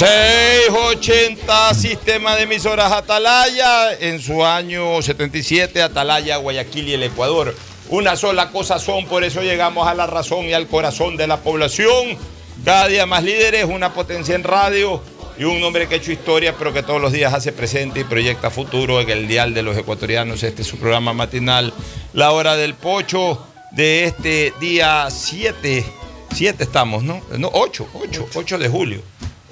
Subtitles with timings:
[0.00, 7.54] 680 Sistema de Emisoras Atalaya, en su año 77, Atalaya, Guayaquil y el Ecuador.
[7.90, 11.42] Una sola cosa son, por eso llegamos a la razón y al corazón de la
[11.42, 12.16] población.
[12.64, 15.02] Cada día más líderes, una potencia en radio
[15.38, 18.04] y un hombre que ha hecho historia, pero que todos los días hace presente y
[18.04, 20.42] proyecta futuro en el Dial de los Ecuatorianos.
[20.42, 21.74] Este es su programa matinal,
[22.14, 25.84] La Hora del Pocho, de este día 7.
[26.32, 27.20] 7 estamos, ¿no?
[27.36, 29.02] No, 8, 8, 8 de julio.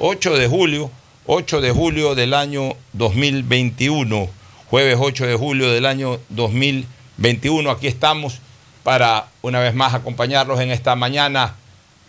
[0.01, 0.93] 8 de julio,
[1.27, 4.29] 8 de julio del año 2021.
[4.71, 7.69] Jueves 8 de julio del año 2021.
[7.69, 8.39] Aquí estamos
[8.85, 11.57] para una vez más acompañarlos en esta mañana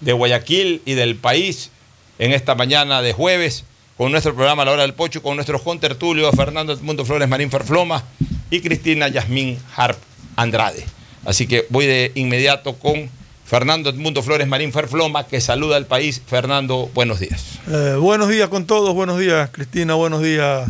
[0.01, 1.71] de Guayaquil y del país,
[2.19, 3.65] en esta mañana de jueves,
[3.97, 8.03] con nuestro programa La Hora del Pocho, con nuestros contertulios Fernando Edmundo Flores Marín Ferfloma
[8.51, 9.97] y Cristina Yasmín Harp
[10.35, 10.85] Andrade.
[11.25, 13.09] Así que voy de inmediato con
[13.49, 16.21] Fernando Edmundo Flores Marín Ferfloma, que saluda al país.
[16.23, 17.57] Fernando, buenos días.
[17.67, 20.69] Eh, buenos días con todos, buenos días Cristina, buenos días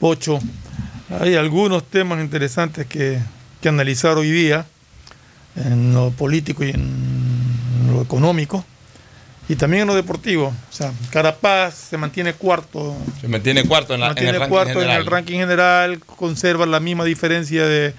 [0.00, 0.40] Pocho.
[1.20, 3.20] Hay algunos temas interesantes que,
[3.60, 4.66] que analizar hoy día
[5.54, 8.64] en lo político y en lo económico
[9.48, 10.48] y también en lo deportivo.
[10.48, 12.96] O sea, Carapaz se mantiene cuarto.
[13.20, 14.96] Se mantiene cuarto en, la, en mantiene el ranking cuarto general.
[14.96, 17.94] en el ranking general, conserva la misma diferencia de,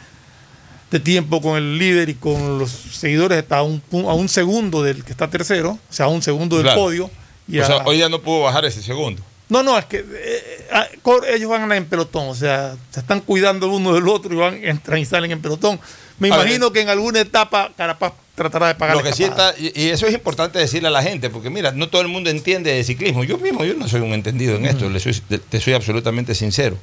[0.91, 4.81] de tiempo con el líder y con los seguidores, está a un, a un segundo
[4.83, 6.81] del que está tercero, o sea, a un segundo del Claro.
[6.81, 7.11] podio.
[7.47, 9.21] Y O a- sea, hoy ya no pudo bajar ese segundo.
[9.49, 10.67] No, no, es que eh,
[11.01, 14.31] cor- ellos van a en pelotón, o sea, se están cuidando el uno del otro
[14.33, 15.79] y van entran y salen en pelotón.
[16.19, 19.23] Me A ver, imagino que en alguna etapa Carapaz tratará de pagar Lo que sí
[19.23, 22.07] está, y y eso es importante decirle a la gente, porque mira, no todo el
[22.09, 23.23] mundo entiende de ciclismo.
[23.23, 26.35] Yo mismo, yo no soy un entendido en esto, le soy- te- te soy absolutamente
[26.35, 26.77] sincero.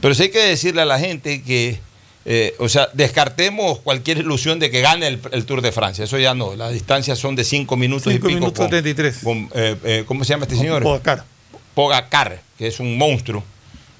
[0.00, 1.80] Pero sí hay que decirle a la gente que,
[2.24, 6.04] eh, o sea, descartemos cualquier ilusión de que gane el, el Tour de Francia.
[6.04, 6.54] Eso ya no.
[6.54, 8.40] Las distancias son de 5 minutos Cinco y pico.
[8.40, 9.18] minutos con- 33.
[9.24, 10.82] con, eh, eh, ¿Cómo se llama este señor?
[10.82, 11.24] Pogacar.
[11.74, 13.42] Pogacar, que es un monstruo.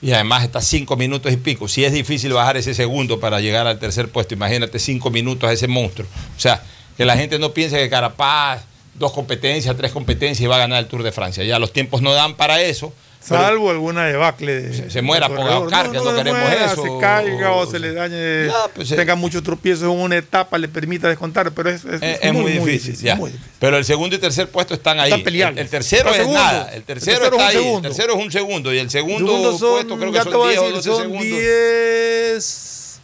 [0.03, 1.69] y además está cinco minutos y pico.
[1.69, 5.53] Si es difícil bajar ese segundo para llegar al tercer puesto, imagínate cinco minutos a
[5.53, 6.09] ese monstruo.
[6.37, 6.63] O sea,
[6.97, 8.63] que la gente no piense que Carapaz,
[8.95, 11.45] dos competencias, tres competencias y va a ganar el Tour de Francia.
[11.45, 12.93] Ya los tiempos no dan para eso.
[13.29, 14.63] Pero- Salvo alguna debacle.
[14.63, 15.57] de- Se- se muera por corredor.
[15.63, 16.83] ahorcar, que no queremos muera, eso.
[16.83, 18.97] Se caiga o se le dañe, Ya, pues, eh.
[18.97, 22.33] tenga muchos tropiezos en una etapa, le permita descontar, pero es, es- Es, es es
[22.33, 23.17] muy, difícil, ya.
[23.17, 23.53] muy difícil.
[23.59, 25.11] Pero el segundo y tercer puesto están ahí.
[25.11, 25.59] Están peleables.
[25.59, 26.41] El, el tercero Está es segundo.
[26.41, 26.71] nada.
[26.73, 27.65] El tercero, El tercero está es un ahí.
[27.65, 27.89] segundo.
[27.89, 28.75] El tercero es un segundo.
[28.75, 30.89] Y el segundo, Segundos son, puesto creo que son voy a 10 o decir, 12
[30.91, 31.27] son segundos.
[31.39, 33.01] 10.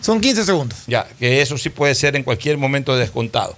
[0.00, 0.78] Son 15 segundos.
[0.86, 3.56] Ya, que eso sí puede ser en cualquier momento descontado.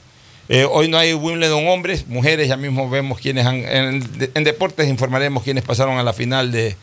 [0.48, 3.64] Eh, hoy no hay Wimbledon hombres, mujeres, ya mismo vemos quienes han.
[3.64, 6.76] En, deportes informaremos quienes pasaron a la final de,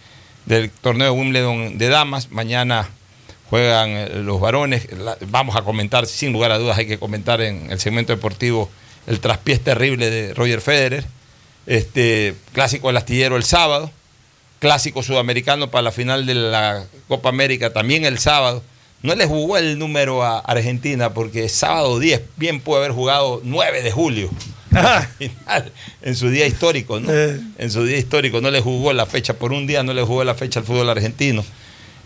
[0.45, 2.29] del torneo de Wimbledon de damas.
[2.29, 2.89] Mañana
[3.49, 4.87] juegan eh, los varones.
[5.27, 8.69] Vamos a comentar, sin lugar a dudas, hay que comentar en el segmento deportivo
[9.07, 11.05] el traspiés terrible de Roger Federer.
[11.65, 13.91] Este clásico del astillero el sábado.
[14.59, 18.61] Clásico sudamericano para la final de la Copa América también el sábado.
[19.03, 23.81] No le jugó el número a Argentina porque sábado 10 bien puede haber jugado 9
[23.83, 24.29] de julio.
[25.17, 27.11] Final, en su día histórico, ¿no?
[27.11, 27.37] Eh.
[27.57, 30.23] En su día histórico no le jugó la fecha por un día, no le jugó
[30.23, 31.43] la fecha al fútbol argentino.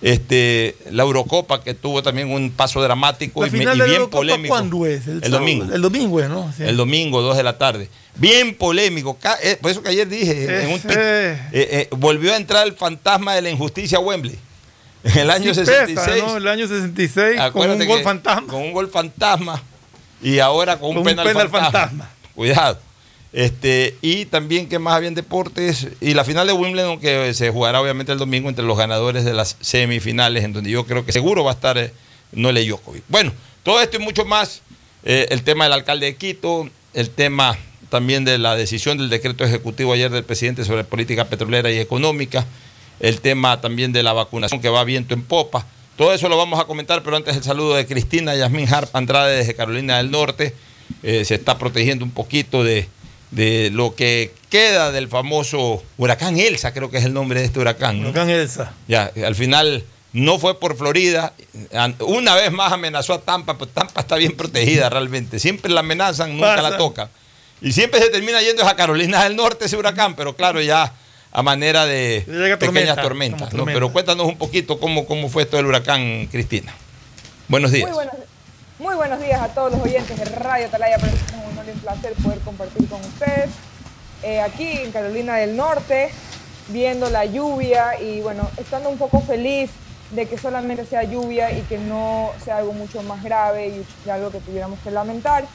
[0.02, 4.56] Este, la Eurocopa que tuvo también un paso dramático y, bien Eurocopa, polémico.
[4.56, 5.08] ¿Cuándo es?
[5.08, 5.72] El, domingo.
[5.72, 6.52] El domingo es, ¿no?
[6.58, 6.64] Sí.
[6.64, 7.90] El domingo, 2 de la tarde.
[8.16, 9.20] Bien polémico.
[9.44, 13.36] Eh, Por eso que ayer dije, en un eh, eh, volvió a entrar el fantasma
[13.36, 14.47] de la injusticia a Wembley.
[15.04, 16.00] En el año Sí 66.
[16.00, 16.38] pesa, ¿no?
[16.38, 18.48] El año 66 con un gol fantasma.
[18.48, 19.62] Con un gol fantasma.
[20.22, 21.80] Y ahora con un, Con un penal, penal fantasma.
[21.82, 22.10] fantasma.
[22.36, 22.80] Cuidado.
[23.34, 25.88] Este, y también que más había en deportes.
[26.02, 29.34] Y la final de Wimbledon que se jugará obviamente el domingo entre los ganadores de
[29.34, 31.94] las semifinales, en donde yo creo que seguro va a estar eh,
[32.32, 33.04] Nole Djokovic.
[33.10, 33.32] Bueno,
[33.64, 34.62] todo esto y mucho más.
[35.04, 37.56] eh, el tema del alcalde de Quito, el tema
[37.90, 42.46] también de la decisión del decreto ejecutivo ayer del presidente sobre política petrolera y económica,
[43.00, 45.66] el tema también de la vacunación que va viento en popa.
[45.96, 49.38] Todo eso lo vamos a comentar, pero antes el saludo de Cristina Yasmín Harp Andrade
[49.38, 50.54] desde Carolina del Norte.
[51.04, 52.88] Eh, se está protegiendo un poquito de,
[53.32, 57.60] de lo que queda del famoso huracán Elsa, creo que es el nombre de este
[57.60, 58.02] huracán.
[58.02, 58.10] ¿no?
[58.10, 58.74] Huracán Elsa.
[58.88, 59.84] Ya, al final
[60.14, 61.34] no fue por Florida.
[62.00, 65.40] Una vez más amenazó a Tampa, pero Tampa está bien protegida realmente.
[65.40, 66.70] Siempre la amenazan, nunca Pasa.
[66.70, 67.10] la tocan.
[67.62, 70.94] Y siempre se termina yendo a Carolina del Norte ese huracán, pero claro, ya
[71.38, 73.40] a manera de pequeñas tormenta, tormentas.
[73.42, 73.58] como ¿no?
[73.60, 73.74] tormenta.
[73.74, 76.74] Pero cuéntanos un poquito cómo, cómo fue esto del huracán, Cristina.
[77.48, 77.88] Buenos días.
[77.88, 78.16] Muy buenos,
[78.80, 80.68] muy buenos días a todos los oyentes de Radio.
[80.70, 83.52] Para nosotros es un honor y un placer poder compartir con ustedes.
[84.24, 86.10] Eh, aquí en Carolina del Norte,
[86.70, 89.70] viendo la lluvia y bueno, estando un poco feliz
[90.10, 94.32] de que solamente sea lluvia y que no sea algo mucho más grave y algo
[94.32, 95.46] que tuviéramos que lamentar.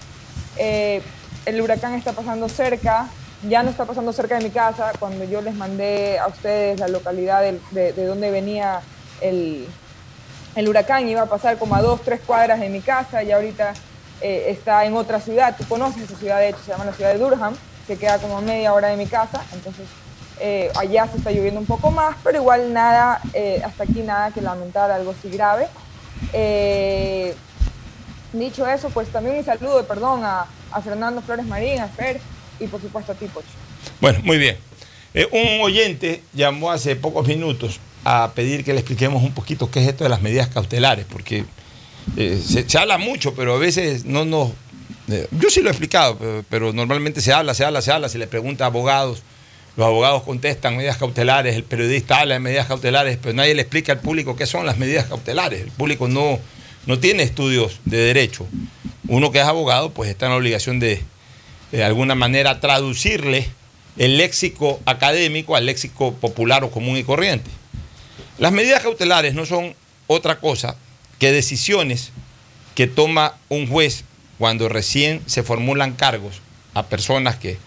[0.58, 1.02] Eh,
[1.44, 3.08] el huracán está pasando cerca,
[3.49, 4.93] ya no está pasando cerca de mi casa.
[4.99, 8.81] Cuando yo les mandé a ustedes la localidad de, de donde venía
[9.21, 9.67] el,
[10.55, 13.75] el huracán iba a pasar como a dos, tres cuadras de mi casa y ahorita
[14.21, 15.55] eh, está en otra ciudad.
[15.56, 17.55] Tú conoces esa ciudad, de hecho, se llama la ciudad de Durham,
[17.87, 19.43] que queda como a media hora de mi casa.
[19.53, 19.87] Entonces,
[20.41, 24.31] eh, allá se está lloviendo un poco más, pero igual nada, eh, hasta aquí nada
[24.31, 25.69] que lamentar, algo así grave.
[28.33, 32.19] Dicho eso, pues también un saludo, perdón, a, a Fernando Flores Marín, a Fer
[32.62, 33.47] y por supuesto a ti, Pocho.
[34.00, 34.56] Bueno, muy bien.
[35.14, 39.81] Eh, un oyente llamó hace pocos minutos a pedir que le expliquemos un poquito qué
[39.81, 41.44] es esto de las medidas cautelares, porque
[42.17, 44.51] eh, se, se habla mucho, pero a veces no nos...
[45.08, 48.08] eh, yo sí lo he explicado, pero, pero normalmente se habla, se habla, se habla,
[48.08, 49.22] se le pregunta a abogados,
[49.77, 53.93] los abogados contestan medidas cautelares, el periodista habla de medidas cautelares, pero nadie le explica
[53.93, 55.63] al público qué son las medidas cautelares.
[55.63, 56.39] El público no,
[56.87, 58.46] no tiene estudios de derecho.
[59.08, 61.03] Uno que es abogado, pues está en la obligación de,
[61.72, 63.48] de alguna manera, traducirle
[63.96, 67.50] el léxico académico al léxico popular o común y corriente.
[68.38, 69.74] Las medidas cautelares no son
[70.06, 70.76] otra cosa
[71.19, 72.12] que decisiones
[72.74, 74.05] que toma un juez
[74.38, 76.41] cuando recién se formulan cargos
[76.74, 77.58] a personas que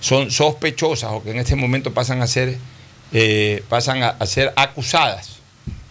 [0.00, 2.56] son sospechosas o que en este momento pasan a ser,
[3.12, 5.38] eh, pasan a, ser acusadas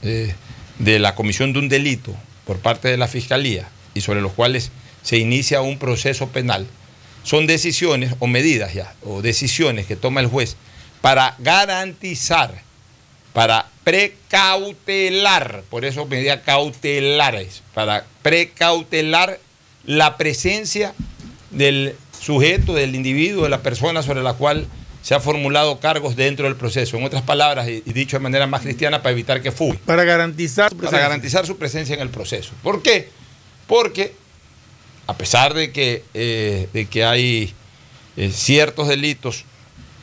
[0.01, 0.33] eh,
[0.79, 4.71] de la comisión de un delito por parte de la Fiscalía y sobre los cuales
[5.03, 6.67] se inicia un proceso penal,
[7.27, 10.55] son decisiones o medidas ya, o decisiones que toma el juez
[11.01, 12.61] para garantizar,
[13.33, 19.39] para precautelar, por eso medidas cautelares, para precautelar
[19.85, 20.93] la presencia
[21.51, 24.65] del sujeto, del individuo, de la persona sobre la cual
[25.01, 26.95] se han formulado cargos dentro del proceso.
[26.95, 30.69] En otras palabras, y dicho de manera más cristiana, para evitar que fugue Para garantizar
[30.69, 31.09] su para presencia.
[31.09, 32.51] garantizar su presencia en el proceso.
[32.63, 33.09] ¿Por qué?
[33.67, 34.13] Porque
[35.07, 37.53] a pesar de que, eh, de que hay
[38.17, 39.45] eh, ciertos delitos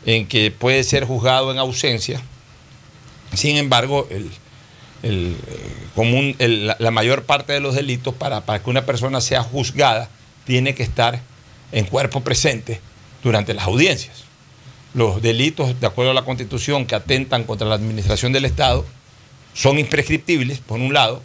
[0.06, 2.20] en que puede ser juzgado en ausencia,
[3.34, 4.30] Sin embargo, el,
[5.02, 9.42] el, eh, común, la mayor parte de los delitos, para, para que una persona sea
[9.42, 10.08] juzgada,
[10.44, 11.20] tiene que estar
[11.72, 12.80] en cuerpo presente
[13.22, 14.24] durante las audiencias.
[14.94, 18.86] Los delitos, de acuerdo a la Constitución, que atentan contra la administración del Estado,
[19.52, 21.22] son imprescriptibles, por un lado,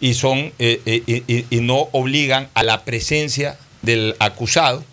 [0.00, 4.84] y, son, eh, eh, y- no obligan a la presencia del acusado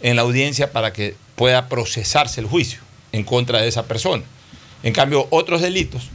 [0.00, 2.80] en la audiencia para que pueda procesarse el juicio
[3.12, 4.22] en contra de esa persona.
[4.82, 6.08] En cambio, otros delitos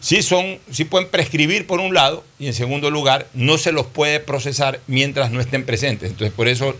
[0.00, 3.86] sí, son, sí pueden prescribir por un lado y en segundo lugar no se los
[3.86, 6.10] puede procesar mientras no estén presentes.
[6.10, 6.76] Entonces, por eso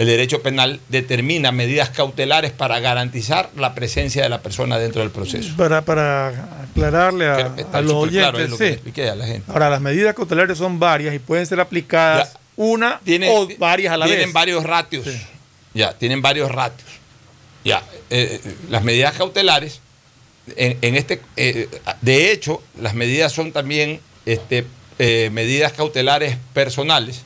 [0.00, 5.10] el derecho penal determina medidas cautelares para garantizar la presencia de la persona dentro del
[5.10, 5.54] proceso.
[5.58, 6.28] Para, para
[6.62, 7.34] aclararle a,
[7.72, 9.08] a los claro, oyentes, es lo que sí.
[9.08, 9.52] a la gente.
[9.52, 12.38] Ahora, las medidas cautelares son varias y pueden ser aplicadas Ya.
[12.56, 14.32] una Tienen- o varias a la tienen vez.
[14.32, 15.04] varios ratios.
[15.04, 15.20] Sí.
[15.74, 16.88] Ya, tienen varios ratios.
[17.62, 19.80] Ya, eh, eh, las medidas cautelares,
[20.56, 21.68] en, en este, eh,
[22.00, 24.64] de hecho, las medidas son también este,
[24.98, 27.20] eh, medidas cautelares personales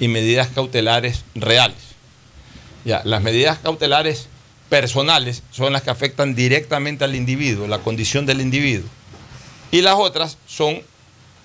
[0.00, 1.76] y medidas cautelares reales.
[2.84, 4.28] Ya, las medidas cautelares
[4.68, 8.88] personales son las que afectan directamente al individuo, la condición del individuo.
[9.70, 10.80] Y las otras son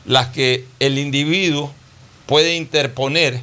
[0.06, 1.72] las que el individuo
[2.26, 3.42] puede interponer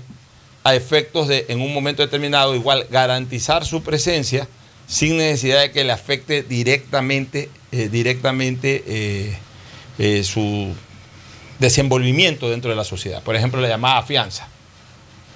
[0.65, 4.49] a efectos de, en un momento determinado, igual garantizar su presencia
[4.87, 9.37] sin necesidad de que le afecte directamente, eh, directamente eh,
[9.99, 10.75] eh, su
[11.59, 13.23] desenvolvimiento dentro de la sociedad.
[13.23, 14.49] Por ejemplo, la llamada fianza.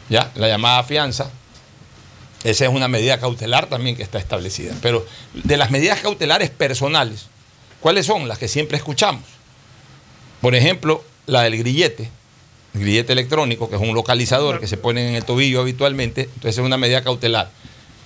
[0.08, 0.30] ¿Ya?
[0.36, 1.30] La llamada fianza,
[2.44, 4.72] esa es una medida cautelar también que está establecida.
[4.80, 7.26] Pero de las medidas cautelares personales,
[7.80, 8.28] ¿cuáles son?
[8.28, 9.24] Las que siempre escuchamos.
[10.40, 12.08] Por ejemplo, la del grillete,
[12.74, 16.58] el grillete electrónico, que es un localizador que se pone en el tobillo habitualmente, entonces
[16.58, 17.50] es una medida cautelar.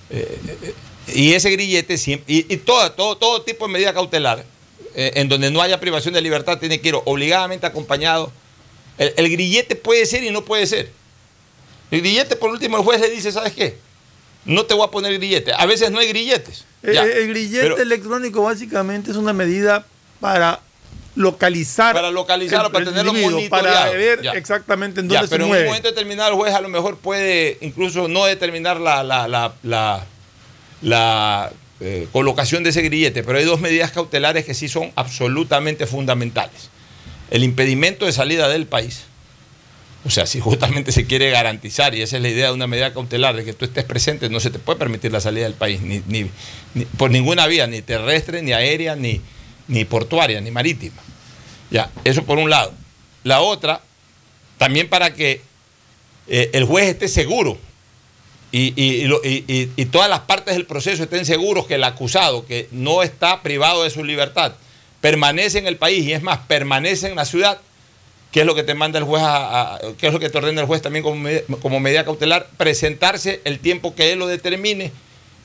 [0.09, 0.73] Eh, eh,
[1.13, 4.43] y ese grillete, y, todo, todo, tipo de medida cautelar,
[4.95, 8.31] eh, en donde no haya privación de libertad, tiene que ir obligadamente acompañado.
[8.97, 10.91] El grillete puede ser y no puede ser.
[11.91, 13.77] El grillete, por último, el juez le dice, ¿sabes qué?
[14.45, 15.51] No te voy a poner grillete.
[15.53, 16.65] A veces no hay grilletes.
[16.81, 17.03] El, Ya.
[17.03, 19.85] el grillete Pero- electrónico básicamente es una medida
[20.19, 20.61] para
[21.15, 23.93] localizar Para localizarlo, el- para tenerlo individuo, para monitoreado.
[23.97, 24.31] ver Ya.
[24.31, 26.97] exactamente en Ya, dónde se pero en un momento determinado el juez a lo mejor
[26.97, 30.05] puede incluso no determinar la, la, la, la-
[30.81, 35.85] la, eh, colocación de ese grillete, pero hay dos medidas cautelares que sí son absolutamente
[35.85, 36.69] fundamentales.
[37.29, 39.01] El impedimento de salida del país.
[40.03, 42.91] O sea, si justamente se quiere garantizar, y esa es la idea de una medida
[42.91, 45.81] cautelar, de que tú estés presente, no se te puede permitir la salida del país,
[45.81, 46.29] ni, ni-
[46.97, 49.21] por ninguna vía, ni terrestre, ni aérea, ni,
[49.67, 51.01] ni portuaria, ni marítima.
[51.69, 52.73] Ya, eso por un lado.
[53.23, 53.81] La otra,
[54.57, 55.41] también para que
[56.27, 57.57] eh, el juez esté seguro
[58.51, 63.03] y- y- y todas las partes del proceso estén seguros que el acusado, que no
[63.03, 64.53] está privado de su libertad,
[64.99, 67.59] permanece en el país y es más, permanece en la ciudad,
[68.31, 70.61] que es lo que te manda el juez, a, que es lo que te ordena
[70.61, 71.27] el juez también como,
[71.61, 74.91] como medida cautelar, presentarse el tiempo que él lo determine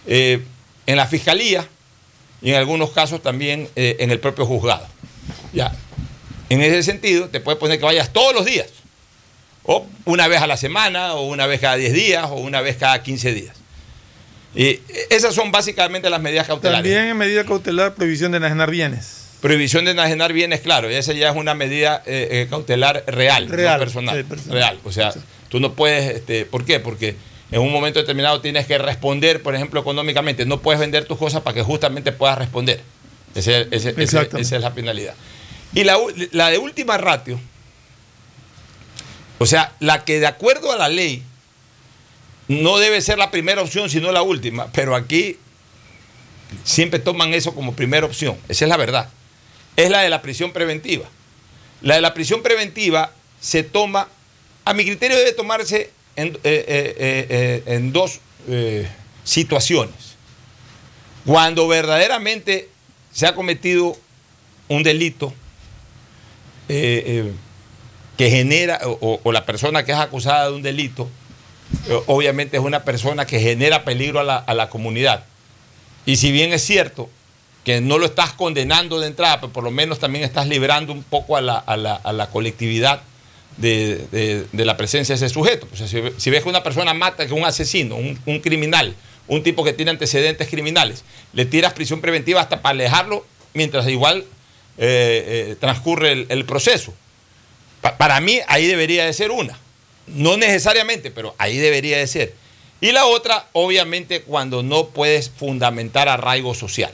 [0.07, 0.43] eh,
[0.87, 1.67] en la fiscalía
[2.41, 4.87] y en algunos casos también eh, en el propio juzgado.
[5.53, 5.75] Ya.
[6.49, 8.69] En ese sentido, te puede poner que vayas todos los días,
[9.65, 12.77] o una vez a la semana, o una vez cada 10 días, o una vez
[12.77, 13.57] cada 15 días.
[14.55, 16.83] Y esas son básicamente las medidas cautelares.
[16.83, 19.26] También en medida cautelar prohibición de enajenar bienes.
[19.47, 23.75] Prohibición de enajenar bienes, claro, esa ya es una medida eh, eh, cautelar real, Real,
[23.79, 24.17] no personal.
[24.17, 24.55] sí, personal.
[24.59, 24.81] Real.
[24.83, 25.15] O sea,
[25.49, 26.81] tú no puedes, este, ¿por qué?
[26.81, 27.15] Porque
[27.53, 30.45] en un momento determinado tienes que responder, por ejemplo, económicamente.
[30.47, 32.81] No puedes vender tus cosas para que justamente puedas responder.
[33.37, 34.41] Ese- ese- ese- Exactamente.
[34.41, 35.15] esa es la finalidad.
[35.75, 37.39] Y la de última ratio,
[39.39, 41.23] o sea, la que de acuerdo a la ley
[42.49, 45.37] no debe ser la primera opción, sino la última, pero aquí
[46.65, 48.37] siempre toman eso como primera opción.
[48.49, 49.09] Esa es la verdad.
[49.77, 51.07] Es la de la prisión preventiva.
[51.83, 54.09] La de la prisión preventiva se toma,
[54.65, 58.21] a mi criterio debe tomarse en, eh, eh, eh, dos
[59.25, 59.95] situaciones.
[61.27, 62.69] Cuando verdaderamente
[63.13, 63.97] se ha cometido
[64.69, 65.35] un delito
[66.69, 67.35] que
[68.31, 71.09] genera, o- o, la persona que es acusada de un delito,
[72.07, 75.25] obviamente es una persona que genera peligro a la, a la comunidad.
[76.07, 77.11] Y si bien es cierto
[77.67, 81.03] que no lo estás condenando de entrada, pero por lo menos también estás librando un
[81.03, 83.03] poco a la, a la- a la colectividad
[83.57, 85.67] de, de- la presencia de ese sujeto.
[85.75, 85.85] Si,
[86.17, 88.95] si ves que una persona mata, que un asesino, un, un criminal,
[89.27, 94.19] un tipo que tiene antecedentes criminales, le tiras prisión preventiva hasta para alejarlo mientras igual
[94.79, 96.95] eh, eh, transcurre el, proceso.
[97.81, 99.59] Pa- para mí ahí debería de ser una.
[100.07, 102.35] No necesariamente, pero ahí debería de ser.
[102.81, 106.93] Y la otra, obviamente, cuando no puedes fundamentar arraigo social.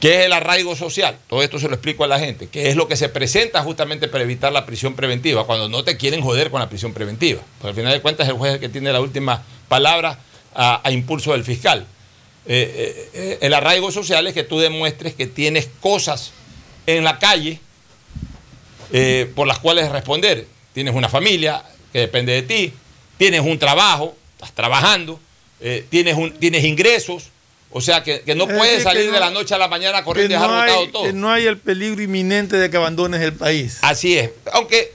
[0.00, 1.18] ¿Qué es el arraigo social?
[1.28, 2.48] Todo esto se lo explico a la gente.
[2.48, 5.46] ¿Qué es lo que se presenta justamente para evitar la prisión preventiva?
[5.46, 7.42] Cuando no te quieren joder con la prisión preventiva.
[7.58, 10.18] Porque al final de cuentas el juez el que tiene la última palabra
[10.54, 11.86] a, impulso del fiscal.
[12.46, 16.32] Eh, eh, eh, el arraigo social es que tú demuestres que tienes cosas
[16.86, 17.60] en la calle
[19.34, 20.46] por las cuales responder.
[20.72, 22.72] Tienes una familia que depende de ti,
[23.18, 25.20] tienes un trabajo, estás trabajando,
[25.90, 27.28] tienes, un, tienes ingresos,
[27.72, 30.02] o sea que, que no Es que salir no- de la noche a la mañana
[30.04, 31.04] corriendo y dejar no, hay, todo.
[31.04, 33.78] que no hay el peligro inminente de que abandones el país.
[33.82, 34.30] Así es.
[34.52, 34.92] Aunque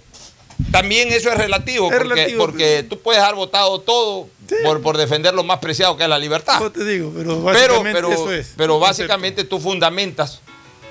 [0.71, 4.27] también eso es relativo, Es porque, relativo, porque tú puedes dejar votado todo
[4.63, 6.59] por, por defender lo más preciado que es la libertad.
[6.61, 8.53] Yo te digo, pero Pero, básicamente pero, eso es.
[8.55, 10.41] pero el básicamente tú fundamentas,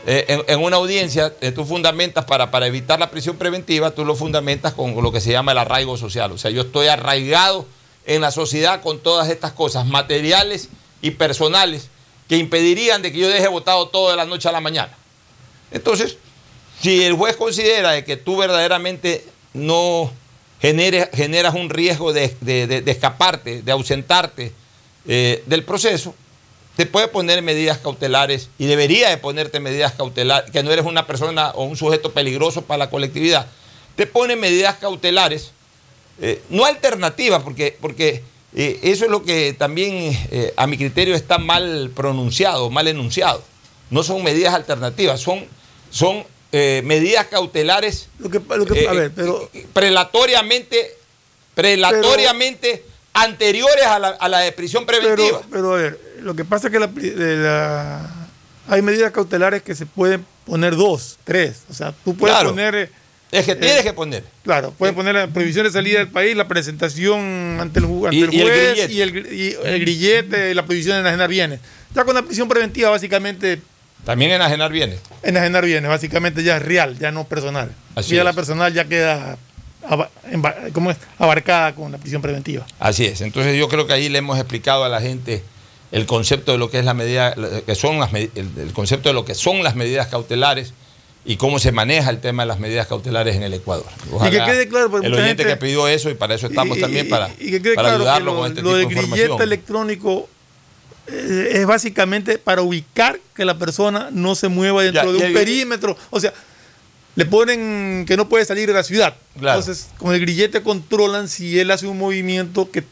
[0.07, 4.05] eh, en, en una audiencia, eh, tú fundamentas para, para evitar la prisión preventiva, tú
[4.05, 6.33] lo fundamentas con lo que se llama el arraigo social.
[6.33, 7.67] O sea, yo estoy arraigado
[8.07, 10.69] en la sociedad con todas estas cosas materiales
[11.04, 11.88] y personales
[12.28, 14.92] que impedirían de que yo deje votado todo de la noche a la mañana.
[15.70, 16.16] Entonces,
[16.80, 20.11] si el juez considera de que tú verdaderamente no
[20.61, 24.52] generas un riesgo de- de escaparte, de ausentarte
[25.06, 26.14] eh, del proceso,
[26.76, 31.06] te puede poner medidas cautelares y debería de ponerte medidas cautelares, que no eres una
[31.06, 33.46] persona o un sujeto peligroso para la colectividad,
[33.96, 35.50] te pone medidas cautelares,
[36.23, 38.23] eh, no alternativas, porque, porque
[38.54, 43.42] eh, eso es lo que también eh, a mi criterio está mal pronunciado, mal enunciado.
[43.90, 45.44] No son medidas alternativas, son,
[45.90, 50.96] son eh, medidas cautelares Lo que, lo que- a ver, pero prelatoriamente,
[51.54, 55.40] prelatoriamente anteriores a la, a la de prisión preventiva.
[55.40, 58.11] Pero, pero a ver, lo que pasa es que la
[58.68, 61.62] hay medidas cautelares que se pueden poner dos, tres.
[61.70, 62.50] O sea, tú puedes Claro.
[62.50, 62.90] poner,
[63.41, 64.25] es que tienes eh, que poner.
[64.43, 68.17] claro, puedes poner la prohibición de salida del país, la presentación ante el, ju- ante
[68.17, 68.93] Y- el y el juez grillete.
[68.93, 71.61] y el, gri- y el grillete, y la prohibición de enajenar bienes.
[71.95, 73.61] Ya con la prisión preventiva, básicamente,
[74.05, 75.00] También enajenar bienes.
[75.23, 77.71] enajenar bienes, básicamente ya es real, ya no personal.
[77.95, 78.25] Así ya es.
[78.25, 79.37] la personal ya queda
[80.73, 80.97] ¿cómo es?
[81.18, 82.66] abarcada con la prisión preventiva.
[82.79, 83.20] Así es.
[83.20, 85.42] Entonces yo creo que ahí le hemos explicado a la gente
[85.92, 89.25] el concepto de lo que es la medida, que son las, el concepto de lo
[89.25, 90.73] que son las medidas cautelares
[91.26, 93.87] y cómo se maneja el tema de las medidas cautelares en el Ecuador.
[94.26, 96.76] Y que quede claro, porque el oyente gente- que pidió eso y para eso estamos
[96.76, 98.74] Y- también para, y que quede para claro que ayudarlo lo, con este lo tipo
[98.76, 99.42] de del grillete información.
[99.42, 100.28] electrónico
[101.06, 105.32] eh, es básicamente para ubicar que la persona no se mueva dentro Ya, de un
[105.34, 105.96] perímetro.
[106.10, 106.32] O sea,
[107.16, 109.14] le ponen que no puede salir de la ciudad.
[109.38, 109.60] Claro.
[109.60, 112.84] Entonces, con el grillete controlan si él hace un movimiento que,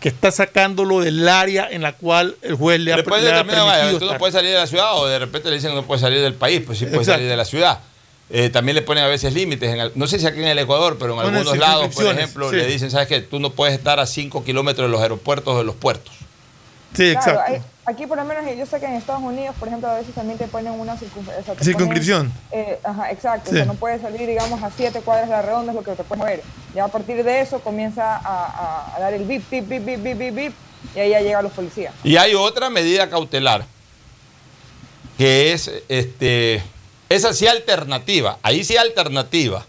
[0.00, 3.98] que está sacándolo del área en la cual el juez le ha, le determinar, vaya,
[3.98, 6.00] tú no puedes salir de la ciudad o de repente le dicen que no puedes
[6.00, 7.18] salir del país, pues sí puedes Exacto.
[7.18, 7.80] salir de la ciudad.
[8.32, 9.68] Eh, también le ponen a veces límites.
[9.72, 12.48] en al- no sé si aquí en el Ecuador, pero en algunos lados, por ejemplo,
[12.50, 12.56] sí.
[12.56, 13.20] le dicen, ¿sabes qué?
[13.20, 16.12] Tú no puedes estar a 5 kilómetros de los aeropuertos o de los puertos.
[16.94, 17.52] Sí, Claro, exacto.
[17.52, 20.12] hay- aquí por lo menos yo sé que en Estados Unidos, por ejemplo, a veces
[20.14, 22.30] también te ponen una circun- o sea, te Circunscripción.
[22.50, 23.50] ponen, eh, ajá, exacto.
[23.50, 23.56] Sí.
[23.56, 25.92] O sea, no puedes salir, digamos, a siete cuadras de la redonda, es lo que
[25.92, 26.42] te puedes mover.
[26.74, 30.02] Ya a partir de eso comienza a, a- a dar el bip, bip, bip, bip,
[30.02, 30.52] bip, bip, bip,
[30.94, 31.94] y ahí ya llegan los policías.
[32.02, 33.64] Y hay otra medida cautelar,
[35.16, 36.62] que es, este,
[37.08, 39.64] esa sí alternativa, ahí sí alternativa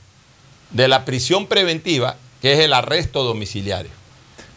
[0.72, 3.92] de la prisión preventiva, que es el arresto domiciliario.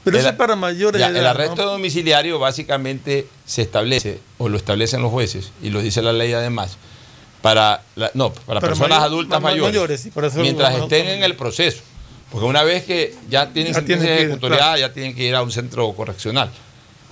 [0.04, 1.72] Pero eso es para mayores Ya, el arresto ¿no?
[1.72, 6.76] domiciliario básicamente se establece, o lo establecen los jueces, y lo dice la ley además,
[7.42, 10.74] para, la- no, para, Para personas mayor- adultas ma- ma- mayores, mayores, sí, para mientras
[10.76, 11.82] estén en el proceso.
[12.30, 14.78] Porque una vez que ya tienen sentencia que ejecutoriada, claro.
[14.80, 16.50] ya tienen que ir a un centro correccional.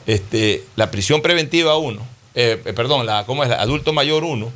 [0.06, 2.00] Este, la prisión preventiva 1,
[2.34, 3.50] eh, eh, perdón, la, ¿cómo es?
[3.50, 4.50] La adulto mayor 1,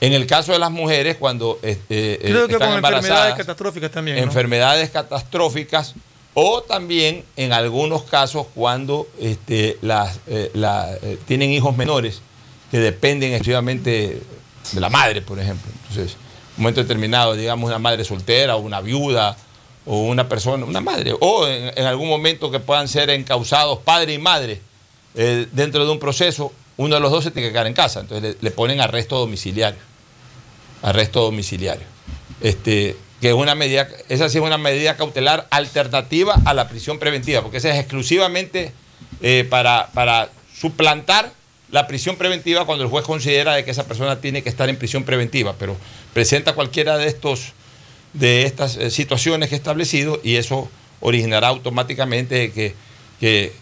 [0.00, 3.90] en el caso de las mujeres cuando este, eh, Creo que están con enfermedades catastróficas
[3.90, 4.16] también.
[4.16, 4.22] ¿no?
[4.22, 5.94] enfermedades catastróficas
[6.40, 12.22] o también en algunos casos cuando este, eh, eh, tienen hijos menores
[12.70, 14.22] que dependen exclusivamente
[14.70, 15.68] de la madre, por ejemplo.
[15.88, 19.36] Entonces, en un momento determinado, digamos, una madre soltera o una viuda
[19.84, 24.14] o una persona, una madre, o en, en algún momento que puedan ser encausados padre
[24.14, 24.60] y madre
[25.16, 27.98] eh, dentro de un proceso, uno de los dos se tiene que quedar en casa.
[27.98, 29.80] Entonces le, le ponen arresto domiciliario.
[30.82, 31.86] Arresto domiciliario.
[32.40, 36.98] Este, que es una medida, esa sí es una medida cautelar alternativa a la prisión
[36.98, 38.72] preventiva, porque esa es exclusivamente
[39.20, 41.32] eh, para, para suplantar
[41.70, 44.76] la prisión preventiva cuando el juez considera de que esa persona tiene que estar en
[44.76, 45.76] prisión preventiva, pero
[46.14, 47.52] presenta cualquiera de estos
[48.12, 52.74] de estas eh, situaciones que he establecido y eso originará automáticamente que,
[53.20, 53.52] que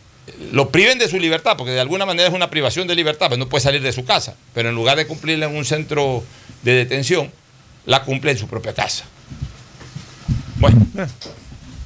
[0.53, 3.39] lo priven de su libertad, porque de alguna manera es una privación de libertad, pues
[3.39, 6.23] no puede salir de su casa, pero en lugar de cumplirla en un centro
[6.63, 7.31] de detención,
[7.87, 9.05] la cumple en su propia casa.
[10.59, 10.87] Bueno,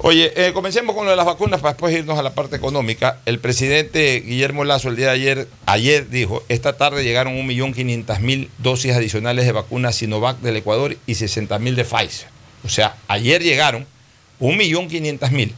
[0.03, 3.19] Oye, eh, comencemos con lo de las vacunas para después irnos a la parte económica.
[3.25, 8.93] El presidente Guillermo Lazo el día de ayer, ayer dijo, esta tarde llegaron 1.500.000 dosis
[8.93, 12.27] adicionales de vacunas Sinovac del Ecuador y 60.000 de Pfizer.
[12.65, 13.85] O sea, ayer llegaron
[14.39, 15.51] 1.500.000.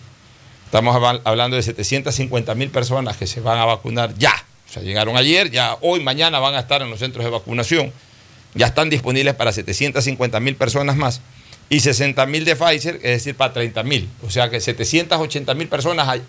[0.65, 4.34] Estamos habl- hablando de 750.000 personas que se van a vacunar ya.
[4.69, 7.93] O sea, llegaron ayer, ya hoy, mañana van a estar en los centros de vacunación.
[8.56, 11.21] Ya están disponibles para 750.000 personas más
[11.73, 14.07] y 60 mil de Pfizer, es decir, para 30 mil.
[14.21, 16.21] O sea que 780 mil personas.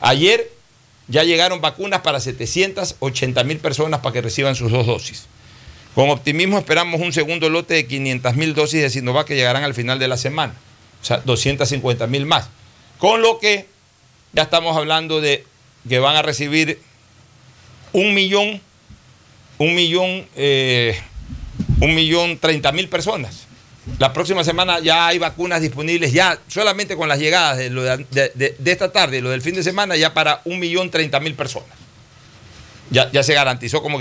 [0.00, 0.50] Ayer
[1.06, 5.26] ya llegaron vacunas para 780 mil personas para que reciban sus dos dosis.
[5.94, 9.72] Con optimismo esperamos un segundo lote de 500 mil dosis de Sinovac que llegarán al
[9.72, 10.54] final de la semana.
[11.00, 12.48] O sea, 250 mil más.
[12.98, 13.68] Con lo que
[14.32, 15.44] ya estamos hablando de
[15.88, 16.80] que van a recibir
[17.92, 18.60] un millón,
[19.58, 20.98] un millón, eh,
[21.80, 23.46] un millón treinta mil personas.
[23.98, 29.18] La próxima semana ya hay vacunas disponibles, ya solamente con las llegadas de, esta tarde
[29.18, 31.70] y lo del fin de semana, ya para un millón treinta mil personas.
[32.90, 33.98] Ya, ya se garantizó, como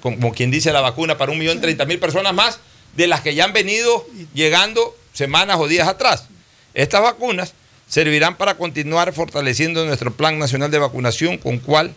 [0.00, 2.58] como quien dice, la vacuna para un millón treinta mil personas más
[2.96, 6.26] de las que ya han venido llegando semanas o días atrás.
[6.74, 7.54] Estas vacunas
[7.88, 11.94] servirán para continuar fortaleciendo nuestro Plan Nacional de Vacunación, con cual,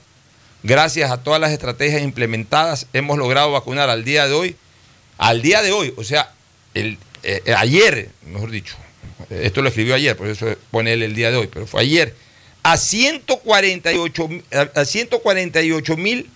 [0.64, 4.56] gracias a todas las estrategias implementadas, hemos logrado vacunar al día de hoy,
[5.18, 6.32] al día de hoy, o sea,
[6.74, 8.78] el, eh, eh, ayer, mejor dicho,
[9.30, 12.16] esto lo escribió ayer, por eso pone el día de hoy, pero fue ayer,
[12.64, 14.30] a 148
[14.74, 16.30] a 148 mil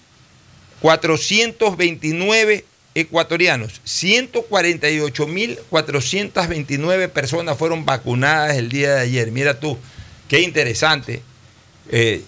[0.82, 9.32] 429 ecuatorianos, 148 mil 429 personas fueron vacunadas el día de ayer.
[9.32, 9.78] Mira tú,
[10.28, 11.22] qué interesante.
[11.90, 12.22] Eh,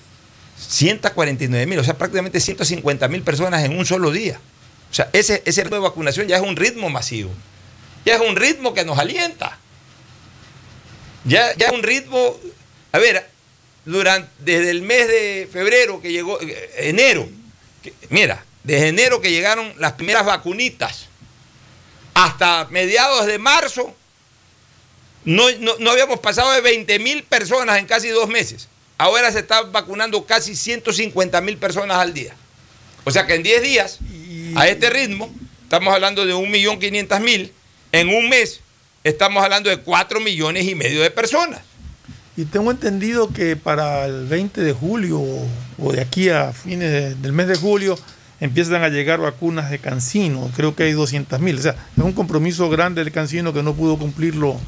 [0.58, 4.39] 149 mil, o sea, prácticamente 150 mil personas en un solo día.
[4.89, 7.30] O sea, ese, ese ritmo de vacunación ya es un ritmo masivo.
[8.06, 9.58] Ya es un ritmo que nos alienta.
[11.26, 12.38] Ya, ya es un ritmo.
[12.92, 13.30] A ver,
[13.86, 17.28] durante, desde el mes de febrero que llegó, eh, enero,
[17.82, 21.06] que- mira, desde enero que llegaron las primeras vacunitas,
[22.13, 23.96] hasta mediados de marzo,
[25.26, 28.68] no, no- no habíamos pasado de 20 mil personas en casi dos meses.
[28.98, 32.36] Ahora se están vacunando casi 150 mil personas al día.
[33.06, 34.00] O sea que en 10 días,
[34.56, 37.52] a este ritmo, estamos hablando de 1.500.000.
[37.94, 38.60] En un mes,
[39.04, 41.62] estamos hablando de 4 millones y medio de personas.
[42.36, 45.22] Y tengo entendido que para el 20 de julio
[45.78, 47.98] o- de aquí a fines de- del mes de julio
[48.42, 50.50] empiezan a llegar vacunas de Cancino.
[50.56, 51.56] Creo que hay 200 mil.
[51.60, 54.60] O sea, es un compromiso grande del Cancino que no pudo cumplirlo,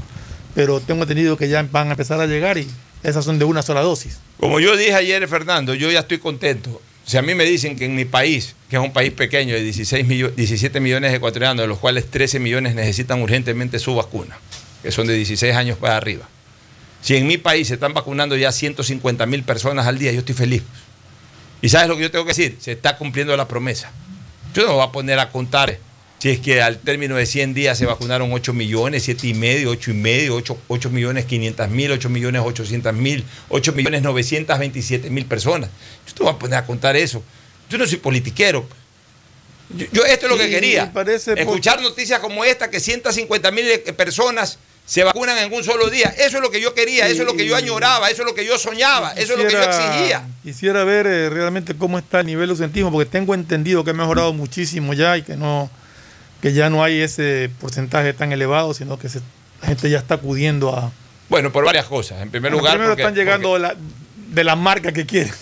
[0.54, 2.68] pero tengo entendido que ya van a empezar a llegar y
[3.02, 4.20] esas son de una sola dosis.
[4.40, 6.80] Como yo dije ayer, Fernando, yo ya estoy contento.
[7.06, 9.62] Si a mí me dicen que en mi país, que es un país pequeño de
[9.62, 14.38] 16 millo- 17 millones de ecuatorianos, de los cuales 13 millones necesitan urgentemente su vacuna,
[14.82, 16.28] que son de 16 años para arriba.
[17.02, 20.34] Si en mi país se están vacunando ya 150 mil personas al día, yo estoy
[20.34, 20.64] feliz.
[21.62, 22.58] ¿Y sabes lo que yo tengo que decir?
[22.60, 23.92] Se está cumpliendo la promesa.
[24.56, 25.78] Yo no me voy a poner a contar
[26.26, 29.70] si es que al término de 100 días se vacunaron 8 millones, 7 y medio,
[29.70, 35.12] 8 y medio, 8, 8 millones 500 mil, 8 millones 800 mil, 8 millones 927
[35.12, 35.70] mil personas.
[36.08, 37.22] Yo te voy a poner a contar eso.
[37.70, 38.68] Yo no soy politiquero.
[39.78, 40.92] Yo, yo esto es lo que quería.
[40.92, 46.12] parece Escuchar noticias como esta, que 150 mil personas se vacunan en un solo día.
[46.18, 48.34] Eso es lo que yo quería, eso es lo que yo añoraba, eso es lo
[48.34, 50.28] que yo soñaba, eso es lo que yo exigía.
[50.42, 53.94] Quisiera ver eh, realmente cómo está el nivel de ausentismo, porque tengo entendido que ha
[53.94, 55.70] mejorado muchísimo ya y que no
[56.46, 59.20] que ya no hay ese porcentaje tan elevado, sino que se-
[59.64, 60.92] la gente ya está acudiendo a...
[61.28, 62.22] Bueno, por varias cosas.
[62.22, 63.76] En primer Bueno, lugar, primero porque- están llegando porque- la-
[64.30, 65.34] de la marca que quieren.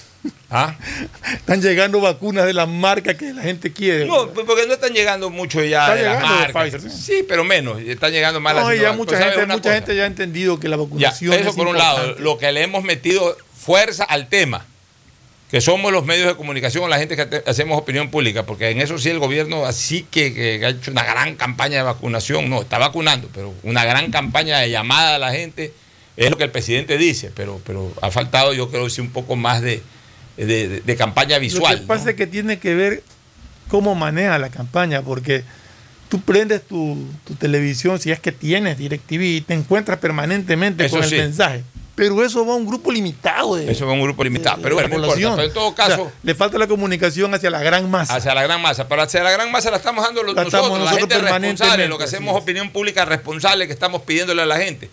[0.49, 0.77] ¿Ah?
[1.33, 4.05] Están llegando vacunas de la marca que la gente quiere.
[4.05, 6.63] No, pues porque no están llegando mucho ya Está de las de marcas.
[6.63, 7.01] Pfizer, sí.
[7.01, 7.25] sí.
[7.27, 7.81] pero menos.
[7.81, 10.57] Están llegando más No, las ya mucha Pues, ¿sabes gente, mucha gente ya ha entendido
[10.57, 14.05] que la Ya, vacunación eso es por un lado, lo que le hemos metido fuerza
[14.05, 14.65] al tema,
[15.53, 18.97] que somos los medios de comunicación, la gente que hacemos opinión pública, porque en eso
[18.97, 22.79] sí el gobierno así que, que ha hecho una gran campaña de vacunación, no, está
[22.79, 25.71] vacunando, pero una gran campaña de llamada a la gente,
[26.17, 29.35] es lo que el presidente dice, pero, pero ha faltado yo creo sí un poco
[29.35, 29.83] más de,
[30.37, 31.75] de, de- de campaña visual.
[31.75, 32.09] Lo que pasa ¿no?
[32.09, 33.03] es que tiene que ver
[33.67, 35.43] cómo maneja la campaña, porque
[36.09, 40.97] tú prendes tu, tu televisión, si es que tienes DirecTV, y te encuentras permanentemente Eso
[40.97, 41.13] con sí.
[41.13, 41.63] el mensaje.
[41.95, 44.75] Pero eso va a un grupo limitado de, Eso es un grupo limitado, de- pero
[44.75, 46.11] bueno, no importa, pero en todo O sea, caso...
[46.23, 48.15] le falta la comunicación hacia la gran masa.
[48.15, 48.87] Hacia la gran masa.
[48.87, 51.31] Pero hacia la gran masa la estamos dando los- La nosotros, estamos la nosotros gente
[51.31, 52.41] responsable, lo que hacemos es.
[52.41, 54.89] opinión pública responsable que estamos pidiéndole a la gente.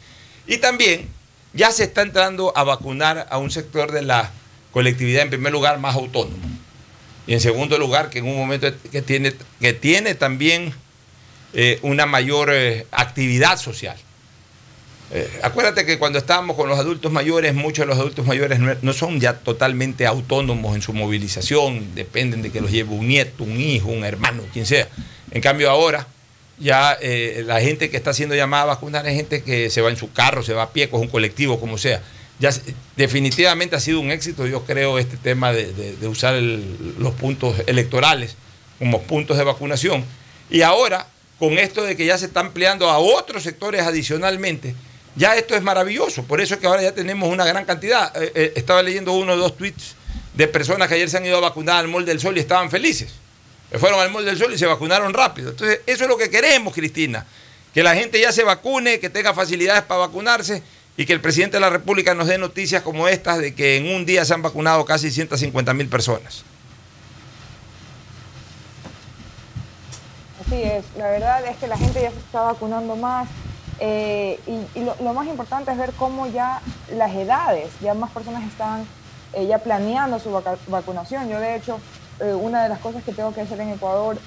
[0.46, 1.08] Y también
[1.54, 4.30] ya se está entrando a vacunar a un sector de la
[4.70, 6.36] colectividad, en primer lugar, más autónomo.
[7.26, 10.74] Y en segundo lugar, que en un momento que tiene, que tiene también
[11.54, 13.96] eh, una mayor eh, actividad social.
[15.12, 18.92] Eh, acuérdate que cuando estábamos con los adultos mayores, muchos de los adultos mayores no,
[18.92, 23.60] son ya totalmente autónomos en su movilización, dependen de que los lleve un nieto, un
[23.60, 24.88] hijo, un hermano, quien sea.
[25.32, 26.06] En cambio ahora,
[26.58, 29.90] ya eh, la gente que está siendo llamada a vacunar es gente que se va
[29.90, 32.00] en su carro, se va a pie, con un colectivo, como sea.
[32.96, 38.36] Definitivamente ha sido un éxito, yo creo, este tema de, usar los puntos electorales
[38.78, 40.04] como puntos de vacunación.
[40.48, 41.06] Y ahora,
[41.38, 44.74] con esto de que ya se está ampliando a otros sectores adicionalmente,
[45.16, 46.24] ya esto es maravilloso.
[46.24, 48.14] Por eso es que ahora ya tenemos una gran cantidad.
[48.22, 49.96] Eh, eh, estaba leyendo uno o dos tweets
[50.34, 52.70] de personas que ayer se han ido a vacunar al Mall del Sol y estaban
[52.70, 53.12] felices.
[53.78, 55.50] Fueron al Mall del Sol y se vacunaron rápido.
[55.50, 57.26] Entonces, eso es lo que queremos, Cristina.
[57.74, 60.62] Que la gente ya se vacune, que tenga facilidades para vacunarse
[60.96, 63.94] y que el presidente de la República nos dé noticias como estas de que en
[63.94, 66.42] un día se han vacunado casi 150 mil personas.
[70.44, 73.28] Así es, la verdad es que la gente ya se está vacunando más
[73.80, 76.60] eh, y, lo, más importante es ver cómo ya
[76.92, 78.86] las edades, ya más personas están
[79.32, 80.30] eh, ya planeando su
[80.68, 81.28] vacunación.
[81.28, 81.80] Yo de hecho,
[82.20, 84.18] eh, una de las cosas que tengo que hacer en Ecuador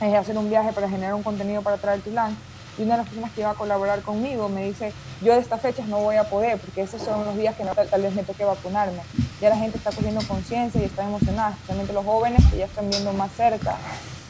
[0.00, 2.36] es hacer un viaje para generar un contenido para traer Tulán
[2.78, 5.60] y una de las personas que iba a colaborar conmigo me dice, yo de estas
[5.60, 8.22] fechas no voy a poder porque esos son los días que tal, tal vez me
[8.22, 9.00] toque vacunarme.
[9.40, 12.88] Ya la gente está cogiendo conciencia y está emocionada, especialmente los jóvenes que ya están
[12.88, 13.76] viendo más cerca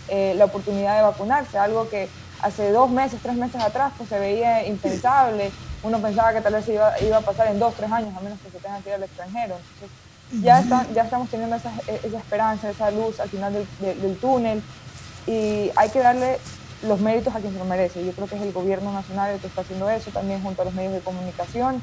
[0.09, 2.09] eh, la oportunidad de vacunarse, algo que
[2.43, 5.51] hace dos meses, tres meses atrás pues se veía impensable,
[5.83, 8.39] uno pensaba que tal vez iba, iba a pasar en dos, tres años, a menos
[8.41, 9.57] que se tenga que ir al extranjero.
[9.57, 14.63] Entonces, ya, estamos teniendo esa, esa esperanza, esa luz al final del, de- del túnel
[15.27, 16.39] y hay que darle
[16.83, 18.05] los méritos a quien se lo merece.
[18.05, 20.65] Yo creo que es el gobierno nacional el que está haciendo eso, también junto a
[20.65, 21.81] los medios de comunicación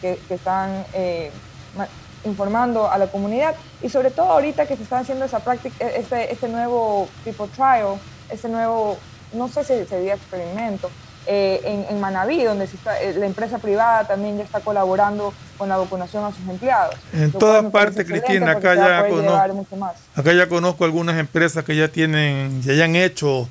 [0.00, 1.30] que, que están eh,
[1.76, 1.88] ma-
[2.24, 6.00] informando a la comunidad y sobre todo ahorita que se está haciendo esa práctica, e-
[6.00, 7.96] este, este nuevo tipo trial,
[8.28, 8.98] este nuevo,
[9.34, 10.90] no sé si sería experimento,
[11.26, 15.32] eh, en, en Manaví, donde se está, eh, la empresa privada también ya está colaborando
[15.56, 16.96] con la vacunación a sus empleados.
[17.14, 19.94] En todas partes, Cristina, acá ya conozco-.
[20.14, 23.48] Acá ya conozco algunas empresas que ya tienen, ya hayan hecho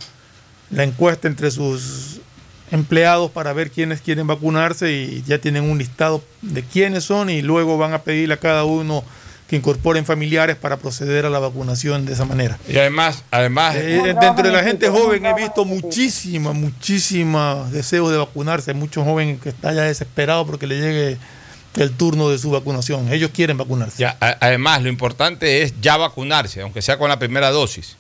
[0.70, 2.22] la encuesta entre sus
[2.70, 7.42] empleados para ver quiénes quieren vacunarse y ya tienen un listado de quiénes son y
[7.42, 9.04] luego van a pedirle a cada uno
[9.48, 12.58] que incorporen familiares para proceder a la vacunación de esa manera.
[12.68, 15.86] Y además, además Eh, dentro de la en gente joven he visto en equipo.
[15.88, 21.18] muchísima, muchísima deseos de vacunarse, muchos jóvenes que están ya desesperados porque le llegue
[21.76, 23.12] el turno de su vacunación.
[23.12, 23.98] Ellos quieren vacunarse.
[23.98, 27.98] Ya, además, lo importante es ya vacunarse, aunque sea con la primera dosis.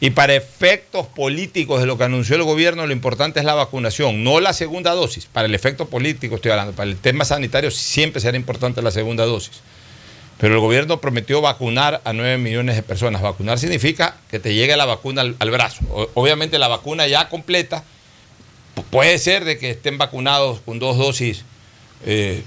[0.00, 4.22] Y para efectos políticos de lo que anunció el gobierno, lo importante es la vacunación,
[4.22, 5.26] no la segunda dosis.
[5.26, 6.72] Para el efecto político estoy hablando.
[6.72, 9.60] Para el tema sanitario siempre será importante la segunda dosis.
[10.38, 13.22] Pero el gobierno prometió vacunar a 9 millones de personas.
[13.22, 15.80] Vacunar significa que te llegue la vacuna al, brazo.
[16.14, 17.82] Obviamente la vacuna ya completa
[18.76, 21.44] pu- puede ser de que estén vacunados con dos dosis
[22.06, 22.42] eh,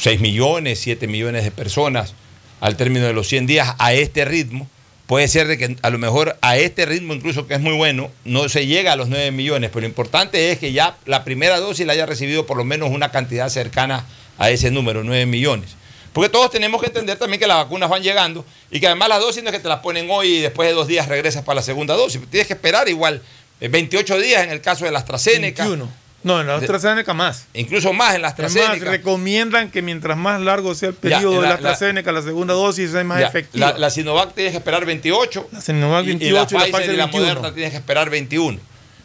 [0.00, 2.14] 6 millones, 7 millones de personas
[2.60, 4.68] al término de los 100 días a este ritmo.
[5.06, 8.10] Puede ser de que a lo mejor a este ritmo, incluso que es muy bueno,
[8.24, 11.58] no se llega a los 9 millones, pero lo importante es que ya la primera
[11.58, 14.04] dosis la haya recibido por lo menos una cantidad cercana
[14.38, 15.70] a ese número, 9 millones.
[16.12, 19.20] Porque todos tenemos que entender también que las vacunas van llegando y que además las
[19.20, 21.56] dosis no es que te las ponen hoy y después de dos días regresas para
[21.56, 22.20] la segunda dosis.
[22.30, 23.22] Tienes que esperar igual
[23.60, 25.64] eh, 28 días en el caso de la AstraZeneca.
[25.64, 26.00] 21.
[26.22, 27.46] No, en la AstraZeneca más.
[27.54, 28.90] Incluso más en la AstraZeneca.
[28.90, 32.92] recomiendan que mientras más largo sea el periodo Ya, de la- AstraZeneca, la, segunda dosis
[32.92, 33.72] es más Ya, efectiva.
[33.72, 35.48] La, la Sinovac tienes que esperar 28.
[35.52, 37.26] La Sinovac y- 28 y la y la Pfizer y la 21.
[37.26, 38.58] Moderna tienes que esperar 21.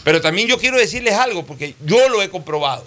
[0.04, 2.86] Pero también yo quiero decirles algo, porque yo lo he comprobado.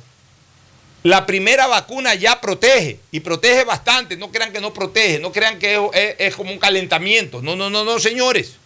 [1.04, 4.16] La primera vacuna ya protege y protege bastante.
[4.16, 7.40] No crean que no protege, no crean que es, es- es como un calentamiento.
[7.40, 8.56] No, no, no, no, señores.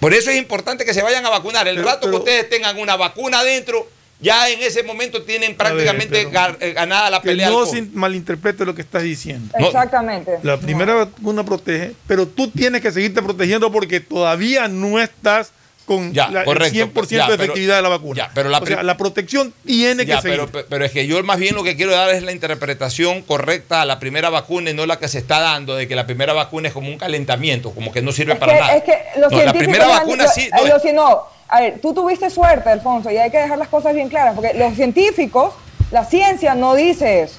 [0.00, 1.66] Por eso es importante que se vayan a vacunar.
[1.68, 3.88] El Pero- rato pero- que ustedes tengan una vacuna adentro,
[4.20, 7.48] ya en ese momento tienen prácticamente pero- eh, ganada la que pelea.
[7.50, 9.54] no se malinterprete lo que estás diciendo.
[9.58, 9.66] No.
[9.66, 10.32] Exactamente.
[10.42, 10.60] La No.
[10.62, 15.52] primera vacuna protege, pero tú tienes que seguirte protegiendo porque todavía no estás
[15.86, 18.16] con Ya, la, correcto, el 100% ya, de pero- efectividad de la vacuna.
[18.16, 20.40] ya, pero la o sea, la protección tiene Ya, que seguir.
[20.50, 23.82] pero, pero es que yo más bien lo que quiero dar es la interpretación correcta
[23.82, 26.32] a la primera vacuna y no la que se está dando de que la primera
[26.32, 28.76] vacuna es como un calentamiento, como que no sirve Es para que, nada.
[28.76, 30.40] es que los No, la científicos primera vacuna lo- sí.
[30.42, 33.58] eh, no, lo- si no, a ver, tú tuviste suerte, Alfonso, y hay que dejar
[33.58, 35.54] las cosas bien claras, porque los científicos,
[35.90, 37.34] la ciencia no dice eso.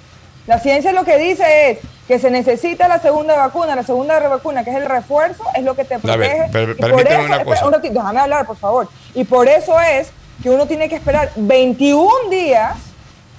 [0.47, 1.77] La ciencia lo que dice es
[2.07, 5.73] que se necesita la segunda vacuna, la segunda vacuna, que es el refuerzo, es lo
[5.75, 6.51] que te protege.
[6.51, 6.75] per-
[7.13, 7.65] eso- una cosa.
[7.65, 8.89] un ratito, déjame hablar, por favor.
[9.13, 12.75] Y por eso es que uno tiene que esperar 21 días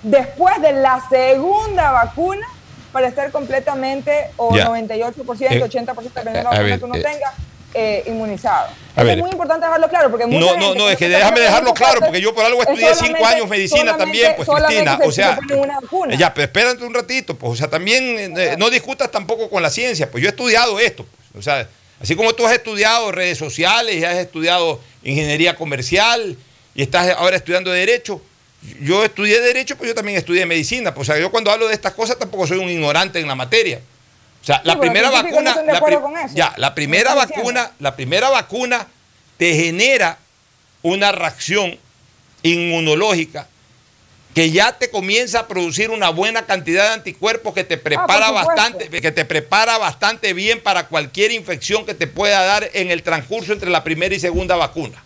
[0.02, 2.46] después de la segunda vacuna
[2.92, 4.64] para estar completamente o Ya.
[4.66, 7.32] 98%, Eh, 80%, dependiendo de la vacuna ver, que uno eh, tenga,
[7.74, 8.68] eh, inmunizado.
[8.96, 11.40] A Es muy importante dejarlo claro porque mucha No, gente no, no, es que déjame
[11.40, 14.98] dejarlo claro, porque yo por algo es estudié cinco años medicina también, pues Cristina.
[15.00, 15.78] se- O sea, se una
[16.16, 19.70] ya, pero espérate un ratito, pues, o sea, también eh, no discutas tampoco con la
[19.70, 21.68] ciencia, pues yo he estudiado esto, pues, o sea,
[22.00, 26.36] así como tú has estudiado redes sociales y has estudiado ingeniería comercial
[26.76, 28.22] y estás ahora estudiando derecho,
[28.80, 31.74] yo estudié derecho, pues yo también estudié medicina, pues o sea, yo cuando hablo de
[31.74, 33.80] estas cosas tampoco soy un ignorante en la materia.
[34.44, 35.96] O sea, la primera no vacuna, la, pri-
[36.34, 38.86] ya, la primera vacuna, la primera vacuna
[39.38, 40.18] te genera
[40.82, 41.78] una reacción
[42.42, 43.48] inmunológica
[44.34, 48.28] que ya te comienza a producir una buena cantidad de anticuerpos que te prepara Ah,
[48.28, 48.48] supuesto.
[48.48, 53.02] bastante, que te prepara bastante bien para cualquier infección que te pueda dar en el
[53.02, 55.02] transcurso entre la primera y segunda vacuna.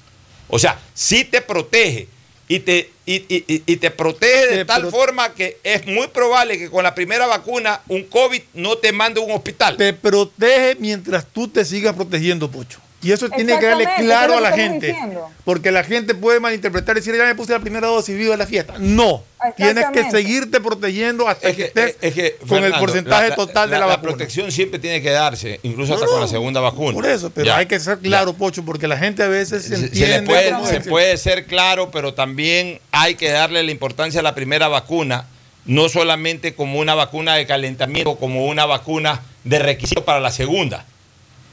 [0.48, 2.08] O sea, sí te protege
[2.48, 6.06] y te, y, y- y- te protege de Te tal pro- forma que es muy
[6.08, 9.76] probable que con la primera vacuna un COVID no te mande a un hospital.
[9.76, 12.80] Te protege mientras tú te sigas protegiendo, Pocho.
[13.00, 14.88] Y eso tiene que darle claro a la gente.
[14.88, 15.30] diciendo.
[15.44, 18.34] Porque la gente puede malinterpretar y decir, ya me puse la primera dosis y vivo
[18.34, 18.74] la fiesta.
[18.78, 19.22] No.
[19.56, 23.36] Tienes que seguirte protegiendo hasta Es que, que, estés es que, con el porcentaje la-
[23.36, 24.02] total de la, vacuna.
[24.02, 26.92] protección siempre tiene que darse, incluso hasta No, con la segunda vacuna.
[26.92, 27.58] Por eso, pero Ya.
[27.58, 30.20] hay que ser claro, Pocho, porque la gente a veces se Se- se, entiende.
[30.20, 34.24] le puede, se decir, puede ser claro, pero también hay que darle la importancia a
[34.24, 35.26] la primera vacuna,
[35.66, 40.84] no solamente como una vacuna de calentamiento, como una vacuna de requisito para la segunda.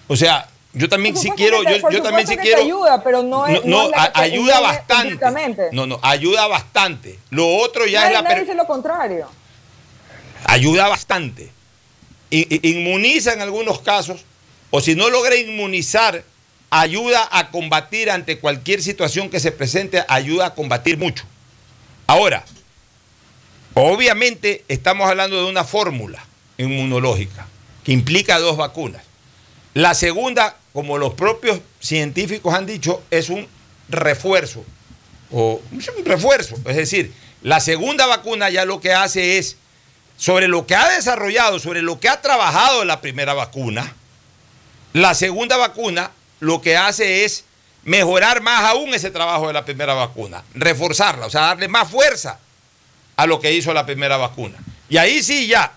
[0.08, 2.61] O sea, yo también sí quiero, te- yo, yo también sí quiero.
[2.61, 5.69] ayuda, pero no es- no es la a- que te ayuda bastante.
[5.71, 7.17] No, no, ayuda bastante.
[7.29, 9.27] Lo otro ya Nadie, es la nadie dice lo contrario.
[10.45, 11.51] ayuda bastante.
[12.29, 14.25] Inmuniza en algunos casos,
[14.69, 16.23] o si no logra inmunizar,
[16.69, 21.23] ayuda a combatir ante cualquier situación que se presente, ayuda a combatir mucho.
[22.07, 22.43] Ahora,
[23.73, 26.23] obviamente estamos hablando de una fórmula
[26.57, 27.47] inmunológica
[27.83, 29.03] que implica dos vacunas.
[29.73, 33.47] La segunda, como los propios científicos han dicho, es un
[33.88, 34.65] refuerzo.
[35.31, 36.57] O un refuerzo.
[36.65, 39.55] Es decir, la segunda vacuna ya lo que hace es,
[40.17, 43.95] sobre lo que ha desarrollado, sobre lo que ha trabajado la primera vacuna,
[44.91, 46.11] la segunda vacuna
[46.41, 47.45] lo que hace es
[47.85, 52.38] mejorar más aún ese trabajo de la primera vacuna, reforzarla, o sea, darle más fuerza
[53.15, 54.57] a lo que hizo la primera vacuna.
[54.89, 55.71] Y ahí sí ya,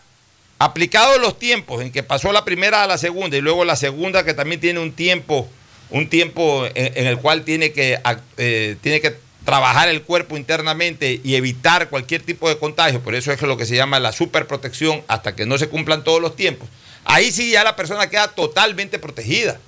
[0.59, 4.25] aplicados los tiempos en que pasó la primera a la segunda y luego la segunda
[4.25, 5.49] que también tiene un tiempo,
[5.91, 7.99] un tiempo en, el cual tiene que,
[8.37, 13.33] eh, tiene que trabajar el cuerpo internamente y evitar cualquier tipo de contagio, por eso
[13.33, 16.69] es lo que se llama la superprotección hasta que no se cumplan todos los tiempos.
[17.05, 19.59] Ahí sí ya la persona queda totalmente protegida.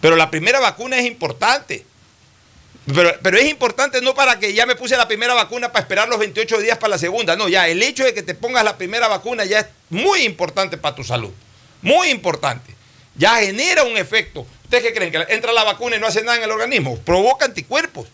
[0.00, 1.84] Pero la primera vacuna es importante.
[2.94, 6.08] Pero, pero es importante no para que ya me puse la primera vacuna para esperar
[6.08, 7.36] los 28 días para la segunda.
[7.36, 10.78] No, ya el hecho de que te pongas la primera vacuna ya es muy importante
[10.78, 11.30] para tu salud.
[11.82, 12.74] Muy importante.
[13.14, 14.46] Ya genera un efecto.
[14.64, 15.10] ¿Ustedes qué creen?
[15.12, 16.96] Que entra la vacuna y no hace nada en el organismo.
[17.00, 18.08] Provoca anticuerpos.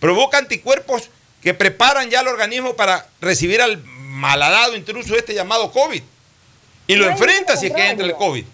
[0.00, 1.08] Provoca anticuerpos
[1.42, 6.02] que preparan ya al organismo para recibir al malhadado intruso este llamado COVID.
[6.86, 8.14] Y lo enfrenta si es que entra el.
[8.14, 8.44] COVID.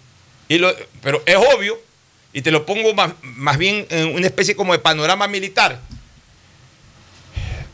[0.49, 1.77] Y lo- pero es obvio,
[2.33, 5.79] y te lo pongo más, más bien en una especie como de panorama militar.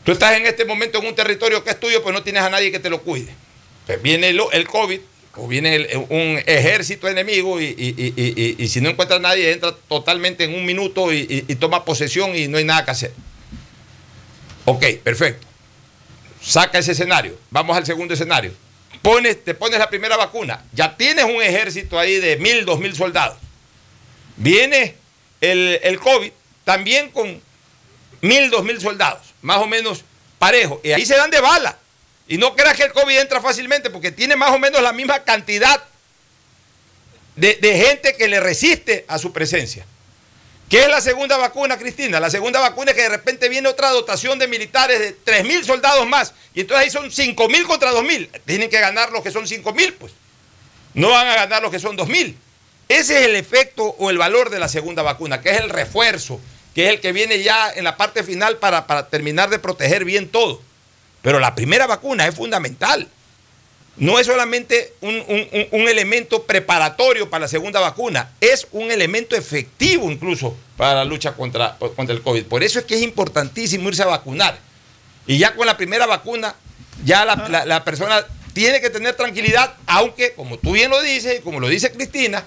[0.04, 2.50] Tú estás en este momento en un territorio que es tuyo, pues no tienes a
[2.50, 3.34] nadie que te lo cuide.
[3.86, 5.00] Pues viene el, el COVID,
[5.36, 9.74] o viene el- un ejército enemigo, y, y- y- si no encuentra a nadie, entra
[9.88, 13.12] totalmente en un minuto y toma posesión y no hay nada que hacer.
[14.66, 15.46] Ok, perfecto.
[16.42, 17.38] Saca ese escenario.
[17.50, 18.52] Vamos al segundo escenario.
[19.02, 20.64] Pones, te pones la primera vacuna.
[20.72, 23.36] Ya tienes un ejército ahí de mil, dos mil soldados.
[24.36, 24.96] Viene
[25.40, 26.30] el, el COVID
[26.64, 27.40] también con
[28.20, 30.04] mil, dos mil soldados, más o menos
[30.38, 30.80] parejo.
[30.82, 31.78] Y ahí se dan de bala.
[32.26, 35.24] Y no creas que el COVID entra fácilmente porque tiene más o menos la misma
[35.24, 35.82] cantidad
[37.36, 39.86] de, de gente que le resiste a su presencia.
[40.68, 42.18] ¿Qué es la segunda vacuna, Cristina?
[42.18, 46.06] La segunda vacuna es que de repente viene otra dotación de militares de 3.000 soldados
[46.06, 46.32] más.
[46.54, 48.40] Y entonces ahí son 5.000 contra 2.000.
[48.46, 50.12] Tienen que ganar los que son 5.000, pues.
[50.94, 52.34] No van a ganar los que son 2.000.
[52.88, 56.40] Ese es el efecto o el valor de la segunda vacuna, que es el refuerzo,
[56.74, 60.04] que es el que viene ya en la parte final para, para terminar de proteger
[60.04, 60.60] bien todo.
[61.22, 63.08] Pero la primera vacuna es fundamental.
[63.96, 65.14] No es solamente un,
[65.70, 71.32] un- elemento preparatorio para la segunda vacuna, es un elemento efectivo incluso para la lucha
[71.34, 72.44] contra, contra el COVID.
[72.46, 74.58] Por eso es que es importantísimo irse a vacunar.
[75.28, 76.56] Y ya con la primera vacuna,
[77.04, 81.38] ya la, la- la persona tiene que tener tranquilidad, aunque, como tú bien lo dices
[81.38, 82.42] y como lo dice Cristina,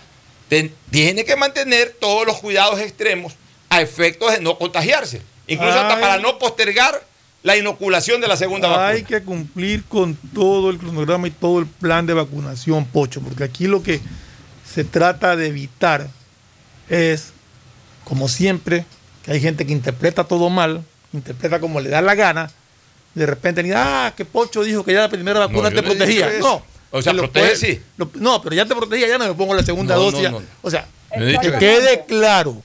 [0.89, 3.33] tiene que mantener todos los cuidados extremos
[3.69, 5.21] a efectos de no contagiarse.
[5.47, 7.01] Incluso hasta para no postergar
[7.43, 9.19] la inoculación de la segunda Hay vacuna.
[9.19, 13.67] que cumplir con todo el cronograma y todo el plan de vacunación, Pocho, porque aquí
[13.67, 14.01] lo que
[14.69, 16.07] se trata de evitar
[16.89, 17.31] es
[18.03, 18.85] como siempre,
[19.23, 20.83] que hay gente que interpreta todo mal,
[21.13, 22.49] interpreta como le da la gana,
[23.13, 26.29] de repente ni ah, que Pocho dijo que ya la primera vacuna No, te protegía.
[26.39, 26.63] No.
[26.91, 27.81] O sea, protege sí.
[27.97, 30.19] lo- no, pero ya te protegía, ya no me pongo la segunda No, dosis.
[30.19, 30.31] no, ya.
[30.31, 30.41] no.
[30.61, 30.87] O sea,
[31.41, 32.61] que quede claro,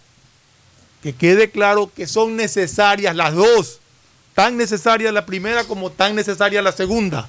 [1.03, 3.81] que quede claro que son necesarias las dos,
[4.35, 7.29] tan necesaria la primera como tan necesaria la segunda,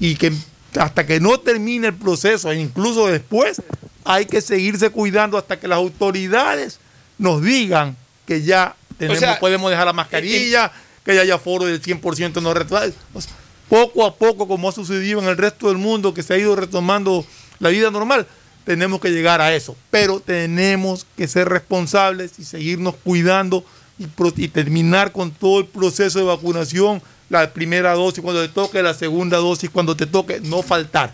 [0.00, 0.32] y que
[0.78, 3.62] hasta que no termine el proceso, e incluso después,
[4.04, 6.78] hay que seguirse cuidando hasta que las autoridades
[7.18, 7.96] nos digan
[8.26, 10.70] que ya tenemos, sea, podemos dejar la mascarilla,
[11.04, 12.92] que ya haya foro del 100% no retrasado.
[13.14, 13.32] O sea,
[13.68, 16.54] poco a poco, como ha sucedido en el resto del mundo, que se ha ido
[16.56, 17.24] retomando
[17.58, 18.26] la vida normal,
[18.64, 19.76] tenemos que llegar a eso.
[19.90, 23.64] Pero tenemos que ser responsables y seguirnos cuidando
[23.98, 28.94] y, terminar con todo el proceso de vacunación, la primera dosis cuando te toque, la
[28.94, 31.12] segunda dosis cuando te toque, no faltar.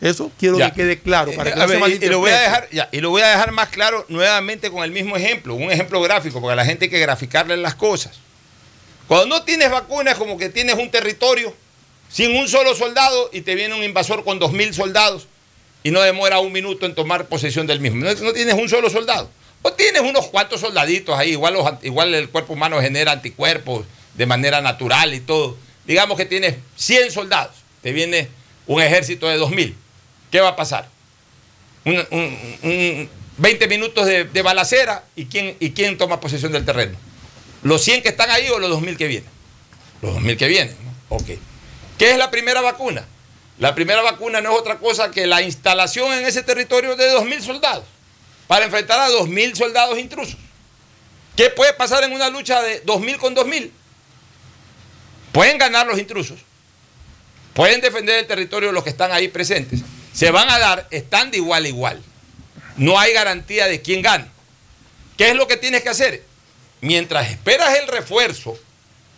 [0.00, 0.70] Eso quiero Ya.
[0.70, 1.32] que quede claro.
[1.32, 3.22] Para que Eh, no se y, y lo voy a dejar, ya, y lo voy
[3.22, 6.64] a dejar más claro nuevamente con el mismo ejemplo, un ejemplo gráfico, porque a la
[6.64, 8.18] gente hay que graficarle las cosas.
[9.06, 11.54] Cuando no tienes vacunas, como que tienes un territorio
[12.12, 15.26] sin un solo soldado y te viene un invasor con dos mil soldados
[15.82, 18.04] y no demora un minuto en tomar posesión del mismo.
[18.04, 19.30] No, tienes un solo soldado.
[19.62, 24.26] O tienes unos cuantos soldaditos ahí, igual, los, igual el cuerpo humano genera anticuerpos de
[24.26, 25.56] manera natural y todo.
[25.86, 28.28] Digamos que tienes 100 soldados, te viene
[28.66, 29.74] un ejército de 2000.
[30.30, 30.88] ¿Qué va a pasar?
[31.84, 33.08] Un, un- un
[33.38, 36.96] 20 minutos de, de balacera y quién, y quién toma posesión del terreno.
[37.62, 39.30] ¿Los 100 que están ahí o los 2000 que vienen?
[40.02, 41.16] Los 2000 que vienen, ¿no?
[41.16, 41.30] Ok.
[42.02, 43.06] ¿Qué es la primera vacuna?
[43.60, 47.42] La primera vacuna no es otra cosa que la instalación en ese territorio de 2.000
[47.42, 47.84] soldados
[48.48, 50.36] para enfrentar a 2.000 soldados intrusos.
[51.36, 53.70] ¿Qué puede pasar en una lucha de 2.000 con 2.000?
[55.30, 56.40] Pueden ganar los intrusos,
[57.54, 59.82] pueden defender el territorio de los que están ahí presentes,
[60.12, 62.02] se van a dar, están de igual a igual.
[62.76, 64.26] No hay garantía de quién gane.
[65.16, 66.24] ¿Qué es lo que tienes que hacer?
[66.80, 68.58] Mientras esperas el refuerzo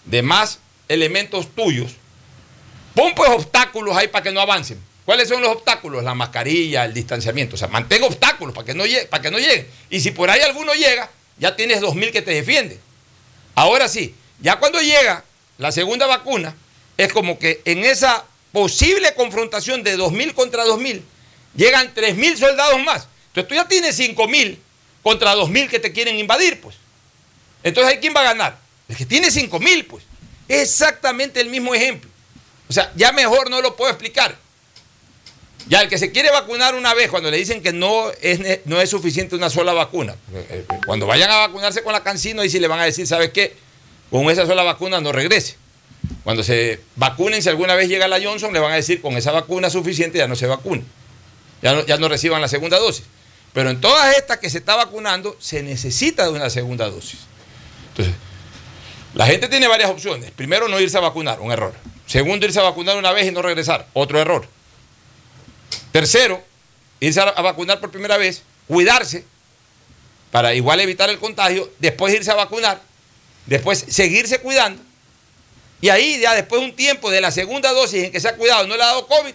[0.04, 0.58] de más
[0.88, 1.96] elementos tuyos,
[2.94, 4.80] Pon pues obstáculos ahí para que no avancen.
[5.04, 6.02] ¿Cuáles son los obstáculos?
[6.02, 7.56] La mascarilla, el distanciamiento.
[7.56, 9.68] O sea, mantén obstáculos para que no llegue, para que no lleguen.
[9.90, 12.80] Y si por ahí alguno llega, ya tienes 2.000 que te defienden.
[13.54, 15.24] Ahora sí, ya cuando llega
[15.58, 16.54] la segunda vacuna,
[16.96, 21.02] es como que en esa posible confrontación de 2.000 contra 2.000,
[21.56, 23.08] llegan 3.000 soldados más.
[23.28, 24.58] Entonces tú ya tienes 5.000
[25.02, 26.76] contra 2.000 que te quieren invadir, pues.
[27.62, 28.58] Entonces, ¿ahí quién va a ganar?
[28.88, 30.04] El que tiene 5.000, pues.
[30.48, 32.10] Exactamente el mismo ejemplo.
[32.68, 34.36] O sea, ya mejor no lo puedo explicar.
[35.66, 38.80] Ya el que se quiere vacunar una vez, cuando le dicen que no es, no
[38.80, 42.50] es suficiente una sola vacuna, eh, eh, cuando vayan a vacunarse con la cancino, ahí
[42.50, 43.56] sí le van a decir, ¿sabes qué?
[44.10, 45.56] Con esa sola vacuna no regrese.
[46.22, 49.32] Cuando se vacunen, si alguna vez llega la Johnson, le van a decir, con esa
[49.32, 50.84] vacuna suficiente ya no se vacune.
[51.62, 53.04] Ya no, ya no reciban la segunda dosis.
[53.54, 57.20] Pero en todas estas que se está vacunando, se necesita de una segunda dosis.
[57.90, 58.14] Entonces,
[59.14, 60.30] la gente tiene varias opciones.
[60.32, 61.72] Primero, no irse a vacunar, un error.
[62.14, 64.46] Segundo, irse a vacunar una vez y no regresar, otro error.
[65.90, 66.40] Tercero,
[67.00, 69.24] irse a, vacunar por primera vez, cuidarse
[70.30, 72.80] para igual evitar el contagio, después irse a vacunar,
[73.46, 74.80] después seguirse cuidando.
[75.80, 78.36] Y ahí ya después de un tiempo de la segunda dosis en que se ha
[78.36, 79.34] cuidado, no le ha dado COVID,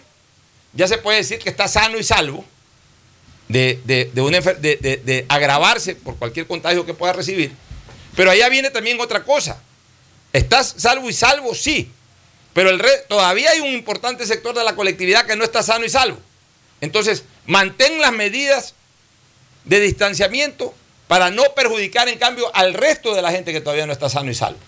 [0.72, 2.46] ya se puede decir que está sano y salvo
[3.48, 7.52] de, de- de- de agravarse por cualquier contagio que pueda recibir.
[8.16, 9.60] Pero allá viene también otra cosa.
[10.32, 11.54] ¿Estás salvo y salvo?
[11.54, 11.90] Sí.
[12.52, 15.84] Pero el re- todavía hay un importante sector de la colectividad que no está sano
[15.84, 16.18] y salvo.
[16.80, 18.74] Entonces, mantén las medidas
[19.64, 20.74] de distanciamiento
[21.06, 24.30] para no perjudicar, en cambio, al resto de la gente que todavía no está sano
[24.30, 24.58] y salvo.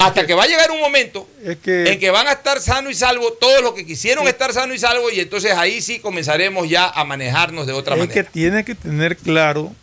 [0.00, 2.88] Hasta que va a llegar un momento Es que- en que van a estar sano
[2.88, 6.68] y salvo todos los que quisieron estar sano y salvo y entonces ahí sí comenzaremos
[6.68, 8.14] ya a manejarnos de otra es manera.
[8.14, 9.74] que tiene que tener claro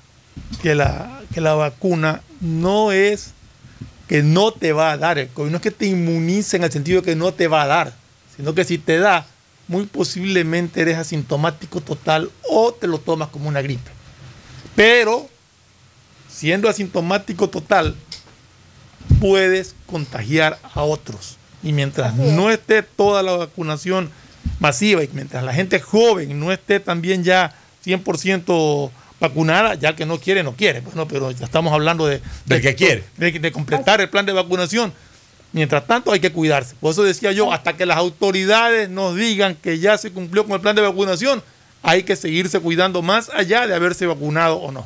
[0.61, 3.31] que la, que la vacuna no es
[4.07, 6.71] que no te va a dar el COVID, no es que te inmunice en el
[6.71, 7.93] sentido de que no te va a dar,
[8.35, 9.25] sino que si te da,
[9.67, 13.89] muy posiblemente eres asintomático total o te lo tomas como una gripe.
[14.75, 15.27] Pero,
[16.29, 17.95] siendo asintomático total,
[19.19, 21.37] puedes contagiar a otros.
[21.63, 24.11] Y mientras no esté toda la vacunación
[24.59, 28.91] masiva y mientras la gente joven no esté también ya 100%
[29.27, 30.81] vacunada, ya el que no quiere, no quiere.
[30.81, 33.03] Bueno, pero ya estamos hablando de, Del de- que quiere.
[33.17, 34.93] De, de completar el plan de vacunación.
[35.53, 36.75] Mientras tanto hay que cuidarse.
[36.81, 40.53] Por eso decía yo, hasta que las autoridades nos digan que ya se cumplió con
[40.53, 41.41] el plan de vacunación,
[41.81, 44.85] hay que seguirse cuidando más allá de haberse vacunado o no.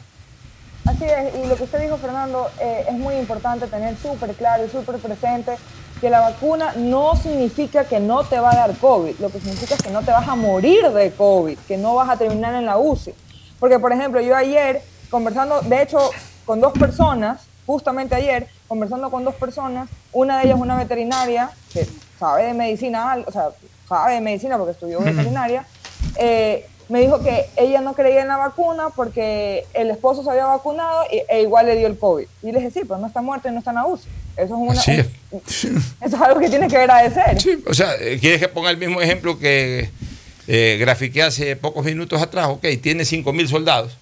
[0.86, 4.66] Así es, y lo que usted dijo, Fernando, eh, es muy importante tener súper claro
[4.66, 5.54] y súper presente
[6.02, 9.76] que la vacuna no significa que no te va a dar COVID, lo que significa
[9.76, 12.66] es que no te vas a morir de COVID, que no vas a terminar en
[12.66, 13.14] la UCI.
[13.60, 16.12] Porque, por ejemplo, yo ayer, conversando, de hecho,
[16.45, 21.88] con dos personas, justamente ayer, conversando con dos personas, una de ellas una veterinaria que
[22.20, 23.49] sabe de medicina, o sea,
[23.88, 25.66] sabe de medicina porque estudió veterinaria,
[26.18, 30.45] eh, me dijo que ella no creía en la vacuna porque el esposo se había
[30.45, 32.26] vacunado e igual le dio el COVID.
[32.41, 34.07] Y le dije, sí, pero no está muerto y no está en UCI.
[34.38, 35.05] Eso es, una, es.
[35.30, 35.41] un-
[36.01, 37.39] eso es algo que tiene que agradecer.
[37.39, 39.91] Sí, o sea, ¿quieres que ponga el mismo ejemplo que
[40.52, 42.47] eh, grafiqué hace pocos minutos atrás?
[42.50, 43.93] Ok, tiene 5 mil soldados.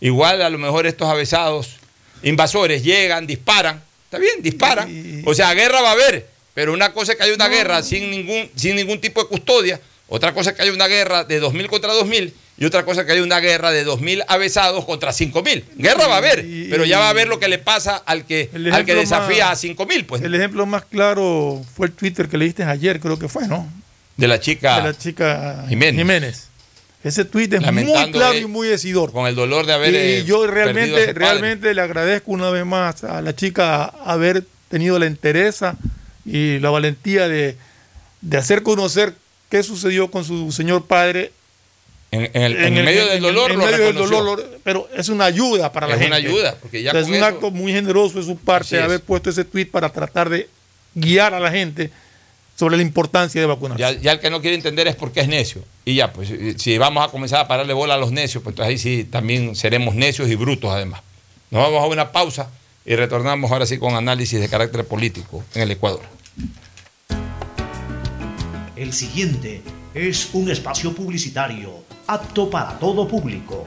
[0.00, 1.76] Igual a lo mejor estos avesados
[2.22, 3.82] invasores llegan, disparan.
[4.04, 5.22] Está bien, disparan.
[5.26, 6.28] O sea, guerra va a haber.
[6.54, 9.80] Pero una cosa es que hay una guerra sin ningún, sin ningún tipo de custodia.
[10.08, 12.32] Otra cosa es que hay una guerra de 2.000 contra 2.000.
[12.58, 15.64] Y otra cosa es que hay una guerra de 2.000 avesados contra 5.000.
[15.76, 16.44] Guerra va a haber.
[16.44, 19.46] Y- Pero ya va a ver lo que le pasa al que, al que desafía
[19.46, 20.04] más- a 5.000.
[20.06, 23.66] Pues, El ejemplo más claro fue el Twitter que leíste ayer, creo que fue, ¿no?
[24.16, 24.76] De la chica.
[24.76, 25.98] De la chica Jiménez.
[25.98, 26.48] Jiménez.
[27.04, 29.10] Ese tweet es muy claro y muy decidor.
[29.12, 33.02] con el dolor de haber Y eh, yo realmente, realmente le agradezco una vez más
[33.02, 35.76] a la chica haber tenido la entereza
[36.24, 37.56] y la valentía de,
[38.20, 39.14] de hacer conocer
[39.50, 41.32] qué sucedió con su señor padre.
[42.12, 45.08] en, en el, en el medio del dolor en lo medio del dolor, pero es
[45.08, 46.16] una ayuda para la Es gente.
[46.18, 48.76] una ayuda, porque ya O sea, es un eso- acto muy generoso de su parte
[48.78, 48.82] es.
[48.82, 50.48] haber puesto ese tweet para tratar de
[50.94, 51.90] guiar a la gente
[52.62, 53.80] sobre la importancia de vacunarse.
[53.80, 55.64] Ya, ya el que no quiere entender es porque es necio.
[55.84, 58.52] Y ya, pues eh, si vamos a comenzar a pararle bola a los necios, pues
[58.52, 61.00] entonces ahí sí también seremos necios y brutos además.
[61.50, 62.50] Nos vamos a una pausa
[62.86, 66.02] y retornamos ahora sí con análisis de carácter político en el Ecuador.
[68.76, 69.60] El siguiente
[69.92, 73.66] es un espacio publicitario apto para todo público.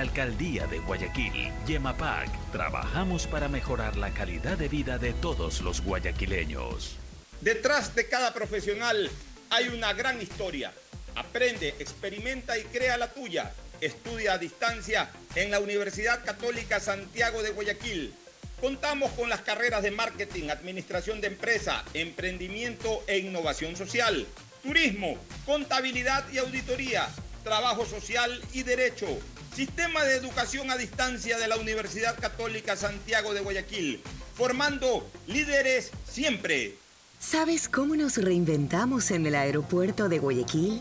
[0.00, 6.96] Alcaldía de Guayaquil, Yemapac, trabajamos para mejorar la calidad de vida de todos los guayaquileños.
[7.40, 9.10] Detrás de cada profesional
[9.50, 10.72] hay una gran historia.
[11.14, 13.52] Aprende, experimenta y crea la tuya.
[13.80, 18.14] Estudia a distancia en la Universidad Católica Santiago de Guayaquil.
[18.60, 24.26] Contamos con las carreras de marketing, administración de empresa, emprendimiento e innovación social,
[24.62, 27.08] turismo, contabilidad y auditoría,
[27.44, 29.06] trabajo social y derecho.
[29.54, 34.00] Sistema de educación a distancia de la Universidad Católica Santiago de Guayaquil,
[34.34, 36.76] formando líderes siempre.
[37.18, 40.80] ¿Sabes cómo nos reinventamos en el aeropuerto de Guayaquil?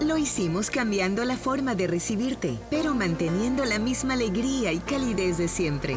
[0.00, 5.48] Lo hicimos cambiando la forma de recibirte, pero manteniendo la misma alegría y calidez de
[5.48, 5.96] siempre.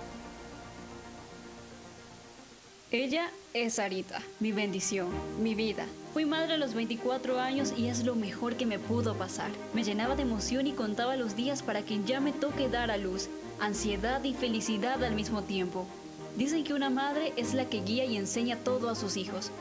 [2.93, 5.07] Ella es Sarita, mi bendición,
[5.41, 5.85] mi vida.
[6.11, 9.49] Fui madre a los 24 años y es lo mejor que me pudo pasar.
[9.73, 12.97] Me llenaba de emoción y contaba los días para que ya me toque dar a
[12.97, 13.29] luz,
[13.61, 15.87] ansiedad y felicidad al mismo tiempo.
[16.35, 19.51] Dicen que una madre es la que guía y enseña todo a sus hijos,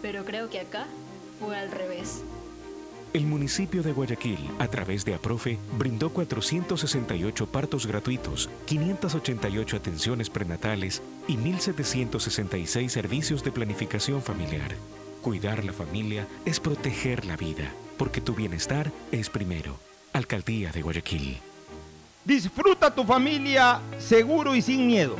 [0.00, 0.86] pero creo que acá
[1.38, 2.22] fue al revés.
[3.16, 11.00] El municipio de Guayaquil, a través de APROFE, brindó 468 partos gratuitos, 588 atenciones prenatales
[11.26, 14.74] y 1.766 servicios de planificación familiar.
[15.22, 19.78] Cuidar la familia es proteger la vida, porque tu bienestar es primero.
[20.12, 21.38] Alcaldía de Guayaquil.
[22.22, 25.16] Disfruta tu familia seguro y sin miedo.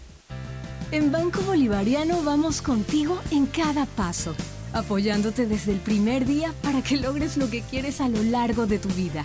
[0.91, 4.35] En Banco Bolivariano vamos contigo en cada paso,
[4.73, 8.79] apoyándote desde el primer día para que logres lo que quieres a lo largo de
[8.79, 9.23] tu vida.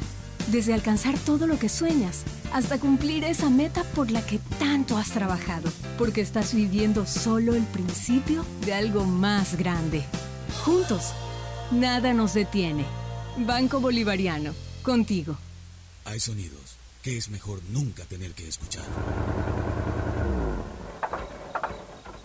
[0.47, 5.11] Desde alcanzar todo lo que sueñas hasta cumplir esa meta por la que tanto has
[5.11, 10.03] trabajado, porque estás viviendo solo el principio de algo más grande.
[10.65, 11.13] Juntos,
[11.71, 12.83] nada nos detiene.
[13.37, 14.51] Banco Bolivariano,
[14.81, 15.37] contigo.
[16.03, 18.83] Hay sonidos que es mejor nunca tener que escuchar.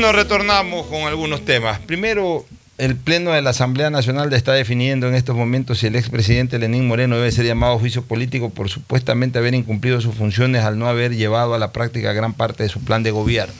[0.00, 1.78] Bueno, retornamos con algunos temas.
[1.80, 2.46] Primero,
[2.78, 6.88] el Pleno de la Asamblea Nacional está definiendo en estos momentos si el expresidente Lenín
[6.88, 10.86] Moreno debe ser llamado a juicio político por supuestamente haber incumplido sus funciones al no
[10.86, 13.52] haber llevado a la práctica gran parte de su plan de gobierno.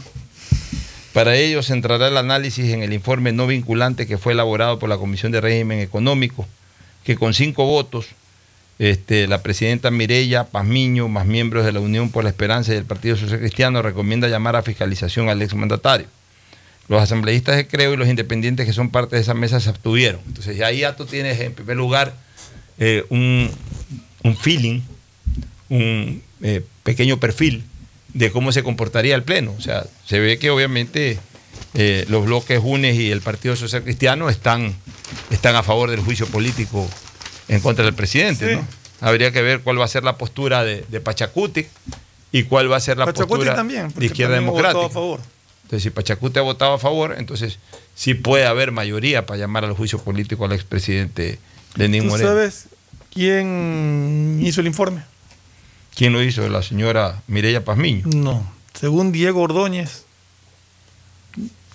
[1.12, 4.88] Para ello se entrará el análisis en el informe no vinculante que fue elaborado por
[4.88, 6.46] la Comisión de Régimen Económico,
[7.04, 8.06] que con cinco votos,
[8.78, 12.86] este, la presidenta Mireya Pazmiño, más miembros de la Unión por la Esperanza y del
[12.86, 16.06] Partido Social Cristiano, recomienda llamar a fiscalización al exmandatario.
[16.90, 20.20] Los asambleístas de Creo y los independientes que son parte de esa mesa se abstuvieron.
[20.26, 22.12] Entonces, ahí ya tú tienes en primer lugar
[22.80, 23.48] eh, un,
[24.24, 24.80] un feeling,
[25.68, 27.62] un eh, pequeño perfil
[28.12, 29.54] de cómo se comportaría el Pleno.
[29.56, 31.20] O sea, se ve que obviamente
[31.74, 34.74] eh, los bloques UNES y el Partido Social Cristiano están,
[35.30, 36.90] están a favor del juicio político
[37.46, 38.48] en contra del presidente.
[38.48, 38.56] Sí.
[38.56, 38.66] ¿no?
[39.00, 41.68] Habría que ver cuál va a ser la postura de, de Pachacuti
[42.32, 44.86] y cuál va a ser la Pachacuti postura también, de Izquierda también Democrática.
[44.86, 45.20] a favor.
[45.70, 47.60] Entonces, si Pachacuti ha votado a favor, entonces
[47.94, 51.38] sí puede haber mayoría para llamar al juicio político al expresidente
[51.76, 52.28] Lenín ¿Tú Moreno.
[52.28, 52.66] sabes
[53.14, 55.04] quién hizo el informe?
[55.94, 56.48] ¿Quién lo hizo?
[56.48, 58.02] La señora Mireya Pazmiño.
[58.06, 58.52] No.
[58.74, 60.06] Según Diego Ordóñez,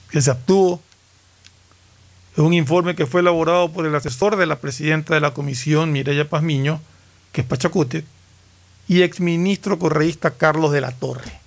[0.10, 0.82] que se abstuvo.
[2.34, 5.94] Es un informe que fue elaborado por el asesor de la presidenta de la comisión,
[5.94, 6.82] Mireya Pazmiño,
[7.32, 8.04] que es Pachacute,
[8.90, 11.45] y exministro correísta Carlos de la Torre.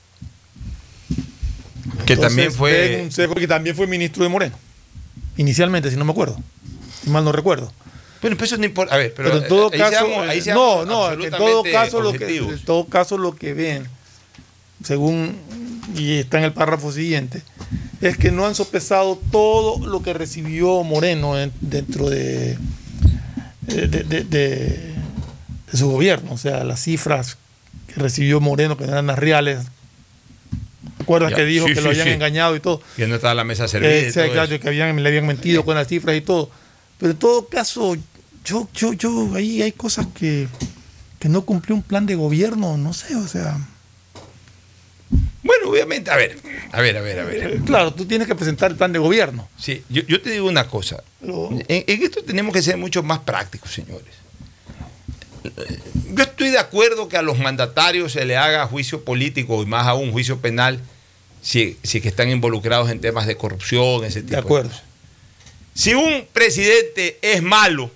[2.06, 4.56] Que también fue- un que también fue ministro de Moreno.
[5.36, 6.36] Inicialmente, si no me acuerdo.
[7.04, 7.72] Si mal no recuerdo.
[8.20, 8.94] Bueno, pues eso no importa.
[8.94, 11.24] A ver, pero, Pero, en todo ahí caso, seamos- ahí eh, seamos no, no, que
[11.26, 12.52] en todo caso lo que, objetivos.
[12.54, 13.86] en todo caso lo que ven,
[14.82, 15.36] según
[15.96, 17.42] y está en el párrafo siguiente,
[18.00, 22.58] es que no han sopesado todo lo que recibió Moreno en- dentro de,
[23.62, 24.94] de, de- de-
[25.72, 27.36] su gobierno, o sea, las cifras
[27.86, 29.60] que recibió Moreno que eran las reales.
[30.98, 32.12] ¿Recuerdas que dijo sí, que sí, lo habían sí.
[32.14, 32.82] engañado y todo?
[32.96, 33.92] Que no estaba la mesa servida.
[33.92, 34.60] y Eh, todo claro, eso.
[34.62, 36.50] que habían, le habían mentido con las cifras y todo.
[36.98, 37.96] Pero en todo caso,
[38.44, 40.48] yo, yo, yo, ahí hay cosas que,
[41.18, 43.56] que no cumplió un plan de gobierno, no sé, o sea.
[45.42, 46.36] Bueno, obviamente, a ver,
[46.72, 47.42] a ver, a ver, a ver.
[47.54, 49.48] eh, Claro, tú tienes que presentar el plan de gobierno.
[49.56, 51.02] Sí, yo, yo te digo una cosa.
[51.22, 54.04] En, en esto tenemos que ser mucho más prácticos, señores.
[56.14, 59.86] Yo estoy de acuerdo que a los mandatarios se le haga juicio político y más
[59.86, 60.80] aún juicio penal
[61.42, 64.68] si, si que están involucrados en temas de corrupción, ese tipo de, acuerdo.
[64.70, 64.84] cosas.
[65.74, 67.90] Si un presidente es malo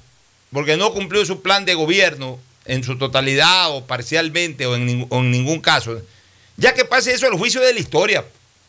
[0.52, 5.18] porque no cumplió su plan de gobierno en su totalidad o parcialmente o en, o
[5.20, 6.00] en ningún caso,
[6.56, 8.24] ya que pase eso al juicio de la historia.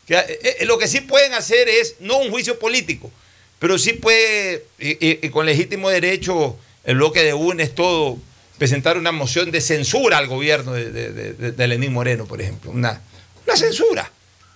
[0.07, 3.11] Que, eh, eh, lo que sí pueden hacer es no un juicio político,
[3.59, 8.17] pero sí puede, y, y- y con legítimo derecho, el bloque de UNES todo,
[8.58, 12.41] presentar una moción de censura al gobierno de, de, de- de- de Lenín Moreno, por
[12.41, 12.72] ejemplo.
[12.72, 13.01] Una,
[13.45, 14.12] una censura,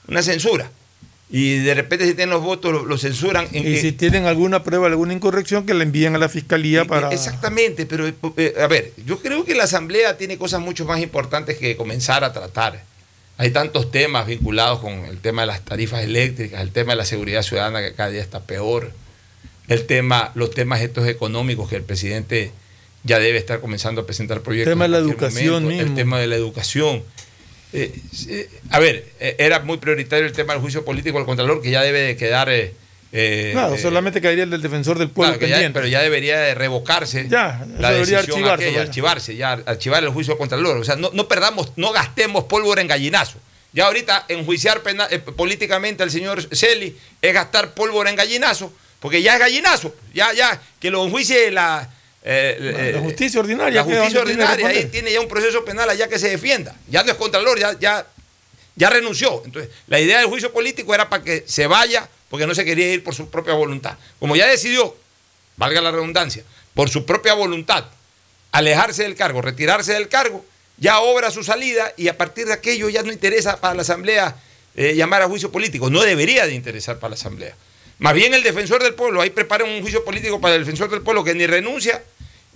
[0.08, 0.70] una censura.
[1.30, 3.48] Y de repente si tienen los votos, lo, lo censuran.
[3.52, 7.12] en- Y si tienen alguna prueba, alguna incorrección, que la envíen a la fiscalía para.
[7.12, 11.58] Exactamente, pero eh, a ver, yo creo que la Asamblea tiene cosas mucho más importantes
[11.58, 12.82] que comenzar a tratar.
[13.40, 17.06] Hay tantos temas vinculados con el tema de las tarifas eléctricas, el tema de la
[17.06, 18.92] seguridad ciudadana que cada día está peor,
[19.68, 22.52] el tema, los temas estos económicos que el presidente
[23.04, 24.72] ya debe estar comenzando a presentar proyectos.
[24.72, 25.90] tema de la educación momento, mismo.
[25.90, 27.04] El tema de la educación.
[27.74, 27.94] Eh,
[28.30, 31.70] eh, a ver, eh, era muy prioritario el tema del juicio político al Contralor, que
[31.72, 32.50] ya debe de quedar...
[32.50, 32.74] eh,
[33.14, 35.80] eh, Claro, eh, solamente caería el del defensor del pueblo Claro, ya- pendiente.
[35.80, 40.10] pero ya debería de revocarse Ya, la debería decisión archivarse, aquella, archivarse, ya archivar el
[40.10, 40.80] juicio contra el loro.
[40.82, 43.38] O sea, no, no perdamos, no gastemos pólvora en gallinazo.
[43.74, 44.82] Ya ahorita enjuiciar
[45.12, 50.34] eh, políticamente al señor Celi es gastar pólvora en gallinazo, porque ya es gallinazo, ya,
[50.34, 51.90] ya, que lo enjuicie la,
[52.30, 53.82] eh, La eh, justicia ordinaria.
[53.82, 56.76] la justicia donde tiene ordinaria, ahí tiene ya un proceso penal allá que se defienda.
[56.90, 58.06] Ya no es contralor, ya, ya,
[58.76, 59.44] ya renunció.
[59.46, 62.92] Entonces, la idea del juicio político era para que se vaya porque no se quería
[62.94, 63.98] ir por su propia voluntad.
[64.20, 64.96] Como ya decidió,
[65.56, 67.86] valga la redundancia, por su propia voluntad,
[68.52, 70.46] alejarse del cargo, retirarse del cargo,
[70.78, 74.36] ya obra su salida y a partir de aquello ya no interesa para la Asamblea
[74.76, 75.90] eh, llamar a juicio político.
[75.90, 77.56] No debería de interesar para la Asamblea.
[78.00, 81.02] Más bien el defensor del pueblo, ahí preparan un juicio político para el defensor del
[81.02, 82.04] pueblo que ni renuncia,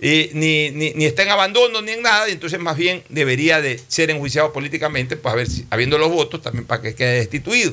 [0.04, 3.60] eh, ni, ni- ni está en abandono, ni en nada, y entonces más bien debería
[3.62, 7.14] de ser enjuiciado políticamente, pues a ver si, habiendo los votos, también para que quede
[7.20, 7.72] destituido.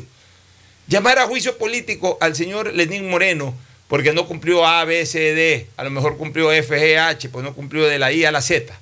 [0.88, 3.54] Llamar a juicio político al señor Lenín Moreno
[3.88, 7.44] porque no cumplió A, B, C, D, a lo mejor cumplió F, G, H, pues
[7.44, 8.74] no cumplió de la I a la Z.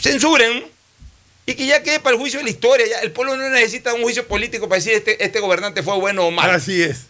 [0.00, 0.64] Censuren
[1.46, 2.86] y que ya quede para el juicio de la historia.
[2.86, 6.26] Ya, el pueblo no necesita un juicio político para decir este, este gobernante fue bueno
[6.26, 6.52] o malo.
[6.52, 7.06] Así es.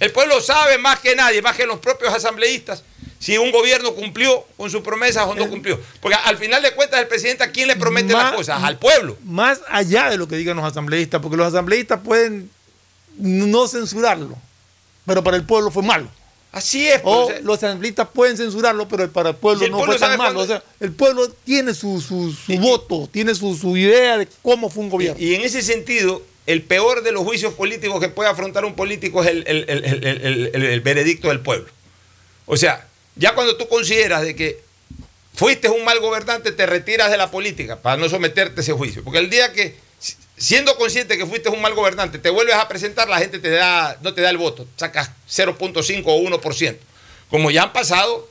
[0.00, 2.84] El pueblo sabe más que nadie, más que los propios asambleístas,
[3.18, 5.80] si un gobierno cumplió con sus promesas o no cumplió.
[6.00, 8.62] Porque al final de cuentas, el presidente a quién le promete Ma- las cosas?
[8.62, 9.16] Al pueblo.
[9.24, 12.50] Más allá de lo que digan los asambleístas, porque los asambleístas pueden
[13.18, 14.36] no censurarlo,
[15.06, 16.08] pero para el pueblo fue malo.
[16.52, 17.00] Así es.
[17.04, 20.08] O pues, sea- los asambleístas pueden censurarlo, pero para el pueblo el no pueblo fue
[20.08, 20.40] tan malo.
[20.40, 24.70] O sea, el pueblo tiene su, su, su voto, tiene su, su idea de cómo
[24.70, 25.22] fue un gobierno.
[25.22, 29.22] Y en ese sentido, el peor de los juicios políticos que puede afrontar un político
[29.22, 31.66] es el, el- el- el- el- el- el veredicto del pueblo.
[32.46, 32.86] O sea,
[33.16, 34.60] ya cuando tú consideras de que
[35.34, 39.02] fuiste un mal gobernante, te retiras de la política para no someterte a ese juicio.
[39.04, 42.68] Porque el día que, si- siendo consciente que fuiste un mal gobernante, te vuelves a
[42.68, 46.76] presentar, la gente te da, no te da el voto, sacas 0.5 o 1%.
[47.30, 48.28] Como ya han pasado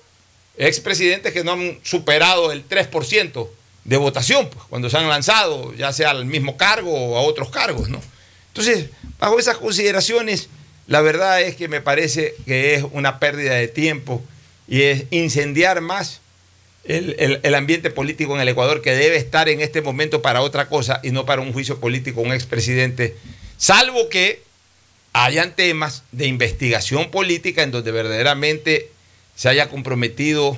[0.58, 3.50] expresidentes que no han superado el 3%
[3.84, 7.50] de votación, pues, cuando se han lanzado, ya sea al mismo cargo o a otros
[7.50, 8.02] cargos, ¿no?
[8.48, 10.48] Entonces, bajo esas consideraciones,
[10.88, 14.24] la verdad es que me parece que es una pérdida de tiempo
[14.68, 16.22] y es incendiar más
[16.84, 20.68] el, el- ambiente político en el Ecuador que debe estar en este momento para otra
[20.70, 23.16] cosa y no para un juicio político, un expresidente,
[23.58, 24.44] salvo que
[25.14, 28.90] hayan temas de investigación política en donde verdaderamente
[29.36, 30.58] se haya comprometido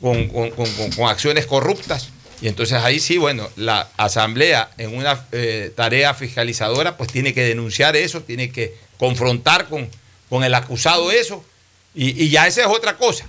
[0.00, 2.08] con, con- con- acciones corruptas
[2.42, 7.42] Y entonces ahí sí, bueno, la asamblea en una eh, tarea fiscalizadora pues tiene que
[7.44, 9.88] denunciar eso, tiene que confrontar con,
[10.28, 11.44] con el acusado eso,
[11.94, 13.26] y, y ya esa es otra cosa.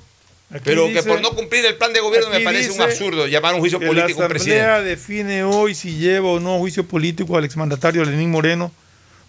[0.64, 3.56] Pero que por no cumplir el plan de gobierno me parece un absurdo llamar a
[3.56, 4.62] un juicio político a La un presidente.
[4.62, 8.72] Asamblea define hoy si lleva o no juicio político al exmandatario Lenín Moreno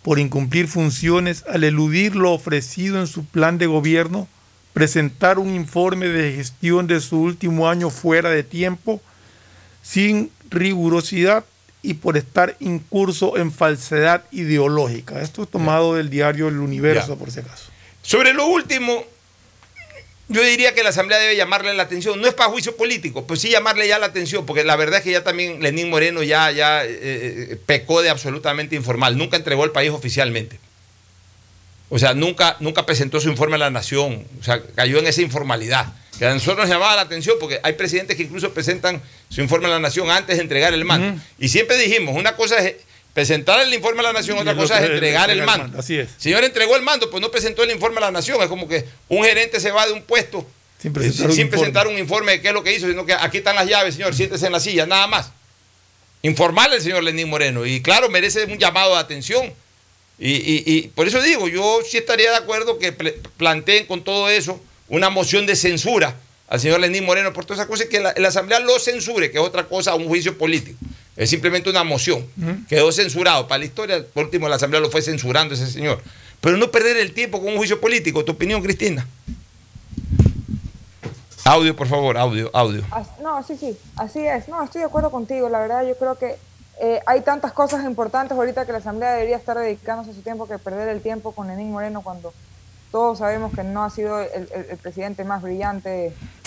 [0.02, 4.28] por incumplir funciones al eludir lo ofrecido en su plan de gobierno,
[4.74, 9.00] presentar un informe de gestión de su último año fuera de tiempo,
[9.82, 11.44] sin rigurosidad
[11.82, 15.20] y por estar incurso en falsedad ideológica.
[15.22, 17.16] Esto es tomado del diario El Universo, Ya.
[17.18, 17.70] por si acaso.
[18.02, 19.04] Sobre lo último,
[20.28, 22.20] yo diría que la Asamblea debe llamarle la atención.
[22.20, 25.04] No es para juicio político, pues sí llamarle ya la atención, porque la verdad es
[25.04, 29.18] que ya también Lenín Moreno ya, ya eh, eh, pecó de absolutamente informal.
[29.18, 30.58] Nunca entregó el país oficialmente.
[31.90, 34.24] O sea, nunca, nunca presentó su informe a la nación.
[34.40, 35.92] O sea, cayó en esa informalidad.
[36.18, 39.66] Que a nosotros nos llamaba la atención porque hay presidentes que incluso presentan su informe
[39.66, 41.20] a la nación antes de entregar el mando.
[41.38, 42.76] Y siempre dijimos, una cosa es
[43.14, 45.64] presentar el informe a la nación, Y otra cosa es entregar el mando.
[45.64, 46.10] mando, así es.
[46.18, 48.42] Señor entregó el mando, pues no presentó el informe a la nación.
[48.42, 50.46] Es como que un gerente se va de un puesto
[50.82, 51.60] Sin eh, presentar sin, un sin informe.
[51.60, 53.94] presentar un informe de qué es lo que hizo, sino que aquí están las llaves,
[53.94, 55.30] señor, siéntese en la silla, nada más.
[56.22, 57.66] Informal el señor Lenín Moreno.
[57.66, 59.52] Y claro, merece un llamado de atención.
[60.18, 64.28] Y, y- y por eso digo, yo sí estaría de acuerdo que planteen con todo
[64.30, 66.14] eso una moción de censura
[66.46, 69.38] al señor Lenín Moreno por todas esas cosas, que la, la Asamblea lo censure, que
[69.38, 70.78] es otra cosa, un juicio político.
[71.16, 72.26] Es simplemente una moción.
[72.68, 73.46] Quedó censurado.
[73.46, 76.02] Para la historia, por último, la Asamblea lo fue censurando ese señor.
[76.40, 78.24] Pero no perder el tiempo con un juicio político.
[78.24, 79.06] ¿Tu opinión, Cristina?
[81.44, 82.82] Audio, por favor, audio, audio.
[82.90, 84.48] As- No, sí, sí, así es.
[84.48, 85.48] No, estoy de acuerdo contigo.
[85.48, 86.36] La verdad, yo creo que
[86.80, 90.58] eh, hay tantas cosas importantes ahorita que la Asamblea debería estar dedicándose su tiempo que
[90.58, 92.32] perder el tiempo con Lenín Moreno cuando
[92.94, 95.88] todos sabemos que no ha sido el, el- el presidente más brillante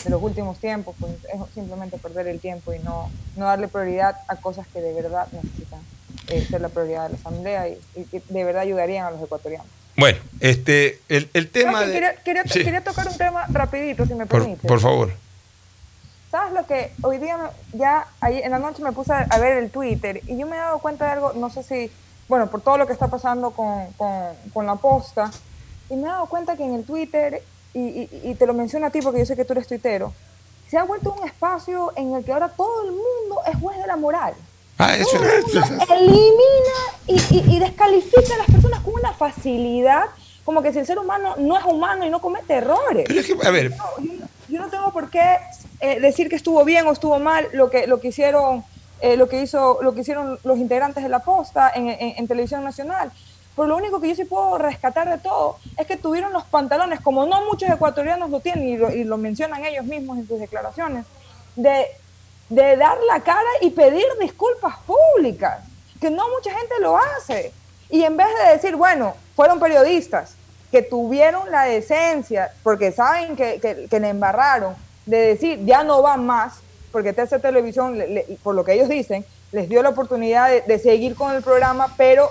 [0.06, 0.96] de los últimos tiempos.
[0.98, 4.94] Pues es simplemente perder el tiempo y no, no darle prioridad a cosas que de
[4.94, 5.82] verdad necesitan
[6.30, 9.22] eh, ser la prioridad de la Asamblea y, y que de verdad ayudarían a los
[9.22, 9.68] ecuatorianos.
[9.98, 11.94] Bueno, este, el, el tema ¿Sabes de...
[11.96, 12.64] Quería, quería- Sí.
[12.64, 14.66] quería tocar un tema rapidito, si me permite.
[14.70, 15.12] por favor.
[16.32, 19.58] ¿Sabes lo que hoy día ya ahí en la noche me puse a, a ver
[19.58, 21.92] el Twitter y yo me he dado cuenta de algo, no sé si,
[22.30, 25.30] bueno, por todo lo que está pasando con, con- con la posta,
[25.90, 27.42] y me he dado cuenta que en el Twitter,
[27.74, 30.14] y, y- y te lo menciono a ti porque yo sé que tú eres tuitero,
[30.70, 33.88] se ha vuelto un espacio en el que ahora todo el mundo es juez de
[33.88, 34.34] la moral.
[34.80, 36.78] Ah, eso Todo el mundo elimina
[37.08, 40.06] y, y- descalifica a las personas con una facilidad,
[40.44, 43.06] como que si el ser humano no es humano y no comete errores.
[43.46, 43.74] a ver,
[44.50, 45.38] Yo no tengo por qué
[45.80, 48.64] eh, decir que estuvo bien o estuvo mal lo que, lo que hicieron,
[49.02, 52.28] eh, lo que hizo, lo que hicieron los integrantes de la posta en, en- en
[52.28, 53.12] televisión nacional.
[53.58, 57.02] Pero lo único que yo sí puedo rescatar de todo es que tuvieron los pantalones,
[57.02, 61.06] como no muchos ecuatorianos lo tienen y lo, y mencionan ellos mismos en sus declaraciones,
[61.56, 61.88] de,
[62.78, 65.60] dar la cara y pedir disculpas públicas,
[66.00, 67.52] que no mucha gente lo hace.
[67.90, 70.36] Y en vez de decir, bueno, fueron periodistas
[70.72, 74.76] que tuvieron la decencia, porque saben que, que, que le embarraron,
[75.08, 76.60] de decir, ya no van más,
[76.92, 81.16] porque TC Televisión, le- por lo que ellos dicen, les dio la oportunidad de seguir
[81.16, 82.30] con el programa, pero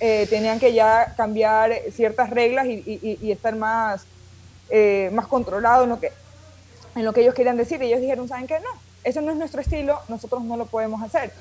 [0.00, 4.04] eh, tenían que ya cambiar ciertas reglas y, y- estar más,
[4.70, 6.12] eh, más controlados en lo, que,
[6.94, 7.82] en lo que ellos querían decir.
[7.82, 8.60] Ellos dijeron, ¿saben qué?
[8.60, 8.68] No,
[9.04, 11.32] eso no es nuestro estilo, nosotros no lo podemos hacer.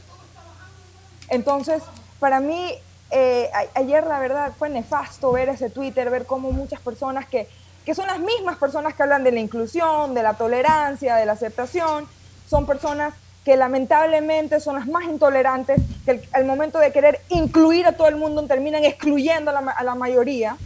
[1.29, 1.81] Entonces,
[2.19, 2.73] para mí,
[3.11, 7.47] eh, ayer la verdad fue nefasto ver ese Twitter, ver cómo muchas personas que,
[7.85, 11.33] que son las mismas personas que hablan de la inclusión, de la tolerancia, de la
[11.33, 12.07] aceptación,
[12.47, 13.13] son personas
[13.45, 18.15] que lamentablemente son las más intolerantes, que al, momento de querer incluir a todo el
[18.15, 20.57] mundo terminan excluyendo a la, mayoría.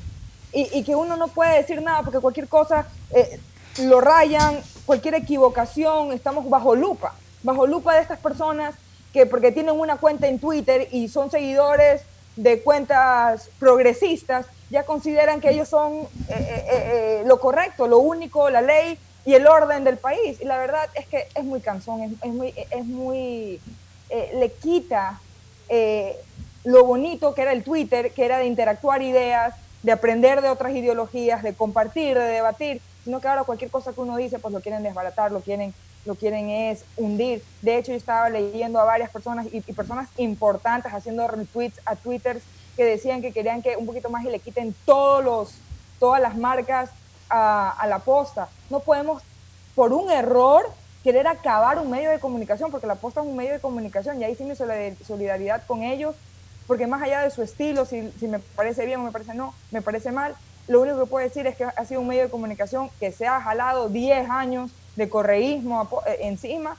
[0.53, 3.39] Y, que uno no puede decir nada porque cualquier cosa eh,
[3.81, 7.13] lo rayan, cualquier equivocación, estamos bajo lupa,
[7.43, 8.73] bajo lupa de estas personas
[9.13, 12.01] que porque tienen una cuenta en Twitter y son seguidores
[12.37, 18.61] de cuentas progresistas, ya consideran que ellos son eh, eh, lo correcto, lo único, la
[18.61, 20.39] ley y el orden del país.
[20.41, 23.59] Y la verdad es que es muy cansón, es, es muy, es muy
[24.09, 25.19] eh, le quita
[25.69, 26.17] eh,
[26.63, 29.53] lo bonito que era el Twitter, que era de interactuar ideas,
[29.83, 34.01] de aprender de otras ideologías, de compartir, de debatir, sino que ahora cualquier cosa que
[34.01, 35.73] uno dice, pues lo quieren desbaratar, lo quieren,
[36.05, 37.43] lo quieren es hundir.
[37.61, 41.95] De hecho, yo estaba leyendo a varias personas y, y personas importantes haciendo retweets a
[41.95, 42.41] Twitter
[42.75, 45.53] que decían que querían que un poquito más y le quiten todos los,
[45.99, 46.89] todas las marcas
[47.29, 48.49] a, a la posta.
[48.69, 49.21] No podemos,
[49.75, 50.65] por un error,
[51.03, 54.25] querer acabar un medio de comunicación, porque la posta es un medio de comunicación y
[54.25, 56.15] ahí sí mi solidar- solidaridad con ellos,
[56.67, 59.81] porque más allá de su estilo, si, me parece bien o me parece no, me
[59.81, 60.35] parece mal,
[60.67, 63.25] lo único que puedo decir es que ha sido un medio de comunicación que se
[63.25, 66.77] ha jalado 10 años de correísmo eh, encima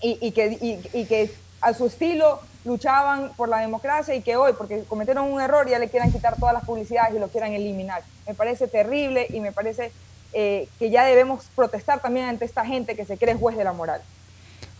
[0.00, 4.36] y, y que, y, y que a su estilo luchaban por la democracia y que
[4.36, 7.52] hoy, porque cometieron un error, ya le quieran quitar todas las publicidades y lo quieran
[7.52, 8.02] eliminar.
[8.26, 9.92] Me parece terrible y me parece
[10.32, 13.72] eh, que ya debemos protestar también ante esta gente que se cree juez de la
[13.72, 14.00] moral.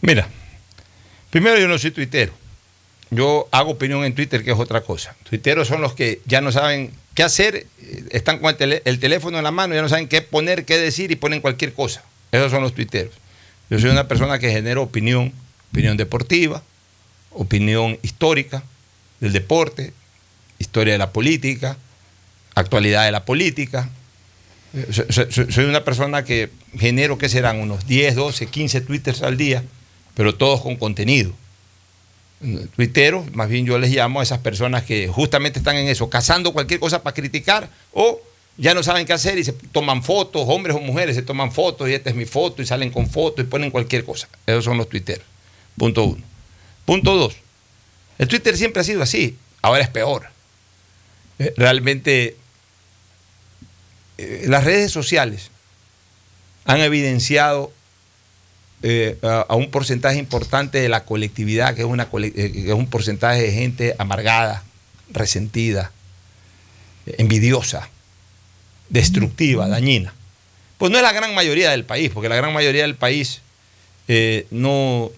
[0.01, 0.27] Mira,
[1.31, 2.33] primero yo no soy tuitero.
[3.11, 5.15] Yo hago opinión en Twitter, que es otra cosa.
[5.29, 9.45] Tuiteros son los que ya no saben qué hacer, eh, están con el, teléfono en
[9.45, 12.03] la mano, ya no saben qué poner, qué decir y ponen cualquier cosa.
[12.31, 13.13] Esos son los tuiteros.
[13.69, 15.33] Yo soy una persona que genera opinión,
[15.71, 16.63] opinión deportiva,
[17.35, 18.63] opinión histórica
[19.21, 19.93] del deporte,
[20.59, 21.77] historia de la política,
[22.55, 23.89] actualidad de la política.
[24.75, 27.59] Eh, so- so- so- Soy una persona que genero, ¿qué serán?
[27.61, 29.63] Unos 10, 12, 15 twitters al día,
[30.15, 31.33] pero todos con contenido.
[32.75, 36.53] Tuiteros, más bien yo les llamo a esas personas que justamente están en eso, cazando
[36.53, 38.21] cualquier cosa para criticar o
[38.59, 41.89] ya no saben qué hacer y se toman fotos, hombres o mujeres se toman fotos
[41.89, 44.29] y esta es mi foto y salen con fotos y ponen cualquier cosa.
[44.45, 45.25] Esos son los tuiteros.
[45.79, 46.23] Punto uno.
[46.85, 47.35] Punto dos.
[48.19, 50.29] El Twitter siempre ha sido así, ahora es peor.
[51.39, 52.37] Eh, Realmente
[54.19, 55.51] eh, las redes sociales
[56.65, 57.73] han evidenciado
[58.83, 63.53] eh, a, un porcentaje importante de la colectividad, que es, una, es un porcentaje de
[63.53, 64.63] gente amargada,
[65.11, 65.93] resentida,
[67.07, 67.89] envidiosa,
[68.89, 70.15] destructiva, dañina.
[70.79, 73.41] Pues no es la gran mayoría del país, porque la gran mayoría del país
[74.51, 75.11] no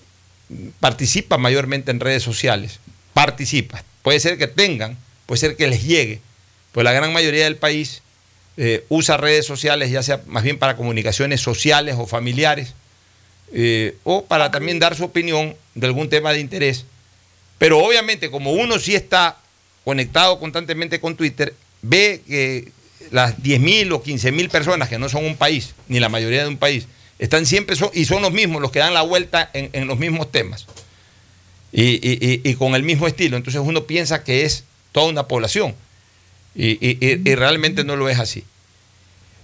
[0.81, 2.81] participa mayormente en redes sociales.
[3.13, 3.85] Participa.
[4.03, 6.21] Puede ser que tengan, puede ser que les llegue,
[6.73, 8.03] pues la gran mayoría del país
[8.57, 12.75] eh, usa redes sociales, ya sea más bien para comunicaciones sociales o familiares,
[13.53, 16.85] eh, o para también dar su opinión de algún tema de interés.
[17.59, 19.39] Pero obviamente, como uno sí está
[19.85, 22.73] conectado constantemente con Twitter, ve que
[23.11, 26.57] las 10.000 o 15.000 personas que no son un país, ni la mayoría de un
[26.57, 26.87] país,
[27.19, 29.99] están siempre son- y son los mismos los que dan la vuelta en, en los
[29.99, 30.67] mismos temas
[31.73, 33.37] y, y- y- con el mismo estilo.
[33.37, 35.75] Entonces uno piensa que es toda una población
[36.55, 38.45] y, realmente no lo es así.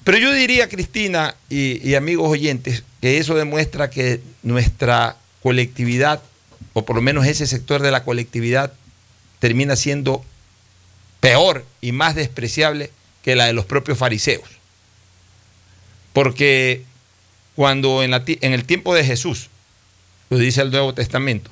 [0.04, 6.22] Pero yo diría, Cristina y amigos oyentes, que eso demuestra que nuestra colectividad,
[6.72, 8.72] o por lo menos ese sector de la colectividad,
[9.40, 10.24] termina siendo
[11.20, 12.90] peor y más despreciable
[13.22, 14.48] que la de los propios fariseos.
[16.12, 16.84] Porque
[17.60, 19.50] cuando en, el tiempo de Jesús,
[20.30, 21.50] lo dice el Nuevo Testamento,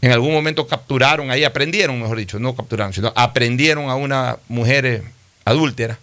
[0.00, 4.86] en algún momento capturaron ahí, aprendieron, mejor dicho, no capturaron, sino aprendieron a una mujer
[4.86, 5.02] eh,
[5.44, 5.98] adúltera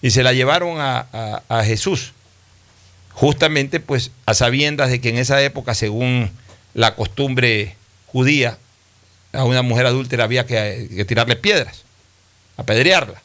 [0.00, 2.14] y se la llevaron a, Jesús,
[3.12, 6.30] justamente pues a sabiendas de que en esa época, según
[6.72, 8.56] la costumbre judía,
[9.34, 11.82] a una mujer adúltera había que tirarle piedras,
[12.56, 13.20] apedrearla.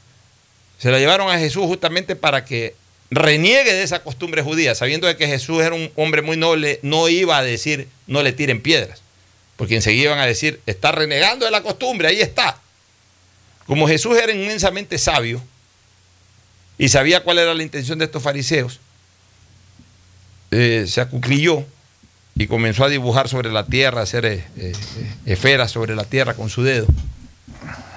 [0.78, 2.76] Se la llevaron a Jesús justamente para que
[3.16, 7.10] reniegue de esa costumbre judía, sabiendo de que Jesús era un hombre muy noble, no
[7.10, 9.02] iba a decir no le tiren piedras,
[9.56, 12.60] porque enseguida iban a decir, está renegando de la costumbre, ahí está.
[13.66, 15.42] Como Jesús era inmensamente sabio
[16.78, 18.80] y sabía cuál era la intención de estos fariseos,
[20.52, 21.66] eh, se acuclilló
[22.36, 24.74] y comenzó a dibujar sobre la tierra, a hacer eh, eh,
[25.26, 26.88] esferas sobre la tierra con su dedo.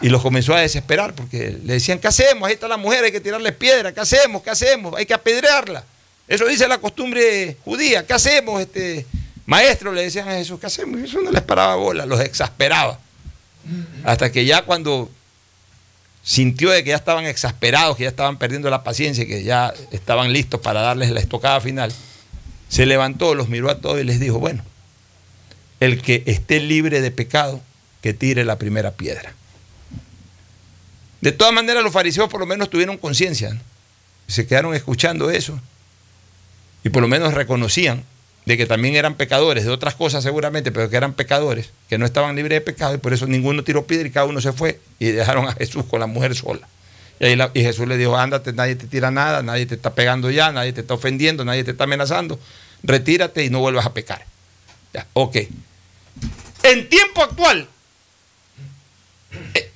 [0.03, 2.47] Y los comenzó a desesperar porque le decían, ¿qué hacemos?
[2.47, 4.43] Ahí está la mujer, hay que tirarle piedra, ¿qué hacemos?
[4.43, 4.95] ¿Qué hacemos?
[4.97, 5.85] Hay que apedrearla.
[6.29, 8.61] Eso dice la costumbre judía, ¿qué hacemos?
[8.61, 9.07] Este,
[9.47, 11.01] maestro, le decían a Jesús, ¿qué hacemos?
[11.01, 12.99] Y eso no les paraba bola, los exasperaba.
[14.05, 15.11] Hasta que ya cuando
[16.23, 20.33] sintió de que ya estaban exasperados, que ya estaban perdiendo la paciencia, que ya estaban
[20.33, 21.93] listos para darles la estocada final,
[22.69, 24.65] se levantó, los miró a todos y les dijo, bueno,
[25.79, 27.61] el que esté libre de pecado,
[28.03, 29.36] que tire la primera piedra.
[31.21, 33.57] De todas maneras, los fariseos por lo menos tuvieron conciencia,
[34.27, 35.61] se quedaron escuchando eso
[36.85, 38.05] y por lo menos reconocían
[38.45, 42.07] de que también eran pecadores, de otras cosas seguramente, pero que eran pecadores, que no
[42.07, 44.81] estaban libres de pecado y por eso ninguno tiró piedra y cada uno se fue
[45.01, 46.69] y dejaron a Jesús con la mujer sola.
[47.19, 47.27] Y,
[47.59, 50.73] y Jesús le dijo, ándate, nadie te tira nada, nadie te está pegando ya, nadie
[50.73, 52.39] te está ofendiendo, nadie te está amenazando,
[52.85, 54.25] retírate y no vuelvas a pecar.
[54.95, 55.37] Ya, ok.
[56.63, 57.69] En tiempo actual,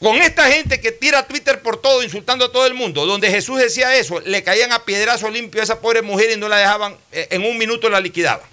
[0.00, 3.58] con esta gente que tira Twitter por todo, insultando a todo el mundo, donde Jesús
[3.58, 6.96] decía eso, le caían a piedrazo limpio a esa pobre mujer y no la dejaban,
[7.12, 8.48] eh, en un minuto la liquidaban.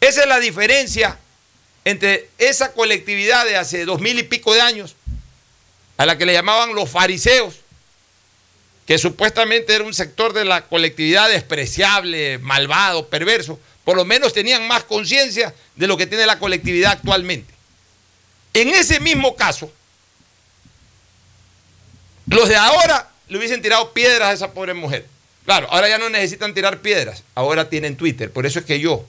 [0.00, 1.18] Esa es la diferencia
[1.84, 4.94] entre esa colectividad de hace dos mil y pico de años,
[5.96, 7.56] a la que le llamaban los fariseos,
[8.86, 14.66] que supuestamente era un sector de la colectividad despreciable, malvado, perverso, por lo menos tenían
[14.68, 17.52] más conciencia de lo que tiene la colectividad actualmente.
[18.54, 19.72] En ese mismo caso,
[22.30, 25.06] los de ahora le hubiesen tirado piedras a esa pobre mujer.
[25.44, 28.30] Claro, ahora ya no necesitan tirar piedras, ahora tienen Twitter.
[28.30, 29.04] Por eso es que yo,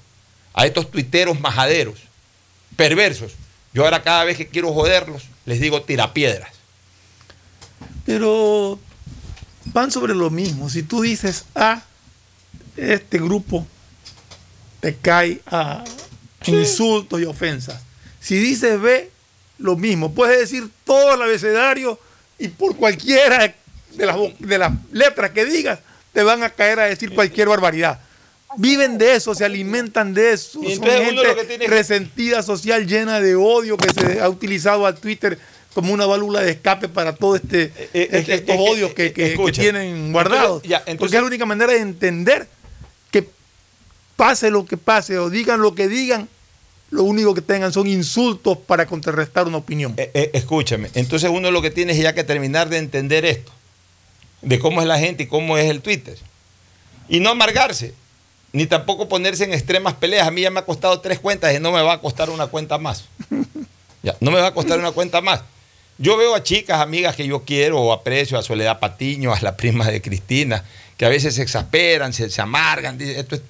[0.54, 2.00] a estos tuiteros majaderos,
[2.76, 3.34] perversos.
[3.74, 6.52] Yo ahora cada vez que quiero joderlos, les digo tirapiedras.
[8.06, 8.80] Pero
[9.66, 10.70] van sobre lo mismo.
[10.70, 11.84] Si tú dices A,
[12.76, 13.68] este grupo
[14.80, 15.84] te cae a
[16.46, 17.82] insultos y ofensas.
[18.20, 19.10] Si dices B,
[19.60, 20.14] lo mismo.
[20.14, 22.00] Puedes decir todo el abecedario
[22.42, 23.54] y por cualquiera
[23.92, 25.80] de las, de las letras que digas,
[26.14, 28.00] te van a caer a decir cualquier barbaridad.
[28.58, 30.62] Viven de eso, se alimentan de eso.
[30.64, 34.94] Y Son gente que tiene resentida social, llena de odio, que se ha utilizado a
[34.94, 35.40] Twitter
[35.74, 38.70] como una válvula de escape para todo este, eh, este- es que- estos es que-
[38.70, 40.64] odios que, que- tienen guardados.
[40.64, 42.48] Entonces, ya, entonces- Porque es la única manera de entender
[43.10, 43.26] que
[44.18, 46.28] pase lo que pase o digan lo que digan,
[46.92, 49.94] lo único que tengan son insultos para contrarrestar una opinión.
[49.98, 53.52] Eh, eh, escúchame, entonces uno lo que tiene es ya que terminar de entender esto,
[54.42, 56.18] de cómo es la gente y cómo es el Twitter.
[57.10, 57.94] Y no amargarse,
[58.54, 60.28] ni tampoco ponerse en extremas peleas.
[60.28, 62.48] A mí ya me ha costado tres cuentas y no me va a costar una
[62.48, 63.06] cuenta más.
[64.04, 65.42] Ya, no me va a costar una cuenta más.
[66.00, 69.56] Yo veo a chicas, amigas que yo quiero o aprecio, a Soledad Patiño, a la
[69.56, 70.66] prima de Cristina,
[70.98, 73.44] que a veces se exasperan, se, se amargan, esto es-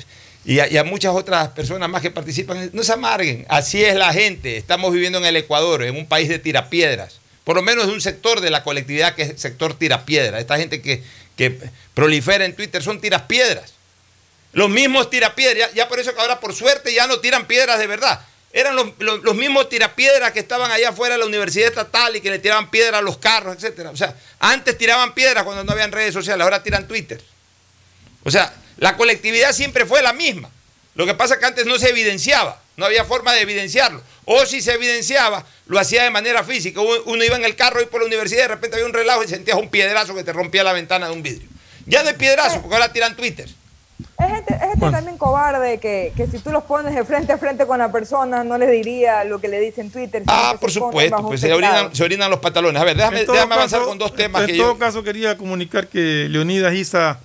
[0.43, 2.69] y, a, muchas otras personas más que participan.
[2.73, 4.57] No se amarguen, así es la gente.
[4.57, 8.01] Estamos viviendo en el Ecuador, en un país de tirapiedras, por lo menos de un
[8.01, 10.41] sector de la colectividad que es el sector tirapiedras.
[10.41, 11.03] Esta gente que,
[11.37, 11.57] que
[11.93, 13.73] prolifera en Twitter son tirapiedras.
[14.53, 17.79] Los mismos tirapiedras, ya, ya por eso que ahora por suerte ya no tiran piedras
[17.79, 18.19] de verdad.
[18.53, 22.19] Eran los, los- los mismos tirapiedras que estaban allá afuera de la Universidad Estatal y
[22.21, 23.91] que le tiraban piedras a los carros, etcétera.
[23.91, 27.21] O sea, antes tiraban piedras cuando no habían redes sociales, ahora tiran Twitter.
[28.23, 30.49] O sea, la colectividad siempre fue la misma.
[30.95, 34.01] Lo que pasa es que antes no se evidenciaba, no había forma de evidenciarlo.
[34.25, 36.81] O si se evidenciaba, lo hacía de manera física.
[36.81, 39.23] Uno iba en el carro y por la universidad y de repente había un relajo
[39.23, 41.47] y sentías un piedrazo que te rompía la ventana de un vidrio.
[41.85, 43.47] Ya no hay piedrazo, porque ahora tiran Twitter.
[44.17, 47.37] Es gente, es gente también cobarde que, que si tú los pones de frente a
[47.37, 50.23] frente con la persona no les diría lo que le dice en Twitter.
[50.25, 52.81] Ah, por supuesto, pues se orinan, se orinan los pantalones.
[52.81, 54.79] A ver, déjame, avanzar caso- con dos temas En que todo yo...
[54.79, 57.19] caso, quería comunicar que Leonidas Isa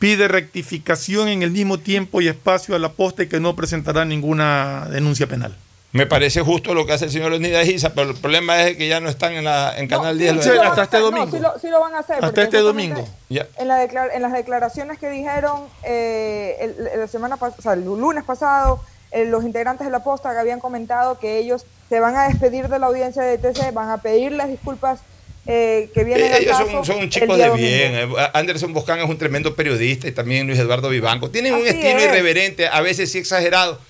[0.00, 4.04] pide rectificación en el mismo tiempo y espacio a la posta y que no presentará
[4.04, 5.54] ninguna denuncia penal.
[5.92, 8.88] Me parece justo lo que hace el señor Leonidas Isa, pero el problema es que
[8.88, 10.36] ya no están en, la, en Canal 10.
[10.36, 11.26] lo Sí, van hasta este domingo.
[11.26, 12.24] No, sí, lo, sí lo van a hacer.
[12.24, 13.06] Hasta este domingo.
[13.28, 18.24] En, la en las declaraciones que dijeron eh, el, la semana o sea, el lunes
[18.24, 18.80] pasado,
[19.10, 22.68] eh, los integrantes de la posta que habían comentado que ellos se van a despedir
[22.68, 25.00] de la audiencia de TC, van a pedirles disculpas
[25.46, 27.94] eh, que vienen al Ellos caso son, son chicos de bien.
[27.94, 31.30] Eh, Anderson Boscán es un tremendo periodista y también Luis Eduardo Vivanco.
[31.30, 32.04] Tienen un estilo es.
[32.04, 33.80] irreverente, a veces sí exagerado.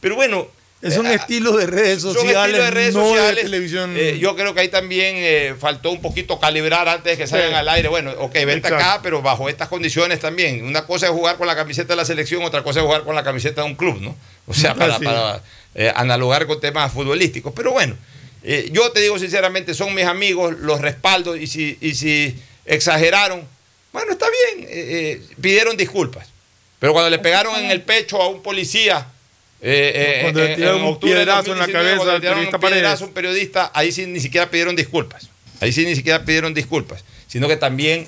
[0.00, 0.48] Pero bueno.
[0.80, 3.36] Es un eh, estilo de redes son sociales, estilos de redes no sociales.
[3.36, 3.94] de televisión.
[3.96, 7.48] Eh, yo creo que ahí también eh, faltó un poquito calibrar antes de que salgan
[7.50, 7.54] Sí.
[7.56, 7.88] al aire.
[7.88, 10.64] Bueno, ok, vente acá, pero bajo estas condiciones también.
[10.64, 13.16] Una cosa es jugar con la camiseta de la selección, otra cosa es jugar con
[13.16, 14.14] la camiseta de un club, ¿no?
[14.46, 15.42] O sea, para, para,
[15.74, 17.52] eh, analogar con temas futbolísticos.
[17.56, 17.96] Pero bueno,
[18.42, 22.34] eh, yo te digo sinceramente, son mis amigos, los respaldo y si, y si
[22.64, 23.46] exageraron,
[23.92, 26.28] bueno, está bien, eh, eh, pidieron disculpas.
[26.78, 29.06] Pero cuando le pegaron en el pecho a un policía,
[29.60, 33.12] eh, Cuando le tiraron un piedrazo en la 2019, cabeza al periodista un piedrazo un
[33.12, 35.28] periodista, ahí sí ni siquiera pidieron disculpas.
[35.60, 38.06] Ahí sí ni siquiera pidieron disculpas, sino que también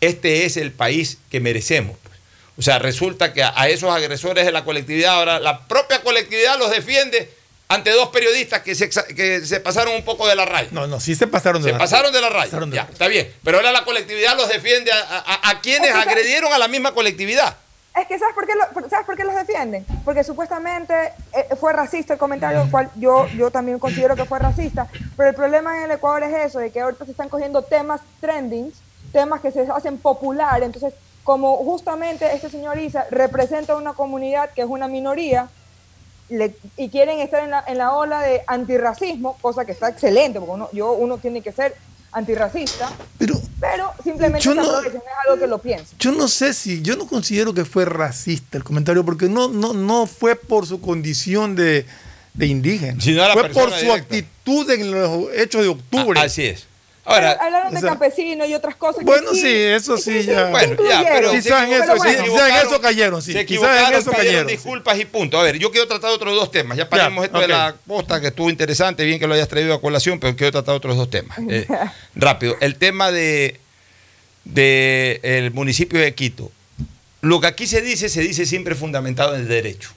[0.00, 1.98] este es el país que merecemos.
[2.02, 2.18] pues.
[2.56, 6.58] O sea, resulta que a, a esos agresores de la colectividad, ahora la propia colectividad
[6.58, 7.30] los defiende
[7.68, 10.68] ante dos periodistas que se, que se pasaron un poco de la raya.
[10.72, 12.58] No, no, sí se pasaron de Se la pasaron de la raya.
[12.60, 13.32] De Ya, la está bien.
[13.44, 16.08] Pero ahora la colectividad los defiende a, a- a quienes Es que, ¿sabes?
[16.08, 17.56] agredieron a la misma colectividad.
[17.94, 19.84] Es que ¿sabes por qué, lo- ¿sabes por qué los defienden?
[20.04, 20.94] Porque supuestamente
[21.34, 24.86] eh, fue racista el comentario, el cual yo, yo también considero que fue racista,
[25.16, 28.00] pero el problema en el Ecuador es eso, de que ahorita se están cogiendo temas
[28.20, 28.72] trending,
[29.12, 30.94] temas que se hacen popular, entonces
[31.24, 35.48] como justamente este señor Isa representa una comunidad que es una minoría
[36.28, 40.38] le- y quieren estar en la, en la ola de antirracismo, cosa que está excelente,
[40.38, 41.74] porque uno, yo, uno tiene que ser
[42.12, 44.92] antirracista, Pero, pero simplemente Yo no- es
[45.26, 45.94] algo que lo piensa.
[45.98, 49.72] Yo no sé si, yo no considero que fue racista el comentario, porque no, no,
[49.74, 51.84] no fue por su condición de,
[52.34, 52.98] de indígena.
[53.34, 53.94] Fue por su directa.
[53.94, 56.18] actitud en los hechos de octubre.
[56.20, 56.66] Ah, así es.
[57.08, 58.98] Ahora, Hablaron de o sea, campesinos y otras cosas.
[58.98, 60.50] que bueno, sí, eso sí, ya.
[60.50, 63.32] Bueno, ya, pero quizás en eso, sí, quizás en eso cayeron, sí.
[63.32, 64.46] Se Quizás en equivocaron, eso cayeron.
[64.46, 64.52] sí.
[64.52, 65.38] disculpas y punto.
[65.40, 66.76] A ver, yo quiero tratar otros dos temas.
[66.76, 69.72] Ya paremos Ya, esto de la posta que estuvo interesante, bien que lo hayas traído
[69.74, 71.38] a colación, pero quiero tratar otros dos temas.
[71.48, 71.66] Eh,
[72.14, 73.58] rápido, el tema de,
[74.44, 76.50] de el municipio de Quito.
[77.20, 79.90] Lo que aquí se dice, se dice siempre fundamentado en el derecho.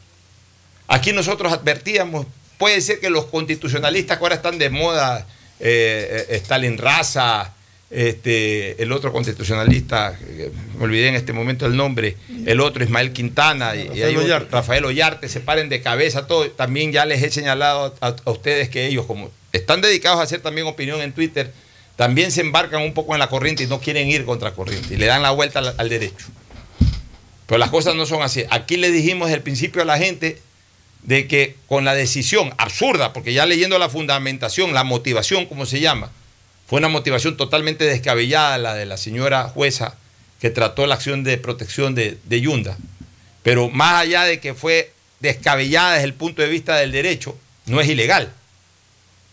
[0.88, 2.25] Aquí nosotros advertíamos,
[2.57, 5.25] puede ser que los constitucionalistas que ahora están de moda,
[5.61, 7.53] eh, eh, Stalin Raza,
[7.89, 13.11] este, el otro constitucionalista, eh, me olvidé en este momento el nombre, el otro Ismael
[13.11, 14.51] Quintana y, y hay otro, Ollarte.
[14.51, 16.49] Rafael Ollarte, se paren de cabeza, todo.
[16.51, 20.41] También ya les he señalado a, a ustedes que ellos, como están dedicados a hacer
[20.41, 21.51] también opinión en Twitter,
[21.95, 24.97] también se embarcan un poco en la corriente y no quieren ir contra corriente y
[24.97, 26.25] le dan la vuelta al, al derecho.
[27.45, 28.45] Pero las cosas no son así.
[28.49, 30.39] Aquí le dijimos el principio a la gente
[31.03, 35.79] de que con la decisión absurda, porque ya leyendo la fundamentación, la motivación, como se
[35.79, 36.11] llama,
[36.67, 39.97] fue una motivación totalmente descabellada la de la señora jueza
[40.39, 42.77] que trató la acción de protección de, de Yunda.
[43.43, 47.81] Pero más allá de que fue descabellada desde el punto de vista del derecho, no
[47.81, 48.33] es ilegal.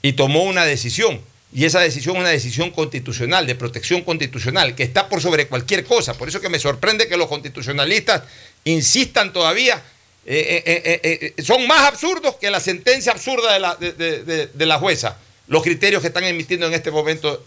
[0.02, 1.20] Y tomó una decisión.
[1.52, 5.84] Y esa decisión es una decisión constitucional, de protección constitucional, que está por sobre cualquier
[5.84, 6.14] cosa.
[6.14, 8.22] Por eso que me sorprende que los constitucionalistas
[8.64, 9.82] insistan todavía.
[10.30, 15.16] Eh, eh, eh, son más absurdos que la sentencia absurda de la, de- la jueza.
[15.46, 17.42] Los criterios que están emitiendo en este momento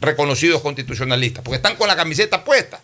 [0.00, 2.80] reconocidos constitucionalistas, porque están con la camiseta puesta.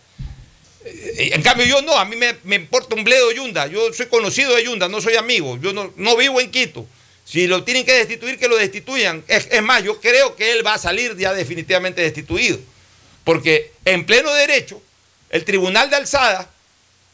[0.83, 3.67] En cambio, yo no, a mí me, me importa un bledo Yunda.
[3.67, 5.57] Yo soy conocido de Yunda, no soy amigo.
[5.61, 6.85] Yo no, no vivo en Quito.
[7.25, 9.23] Si lo tienen que destituir, que lo destituyan.
[9.27, 12.57] Es, es más, yo creo que él va a salir ya definitivamente destituido.
[13.23, 14.81] Porque en pleno derecho,
[15.29, 16.49] el Tribunal de Alzada,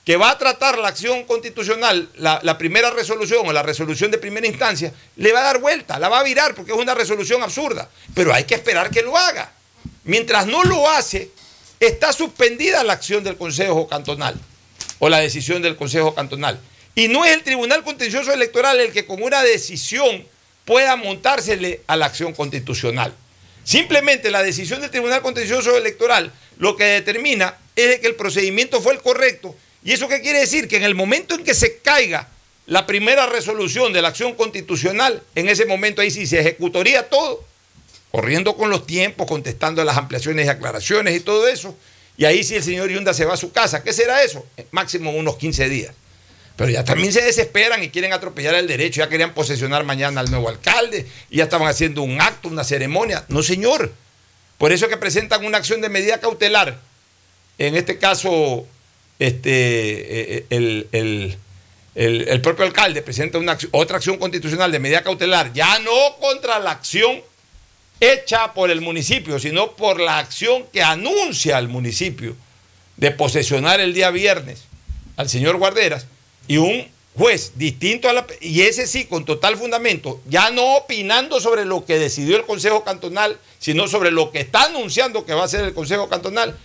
[0.05, 4.45] que va a tratar la acción constitucional, la, primera resolución o la resolución de primera
[4.45, 7.89] instancia, le va a dar vuelta, la va a virar porque es una resolución absurda.
[8.13, 9.51] Pero hay que esperar que lo haga.
[10.03, 11.31] Mientras no lo hace,
[11.79, 14.39] está suspendida la acción del Consejo Cantonal
[14.99, 16.59] o la decisión del Consejo Cantonal.
[16.93, 20.23] Y no es el Tribunal Contencioso Electoral el que con una decisión
[20.65, 23.11] pueda montársele a la acción constitucional.
[23.63, 28.81] Simplemente la decisión del Tribunal Contencioso Electoral lo que determina es de que el procedimiento
[28.81, 29.55] fue el correcto.
[29.85, 30.67] ¿Y eso qué quiere decir?
[30.67, 32.27] Que en el momento en que se caiga
[32.65, 37.45] la primera resolución de la acción constitucional, en ese momento ahí sí se ejecutaría todo
[38.11, 41.77] corriendo con los tiempos, contestando las ampliaciones y aclaraciones y todo eso.
[42.17, 43.83] Y ahí sí el señor Yunda se va a su casa.
[43.83, 44.43] ¿Qué será eso?
[44.57, 45.93] Eh, Máximo unos 15 días.
[46.55, 49.01] Pero ya también se desesperan y quieren atropellar el derecho.
[49.01, 53.25] Ya querían posesionar mañana al nuevo alcalde y ya estaban haciendo un acto, una ceremonia.
[53.27, 53.91] No, señor.
[54.57, 56.79] Por eso es que presentan una acción de medida cautelar.
[57.57, 58.65] En este caso,
[59.19, 61.37] este, eh, el, el-
[61.95, 66.59] el- el propio alcalde presenta una otra acción constitucional de medida cautelar, ya no contra
[66.59, 67.21] la acción
[68.01, 72.35] hecha por el municipio, sino por la acción que anuncia al municipio
[72.97, 74.63] de posesionar el día viernes
[75.15, 76.05] al señor Guarderas
[76.47, 76.87] y un
[77.17, 78.27] juez distinto a la...
[78.41, 82.83] Y ese sí, con total fundamento, ya no opinando sobre lo que decidió el Consejo
[82.83, 86.57] Cantonal, sino sobre lo que está anunciando que va a hacer el Consejo Cantonal,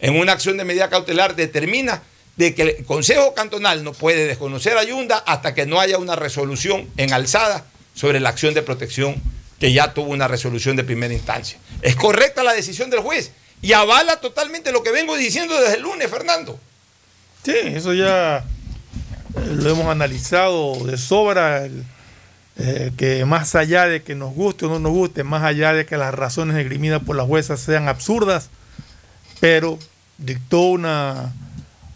[0.00, 2.02] en una acción de medida cautelar determina
[2.36, 6.88] de que el Consejo Cantonal no puede desconocer a hasta que no haya una resolución
[6.96, 7.64] en alzada
[7.94, 9.20] sobre la acción de protección
[9.58, 11.58] que ya tuvo una resolución de primera instancia.
[11.82, 15.82] Es correcta la decisión del juez y avala totalmente lo que vengo diciendo desde el
[15.82, 16.60] lunes, Fernando.
[17.44, 18.44] Sí, eso ya
[19.34, 21.68] lo hemos analizado de sobra,
[22.56, 25.86] eh, que más allá de que nos guste o no nos guste, más allá de
[25.86, 28.50] que las razones esgrimidas por la jueza sean absurdas,
[29.40, 29.78] pero
[30.18, 31.32] dictó una,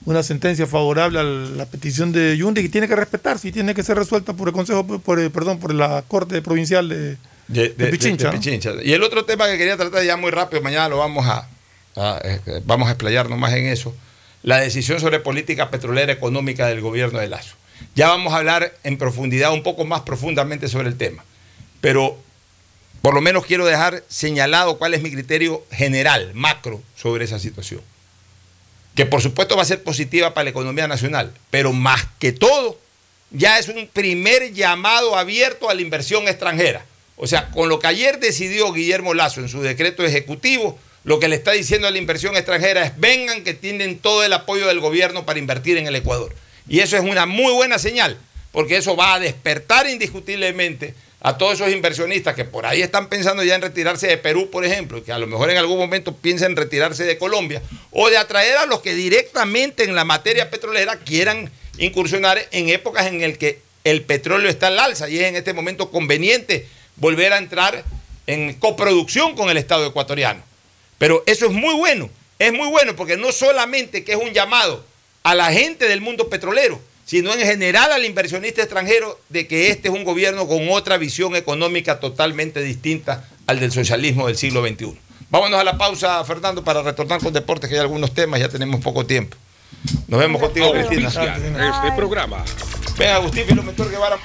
[0.04, 3.82] una sentencia favorable a la petición de Yundi que tiene que respetarse y tiene que
[3.82, 7.16] ser resuelta por el Consejo, por, el- perdón, por la Corte Provincial de,
[7.48, 8.40] de, de- Pichincha, de ¿no?
[8.40, 8.70] Pichincha.
[8.82, 11.48] Y el otro tema que quería tratar ya muy rápido, mañana lo vamos a,
[11.96, 13.94] a, eh, vamos a explayarnos más en eso,
[14.42, 17.54] la decisión sobre política petrolera económica del gobierno de Lazo.
[17.94, 21.24] Ya vamos a hablar en profundidad, un poco más profundamente sobre el tema.
[21.80, 22.16] Pero
[23.02, 27.82] por lo menos quiero dejar señalado cuál es mi criterio general, macro, sobre esa situación.
[28.94, 32.78] Que por supuesto va a ser positiva para la economía nacional, pero más que todo,
[33.32, 36.84] ya es un primer llamado abierto a la inversión extranjera.
[37.16, 41.28] O sea, con lo que ayer decidió Guillermo Lazo en su decreto ejecutivo, lo que
[41.28, 44.78] le está diciendo a la inversión extranjera es vengan que tienen todo el apoyo del
[44.78, 46.34] gobierno para invertir en el Ecuador.
[46.68, 48.16] Y eso es una muy buena señal,
[48.52, 53.44] porque eso va a despertar indiscutiblemente a todos esos inversionistas que por ahí están pensando
[53.44, 56.16] ya en retirarse de Perú, por ejemplo, y que a lo mejor en algún momento
[56.16, 57.62] piensen retirarse de Colombia,
[57.92, 63.06] o de atraer a los que directamente en la materia petrolera quieran incursionar en épocas
[63.06, 66.66] en el que el petróleo está al alza y es en este momento conveniente
[66.96, 67.84] volver a entrar
[68.26, 70.42] en coproducción con el Estado ecuatoriano.
[70.98, 74.84] Pero eso es muy bueno, es muy bueno porque no solamente que es un llamado
[75.22, 76.80] a la gente del mundo petrolero,
[77.12, 81.36] sino en general al inversionista extranjero de que este es un gobierno con otra visión
[81.36, 84.98] económica totalmente distinta al del socialismo del siglo XXI.
[85.28, 88.80] Vámonos a la pausa, Fernando, para retornar con deportes, que hay algunos temas, ya tenemos
[88.80, 89.36] poco tiempo.
[90.08, 91.08] Nos vemos contigo, Cristina.
[91.08, 92.42] Este programa.
[92.96, 94.18] Ven, Agustín Filomentor Guevara.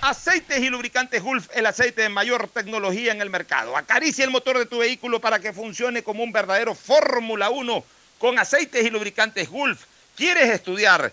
[0.00, 3.76] Aceites y lubricantes Gulf, el aceite de mayor tecnología en el mercado.
[3.76, 7.84] Acaricia el motor de tu vehículo para que funcione como un verdadero Fórmula 1
[8.18, 9.84] con aceites y lubricantes Gulf.
[10.16, 11.12] ¿Quieres estudiar,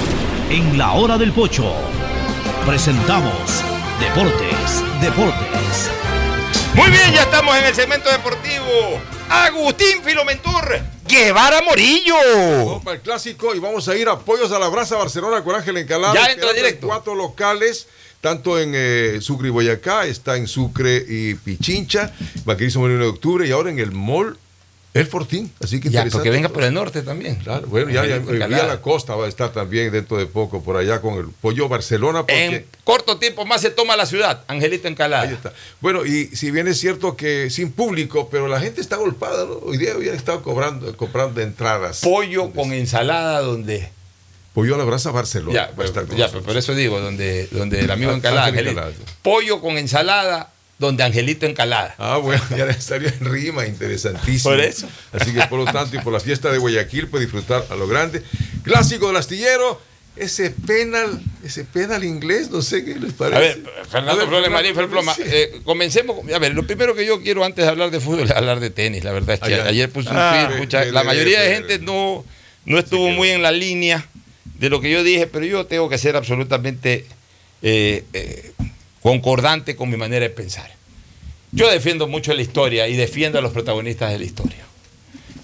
[0.51, 1.73] En la hora del pocho
[2.65, 3.63] presentamos
[4.01, 5.89] Deportes, Deportes.
[6.75, 8.99] Muy bien, ya estamos en el segmento deportivo.
[9.29, 12.15] Agustín Filomentor, Guevara Morillo.
[12.65, 15.55] Vamos para el clásico y vamos a ir a Pollos a la Brasa Barcelona con
[15.55, 16.15] Ángel Encalada.
[16.15, 16.85] Ya entra directo.
[16.85, 17.87] Cuatro locales.
[18.19, 22.11] Tanto en eh, Sucre y Boyacá, está en Sucre y Pichincha,
[22.43, 24.37] Vaquerismo 1 de octubre y ahora en el mall
[24.93, 25.49] El Fortín.
[25.63, 27.35] Así que Ya, porque venga por el norte también.
[27.35, 31.13] Claro, bueno, ya, la Costa va a estar también dentro de poco por allá con
[31.17, 32.21] el Pollo Barcelona.
[32.21, 32.45] Porque...
[32.45, 35.23] En corto tiempo más se toma la ciudad, Angelito Encalada.
[35.23, 35.53] Ahí está.
[35.79, 39.53] Bueno, y si bien es cierto que sin público, pero la gente está golpada, ¿no?
[39.63, 42.01] Hoy día había estado cobrando, comprando entradas.
[42.01, 43.89] Pollo con ensalada donde...
[44.53, 45.53] Pollo a la brasa Barcelona.
[45.53, 48.81] Ya, pero, ya, pero por eso digo, donde, donde el amigo Ah, Encalada, Angelito.
[49.21, 50.51] Pollo con ensalada
[50.81, 51.95] donde Angelito Encalada.
[51.99, 54.49] Ah, bueno, ya estaría en rima, interesantísimo.
[54.55, 54.89] Por eso.
[55.13, 57.87] Así que por lo tanto, y por la fiesta de Guayaquil, puede disfrutar a lo
[57.87, 58.23] grande.
[58.63, 59.79] Clásico del astillero,
[60.15, 63.37] ese penal, ese penal inglés, no sé qué les parece.
[63.37, 64.75] A ver, Fernando A ver, Flores Marín
[65.15, 65.21] sí.
[65.25, 66.17] eh, comencemos.
[66.33, 68.71] A ver, lo primero que yo quiero antes de hablar de fútbol es hablar de
[68.71, 69.03] tenis.
[69.03, 72.25] La verdad es que ayer puse un Ah, tweet, la mayoría de gente no,
[72.65, 74.03] no estuvo muy en la línea
[74.57, 77.05] de lo que yo dije, pero yo tengo que ser absolutamente
[77.61, 78.51] eh, eh,
[79.01, 80.71] concordante con mi manera de pensar.
[81.51, 84.63] Yo defiendo mucho la historia y defiendo a los protagonistas de la historia.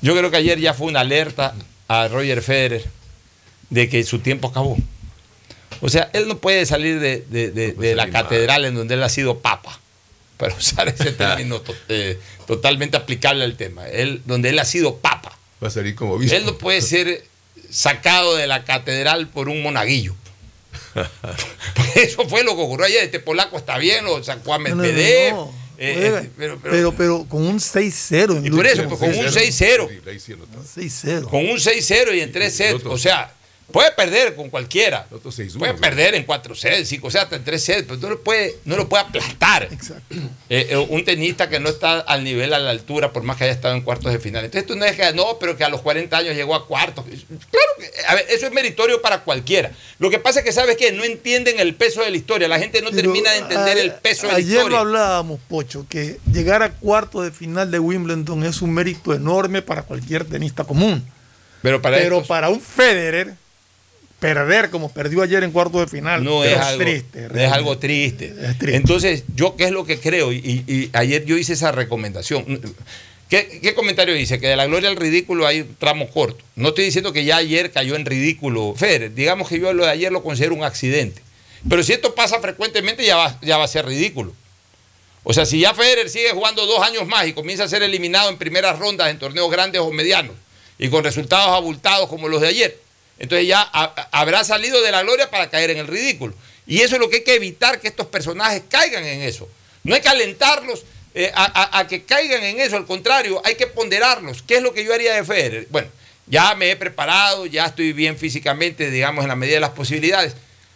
[0.01, 1.53] Yo creo que ayer ya fue una alerta
[1.88, 2.85] a Roger Federer
[3.69, 4.77] de que su tiempo acabó.
[5.81, 9.03] O sea, él no puede salir de, de- de- de la catedral en donde él
[9.03, 9.79] ha sido papa,
[10.38, 14.97] para usar ese término to- eh, totalmente aplicable al tema, él, donde él ha sido
[14.97, 15.38] papa.
[15.61, 16.35] Va a salir como obispo.
[16.35, 17.25] Él no puede ser
[17.69, 20.15] sacado de la catedral por un monaguillo.
[21.95, 23.03] Eso fue lo que ocurrió ayer.
[23.03, 25.34] Este polaco está bien, lo sacó a No, no, no, Medvedev.
[25.34, 25.53] no.
[25.78, 28.38] eh, Oiga, este, pero- pero- pero, pero con un 6-0.
[28.38, 29.88] en y por eso, pues, con un 6-0.
[30.76, 31.30] 6-0.
[31.30, 32.86] Con un 6-0 y en 3 sets.
[32.86, 33.32] O sea,
[33.72, 35.07] puede perder con cualquiera.
[35.57, 38.56] Puede perder en 4 sets, 5 sets, hasta en 3 sets, pero no lo puede,
[38.65, 39.68] no lo puede aplastar.
[40.49, 43.44] Eh, eh, un tenista que no está al nivel, a la altura, por más que
[43.44, 44.45] haya estado en cuartos de final.
[44.45, 47.03] Entonces tú no es que no, pero que a los 40 años llegó a cuartos.
[47.03, 49.72] Claro que, a ver, eso es meritorio para cualquiera.
[49.99, 50.94] Lo que pasa es que, ¿sabes qué?
[50.94, 52.48] No entienden el peso de la historia.
[52.48, 54.80] La gente no Pero, termina de entender a- el peso de la Ayer lo historia.
[54.80, 59.81] hablábamos, Pocho, que llegar a cuarto de final de Wimbledon es un mérito enorme para
[59.81, 61.06] cualquier tenista común.
[61.61, 63.34] Pero para, Pero estos- para un Federer,
[64.19, 67.27] perder como perdió ayer en cuarto de final no es, algo triste.
[67.35, 68.34] es algo triste.
[68.61, 72.60] Entonces, yo qué es lo que creo, y, y- y ayer yo hice esa recomendación.
[73.30, 74.39] ¿Qué, qué comentario dice?
[74.39, 76.44] Que de la gloria al ridículo hay un tramo corto.
[76.56, 79.14] No estoy diciendo que ya ayer cayó en ridículo Federer.
[79.14, 81.22] Digamos que yo lo de ayer lo considero un accidente.
[81.68, 84.34] Pero si esto pasa frecuentemente, ya va, ya va a ser ridículo.
[85.23, 88.30] O sea, si ya Federer sigue jugando dos años más y comienza a ser eliminado
[88.30, 90.34] en primeras rondas en torneos grandes o medianos
[90.80, 92.80] y con resultados abultados como los de ayer,
[93.19, 96.34] Entonces ya ha- ha- habrá salido de la gloria para caer en el ridículo.
[96.65, 99.48] Y eso es lo que hay que evitar, que estos personajes caigan en eso.
[99.84, 100.84] No hay que alentarlos
[101.15, 104.44] eh, a, que caigan en eso, al contrario, hay que ponderarlos.
[104.44, 105.65] ¿Qué es lo que yo haría de Federer?
[105.72, 105.88] Bueno,
[106.27, 110.35] ya me he preparado, ya estoy bien físicamente, digamos, en la medida de las posibilidades.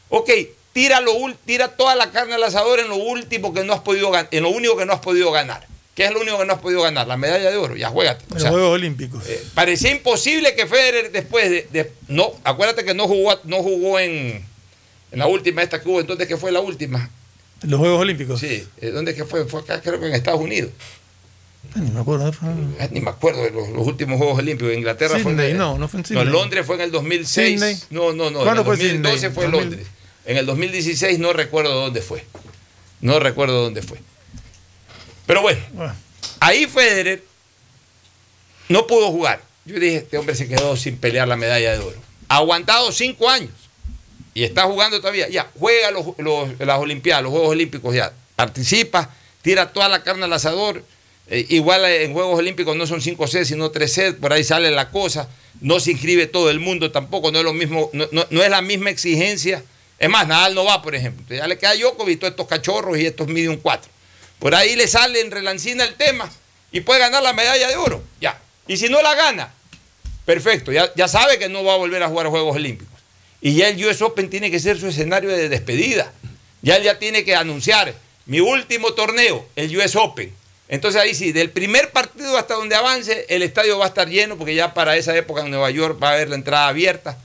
[0.10, 0.32] Ok,
[0.74, 1.14] tira, lo,
[1.46, 4.50] tira toda la carne al asador en lo último que no has podido en lo
[4.50, 5.68] único que no has podido ganar.
[6.02, 7.08] ¿Qué es lo único que no has podido ganar?
[7.08, 8.26] La medalla de oro, ya juégate.
[8.34, 9.24] Los Juegos Olímpicos.
[9.28, 14.00] eh, parecía imposible que Federer después de, de- no acuérdate que no jugó no jugó
[14.00, 14.44] en,
[15.12, 17.10] en la última esta que hubo entonces que fue la última
[17.64, 18.40] Los Juegos Olímpicos.
[18.40, 20.72] sí eh, dónde que fue fue acá creo que en Estados Unidos
[21.76, 22.34] Ni me acuerdo.
[22.34, 22.50] Fue-
[22.80, 25.58] Ah, ni me acuerdo de los, los últimos Juegos Olímpicos en Inglaterra fue en el-
[25.58, 26.24] no, no fue en no.
[26.26, 27.78] Londres fue en el 2006 Sydney.
[27.92, 29.34] no no no en ¿Cuándo el fue 2012 Sydney?
[29.36, 29.62] fue 2000.
[29.62, 29.88] Londres
[30.26, 32.24] en el 2016 no recuerdo dónde fue
[33.02, 34.00] no recuerdo dónde fue
[35.32, 35.94] pero bueno
[36.42, 37.24] Ahí Federer
[38.68, 39.42] no pudo jugar.
[39.66, 41.96] Yo dije, este hombre se quedó sin pelear la medalla de oro.
[42.28, 43.52] Ha aguantado cinco años
[44.34, 45.30] y está jugando todavía.
[45.30, 48.12] Ya, juega los, los- las Olimpiadas, los Juegos Olímpicos ya.
[48.36, 49.10] Participa,
[49.42, 50.84] tira toda la carne al asador.
[51.28, 54.70] Eh, igual en Juegos Olímpicos no son cinco sets, sino tres sets, por ahí sale
[54.72, 55.30] la cosa.
[55.62, 58.50] No se inscribe todo el mundo tampoco, no es lo mismo, no, no- no es
[58.50, 59.64] la misma exigencia.
[60.00, 61.36] Es más, Nadal no va, por ejemplo.
[61.36, 63.92] Ya le queda Djokovic, todos estos cachorros y estos medium 4.
[64.42, 66.28] Por ahí le sale en relancina el tema
[66.72, 68.04] y puede ganar la medalla de oro.
[68.20, 68.42] Ya.
[68.68, 69.54] Y si no la gana,
[70.26, 70.72] perfecto.
[70.72, 73.00] Ya, ya sabe que no va a volver a jugar Juegos Olímpicos.
[73.40, 76.12] Y ya el US Open tiene que ser su escenario de despedida.
[76.64, 77.94] Ya él ya tiene que anunciar
[78.26, 80.34] mi último torneo, el US Open.
[80.68, 84.38] Entonces ahí sí, del primer partido hasta donde avance, el estadio va a estar lleno,
[84.40, 87.16] porque ya para esa época en Nueva York va a haber la entrada abierta.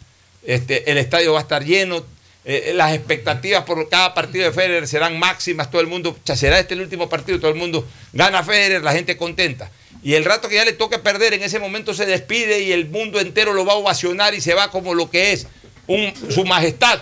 [0.42, 2.04] Este, el estadio va a estar lleno.
[2.46, 5.70] Eh, las expectativas por cada partido de Federer serán máximas.
[5.70, 9.16] Todo el mundo, será este el último partido, todo el mundo gana Federer, la gente
[9.16, 9.70] contenta.
[10.02, 12.88] Y el rato que ya le toque perder, en ese momento se despide y el
[12.88, 15.46] mundo entero lo va a ovacionar y se va como lo que es
[15.88, 17.00] un, su majestad.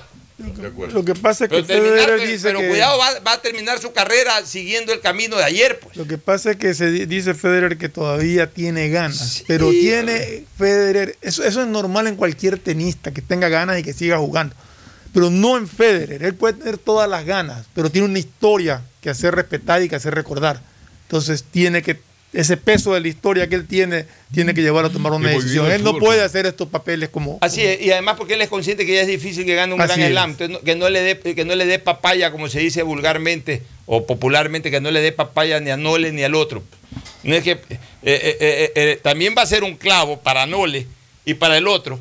[0.90, 2.68] Lo que pasa es que Pero, terminar, dice pero que...
[2.68, 5.78] cuidado, va, va a terminar su carrera siguiendo el camino de ayer.
[5.78, 5.96] Pues.
[5.96, 10.44] Lo que pasa es que se di- dice Federer que todavía tiene ganas, pero tiene
[10.58, 14.56] Federer, eso, eso es normal en cualquier tenista, que tenga ganas y que siga jugando,
[15.14, 19.10] pero no en Federer, él puede tener todas las ganas, pero tiene una historia que
[19.10, 20.60] hacer respetar y que hacer recordar.
[21.06, 22.00] Entonces tiene que,
[22.32, 25.70] ese peso de la historia que él tiene, tiene que llevarlo a tomar una decisión.
[25.70, 26.24] Él no puede ¿no?
[26.24, 27.38] hacer estos papeles como...
[27.42, 29.80] Así es, y además porque él es consciente que ya es difícil que gane un
[29.80, 32.58] Así gran slam, entonces que no le dé que no le dé papaya como se
[32.58, 36.64] dice vulgarmente o popularmente que no le dé papaya ni a Nole ni al otro.
[37.22, 37.58] No es que eh,
[38.02, 40.88] eh, eh, eh, también va a ser un clavo para Nole
[41.24, 42.00] y para el otro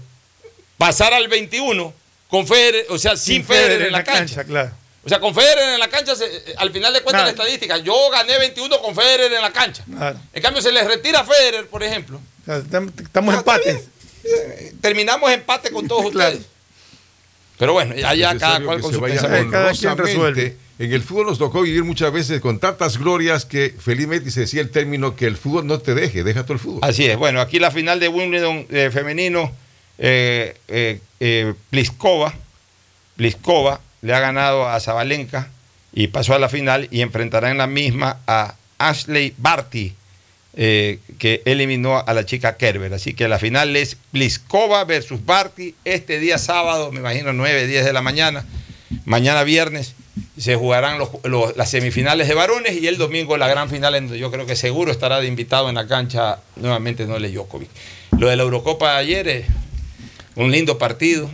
[0.80, 1.94] pasar al 21
[2.34, 4.44] con Federer, o sea, sin, Federer, en la, cancha.
[4.44, 4.72] claro.
[5.06, 7.78] O sea, con Federer en la cancha, se- eh, al final de cuentas la estadística,
[7.78, 9.84] yo gané 21 con Federer en la cancha.
[9.86, 10.18] Claro.
[10.34, 12.18] En cambio, se les retira a Federer, por ejemplo.
[12.18, 13.84] O sea, estam- estamos empates.
[14.82, 16.42] Terminamos empate con todos ustedes.
[17.60, 20.56] Pero bueno, ya cada cual con su vaya pensamiento.
[20.80, 24.60] En el fútbol nos tocó vivir muchas veces con tantas glorias que felizmente se decía
[24.62, 26.80] el término que el fútbol no te deje, deja todo el fútbol.
[26.82, 27.16] Así es.
[27.16, 29.52] Bueno, aquí la final de Wimbledon eh, femenino,
[30.06, 32.34] eh, eh, eh, Pliskova,
[33.16, 35.48] Pliskova le ha ganado a Zabalenka
[35.94, 39.94] y pasó a la final y enfrentará en la misma a Ashley Barty,
[40.54, 42.94] que eliminó a la chica Kerber.
[42.94, 47.86] Así que la final es Pliskova versus Barty este día sábado, me imagino 9, 10
[47.86, 48.44] de la mañana.
[49.06, 49.96] Mañana viernes
[50.38, 51.00] se jugarán
[51.56, 54.58] las semifinales de varones y el domingo la gran final en donde yo creo que
[54.58, 57.70] seguro estará de invitado en la cancha nuevamente Nole Djokovic.
[58.18, 59.46] Lo de la Eurocopa de ayer
[60.36, 61.30] un lindo partido.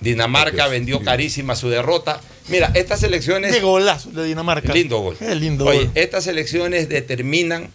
[0.00, 2.20] Dinamarca vendió carísima su derrota.
[2.48, 3.54] Mira, estas elecciones...
[3.54, 4.72] Qué golazo de Dinamarca.
[4.72, 5.16] Lindo gol.
[5.18, 5.90] Qué lindo Oye, gol.
[5.94, 7.70] estas elecciones determinan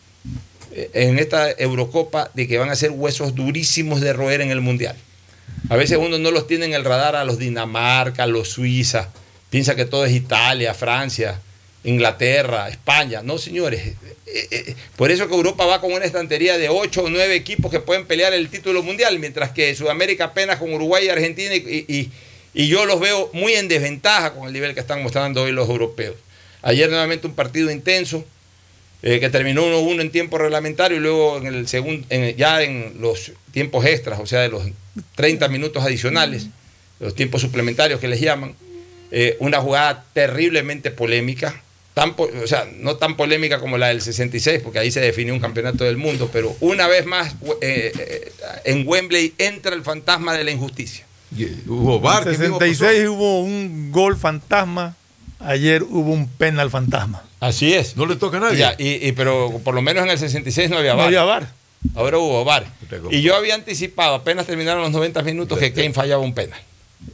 [0.73, 4.61] eh, en esta Eurocopa de que van a ser huesos durísimos de roer en el
[4.61, 4.95] Mundial.
[5.69, 9.09] A veces uno no los tiene en el radar a los Dinamarca, a los Suiza.
[9.49, 11.39] Piensa que todo es Italia, Francia,
[11.83, 13.21] Inglaterra, España.
[13.23, 13.81] No, señores.
[14.27, 17.71] Eh, eh, por eso que Europa va con una estantería de 8 o 9 equipos
[17.71, 22.09] que pueden pelear el título mundial, mientras que Sudamérica apenas con Uruguay y Argentina y,
[22.53, 26.15] yo los veo muy en desventaja con el nivel que están mostrando hoy los europeos.
[26.61, 28.23] Ayer nuevamente un partido intenso
[29.03, 32.97] eh, que terminó 1-1 en tiempo reglamentario y luego en el segundo, en- ya en
[32.99, 34.63] los tiempos extras, o sea, de los
[35.15, 36.47] 30 minutos adicionales,
[36.99, 38.53] los tiempos suplementarios que les llaman,
[39.39, 41.61] una jugada terriblemente polémica,
[41.93, 45.39] tan o sea, no tan polémica como la del 66, porque ahí se definió un
[45.39, 48.31] campeonato del mundo, pero una vez más eh, eh,
[48.65, 51.05] en Wembley entra el fantasma de la injusticia.
[51.67, 54.95] hubo VAR, En ¿qué mismo 66 hubo un gol fantasma,
[55.39, 57.23] ayer hubo un penal fantasma.
[57.39, 57.97] Así es.
[57.97, 58.57] No le toca a nadie.
[58.59, 61.07] Ya, y, y- pero por lo menos en el 66 no había No VAR.
[61.07, 61.47] había VAR.
[61.95, 62.67] Ahora hubo VAR.
[63.09, 66.59] Y yo había anticipado, apenas terminaron los 90 minutos, que Kane fallaba un penal.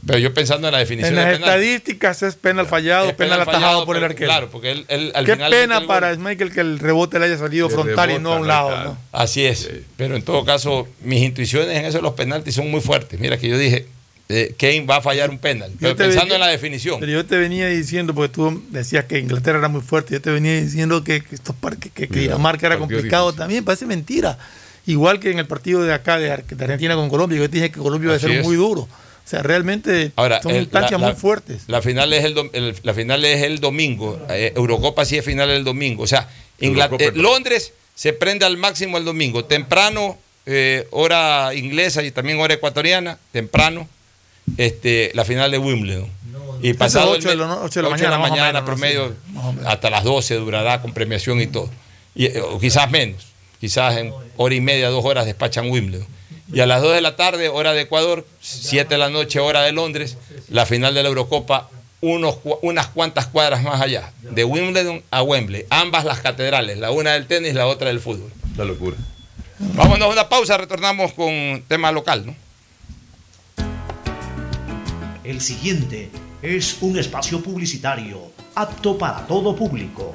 [0.06, 1.48] Pero yo pensando en la definición En las de penal.
[1.50, 4.26] estadísticas es penal fallado, Es penal, penal atajado fallado, por el arquero.
[4.30, 7.26] claro, porque él- él al Qué final pena el para Michael que el rebote le
[7.26, 8.96] haya salido frontal y no a un lado.
[9.12, 9.68] Así es.
[9.96, 13.18] Pero en todo caso, mis intuiciones en eso de los penaltis son muy fuertes.
[13.20, 13.86] Mira que yo dije,
[14.30, 15.72] eh, Kane va a fallar un penal.
[15.80, 17.00] Pero pensando venía- en la definición.
[17.00, 20.30] Pero yo te venía diciendo, porque tú decías que Inglaterra era muy fuerte, yo te
[20.30, 24.38] venía diciendo que, que estos par- que, que- Dinamarca era complicado también, parece mentira.
[24.86, 27.56] Igual que en el partido de acá de, Ar- de Argentina con Colombia, yo te
[27.56, 28.44] dije que Colombia iba a ser es.
[28.46, 28.88] muy duro.
[29.28, 31.64] O sea, realmente Ahora, son el- la- muy la- fuertes.
[31.66, 34.18] La final es el, dom- el- la final es el domingo.
[34.30, 36.02] Eh, Eurocopa sí es final el domingo.
[36.04, 36.30] O sea,
[36.60, 37.12] Ingla- Eurocopa, eh.
[37.14, 39.44] Londres se prende al máximo el domingo.
[39.44, 43.86] Temprano, eh, hora inglesa y también hora ecuatoriana, temprano,
[44.56, 46.08] este, la final de Wimbledon.
[46.62, 47.42] Y pasado el ocho de me-
[47.82, 49.14] la de la mañana, promedio,
[49.66, 51.68] hasta las 12 durará con premiación y todo.
[52.14, 53.26] Y, o quizás menos.
[53.60, 56.06] Quizás en hora y media, dos horas despachan Wimbledon.
[56.52, 59.62] Y a las 2 de la tarde, hora de Ecuador, 7 de la noche, hora
[59.62, 60.16] de Londres,
[60.48, 61.68] la final de la Eurocopa,
[62.00, 65.66] unos, unas cuantas cuadras más allá, de Wimbledon a Wembley.
[65.68, 68.32] Ambas las catedrales, la una del tenis, la otra del fútbol.
[68.56, 68.96] La locura.
[69.58, 72.34] Vámonos a una pausa, retornamos con tema local, ¿no?
[75.24, 76.10] El siguiente
[76.40, 80.14] es un espacio publicitario apto para todo público.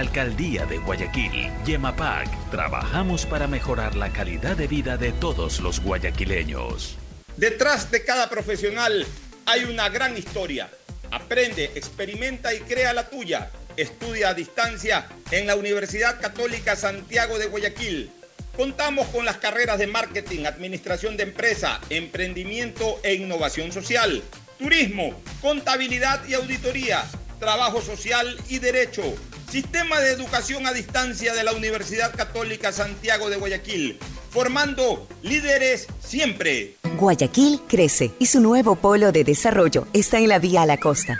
[0.01, 6.97] Alcaldía de Guayaquil, Yemapac, trabajamos para mejorar la calidad de vida de todos los guayaquileños.
[7.37, 9.05] Detrás de cada profesional
[9.45, 10.71] hay una gran historia.
[11.11, 13.51] Aprende, experimenta y crea la tuya.
[13.77, 18.09] Estudia a distancia en la Universidad Católica Santiago de Guayaquil.
[18.57, 24.23] Contamos con las carreras de marketing, administración de empresa, emprendimiento e innovación social,
[24.57, 27.05] turismo, contabilidad y auditoría,
[27.41, 29.01] trabajo social y derecho.
[29.49, 33.99] Sistema de educación a distancia de la Universidad Católica Santiago de Guayaquil,
[34.29, 36.77] formando líderes siempre.
[36.97, 41.19] Guayaquil crece y su nuevo polo de desarrollo está en la vía a la costa.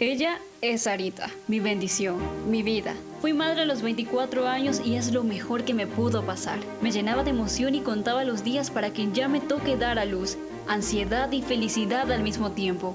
[0.00, 2.18] Ella es Sarita, mi bendición,
[2.48, 2.94] mi vida.
[3.20, 6.60] Fui madre a los 24 años y es lo mejor que me pudo pasar.
[6.80, 10.04] Me llenaba de emoción y contaba los días para que ya me toque dar a
[10.04, 10.38] luz,
[10.68, 12.94] ansiedad y felicidad al mismo tiempo.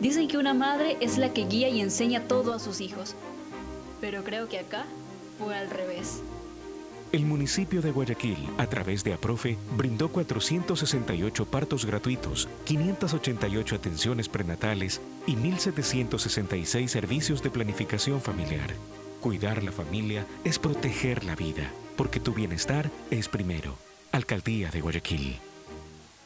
[0.00, 3.16] Dicen que una madre es la que guía y enseña todo a sus hijos.
[4.00, 4.84] Pero creo que acá
[5.40, 6.22] fue al revés.
[7.14, 15.00] El municipio de Guayaquil, a través de APROFE, brindó 468 partos gratuitos, 588 atenciones prenatales
[15.24, 18.74] y 1.766 servicios de planificación familiar.
[19.20, 23.78] Cuidar la familia es proteger la vida, porque tu bienestar es primero.
[24.10, 25.38] Alcaldía de Guayaquil.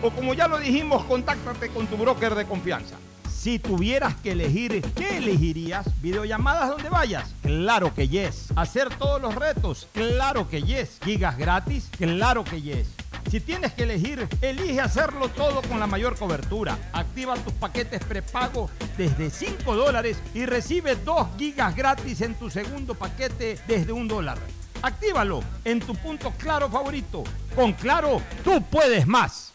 [0.03, 2.97] o como ya lo dijimos, contáctate con tu broker de confianza.
[3.45, 5.85] Si tuvieras que elegir, ¿qué elegirías?
[6.01, 7.35] ¿Videollamadas donde vayas?
[7.43, 8.47] Claro que yes.
[8.55, 9.87] ¿Hacer todos los retos?
[9.93, 10.97] Claro que yes.
[11.03, 11.87] ¿Gigas gratis?
[11.95, 12.87] Claro que yes.
[13.29, 16.75] Si tienes que elegir, elige hacerlo todo con la mayor cobertura.
[16.91, 18.67] Activa tus paquetes prepago
[18.97, 24.39] desde 5 dólares y recibe 2 gigas gratis en tu segundo paquete desde un dólar.
[24.81, 27.23] Actívalo en tu punto Claro favorito.
[27.55, 29.54] Con Claro, tú puedes más.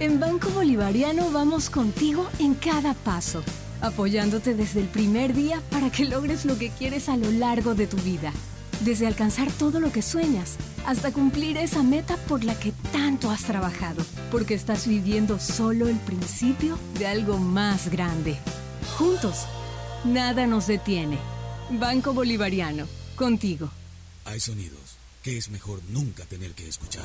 [0.00, 3.42] En Banco Bolivariano vamos contigo en cada paso,
[3.80, 7.88] apoyándote desde el primer día para que logres lo que quieres a lo largo de
[7.88, 8.32] tu vida.
[8.84, 10.56] Desde alcanzar todo lo que sueñas
[10.86, 15.96] hasta cumplir esa meta por la que tanto has trabajado, porque estás viviendo solo el
[15.96, 18.38] principio de algo más grande.
[18.96, 19.46] Juntos,
[20.04, 21.18] nada nos detiene.
[21.70, 23.68] Banco Bolivariano, contigo.
[24.26, 27.04] Hay sonidos que es mejor nunca tener que escuchar.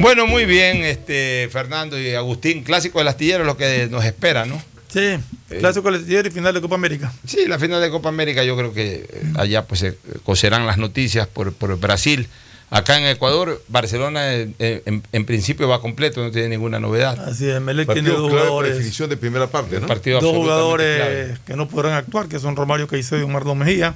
[0.00, 4.60] Bueno, muy bien, este Fernando y Agustín, clásico del astillero, lo que nos espera, ¿no?
[4.88, 5.18] Sí,
[5.48, 7.12] clásico del astillero y final de Copa América.
[7.26, 10.78] Sí, la final de Copa América, yo creo que eh, allá pues se coserán las
[10.78, 12.28] noticias por, por Brasil.
[12.70, 17.18] Acá en Ecuador, Barcelona eh, eh, en, en principio va completo, no tiene ninguna novedad.
[17.28, 18.74] Así es, Melec Partido tiene dos jugadores.
[18.74, 19.86] definición de primera parte, ¿no?
[19.86, 21.38] Partido dos jugadores clave.
[21.46, 23.94] que no podrán actuar, que son Romario Caicedo y Mardo Mejía.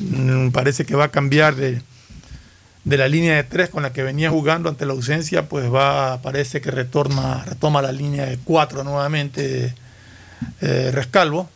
[0.00, 1.80] Mm, Parece que va a cambiar de,
[2.84, 6.22] de la línea de tres con la que venía jugando ante la ausencia, pues va,
[6.22, 9.74] parece que retorna, retoma la línea de cuatro nuevamente
[10.60, 11.50] eh, Rescalvo.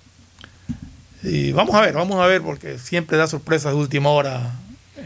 [1.22, 4.52] Y vamos a ver, vamos a ver, porque siempre da sorpresas de última hora.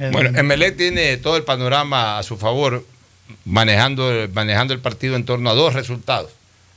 [0.01, 2.85] en- Bueno, Emelec tiene todo el panorama a su favor,
[3.45, 6.31] manejando, manejando el partido en torno a dos resultados.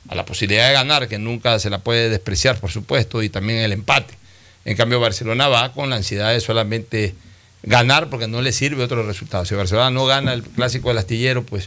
[0.08, 3.60] A la posibilidad de ganar, que nunca se la puede despreciar, por supuesto, y también
[3.60, 4.14] el empate.
[4.64, 7.14] En cambio, Barcelona va con la ansiedad de solamente
[7.62, 9.44] ganar porque no le sirve otro resultado.
[9.44, 11.64] Si Barcelona no gana el clásico del astillero, pues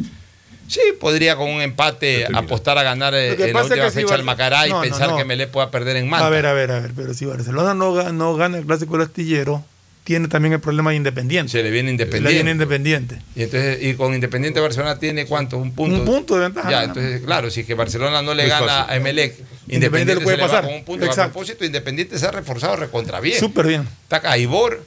[0.68, 3.72] sí, podría con un empate apostar a ganar eh, Lo que en la pasa es
[3.72, 5.18] última que si fecha el Bar- Macará y No, pensar no.
[5.18, 6.28] que Melé pueda perder en Manta.
[6.28, 9.08] A ver, a ver, a ver, pero si Barcelona no, no gana el clásico del
[9.08, 9.64] astillero,
[10.04, 11.50] tiene también el problema de Independiente.
[11.52, 12.34] Se le viene Se le Independiente.
[12.34, 13.20] viene Independiente.
[13.36, 15.58] Y, entonces, y con Independiente Barcelona tiene cuánto?
[15.58, 15.96] Un punto.
[15.96, 16.70] Un punto de ventaja.
[16.70, 18.94] Ya, entonces, claro, si es que Barcelona no le gana fácil.
[18.94, 19.32] a Emelec,
[19.70, 20.66] Independiente Independiente lo puede se le va pasar.
[20.66, 21.06] con un punto.
[21.06, 21.32] A Exacto.
[21.32, 23.40] propósito, Independiente se ha reforzado recontra bien.
[23.40, 23.88] Súper bien.
[24.04, 24.84] Está Caibor,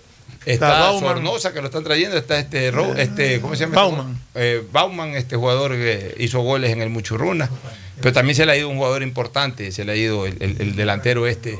[0.46, 0.98] está, Está.
[1.00, 3.74] Sornosa que lo están trayendo, está este, Ro- este ¿cómo se llama?
[3.76, 4.20] Bauman.
[4.34, 7.50] Eh, Bauman, este jugador que hizo goles en el Muchurruna.
[8.00, 10.60] Pero también se le ha ido un jugador importante, se le ha ido el, el-
[10.60, 11.58] el delantero este.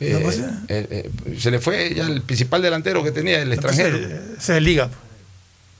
[0.00, 3.52] eh, ¿Cómo se eh, eh, se le fue ya el principal delantero que tenía, el
[3.52, 3.96] extranjero.
[4.38, 4.90] Es Liga.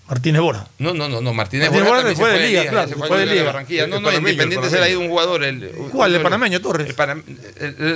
[0.07, 0.69] Martínez Borja.
[0.79, 1.33] No, no, no, no.
[1.33, 3.45] Martínez, Martínez también se fue de liga, claro, se fue fue de liga.
[3.45, 3.87] Barranquilla.
[3.87, 5.43] No, no, panameño, Independiente se le ha ido un jugador.
[5.45, 6.15] El, ¿Cuál?
[6.15, 6.95] ¿El panameño, Torres?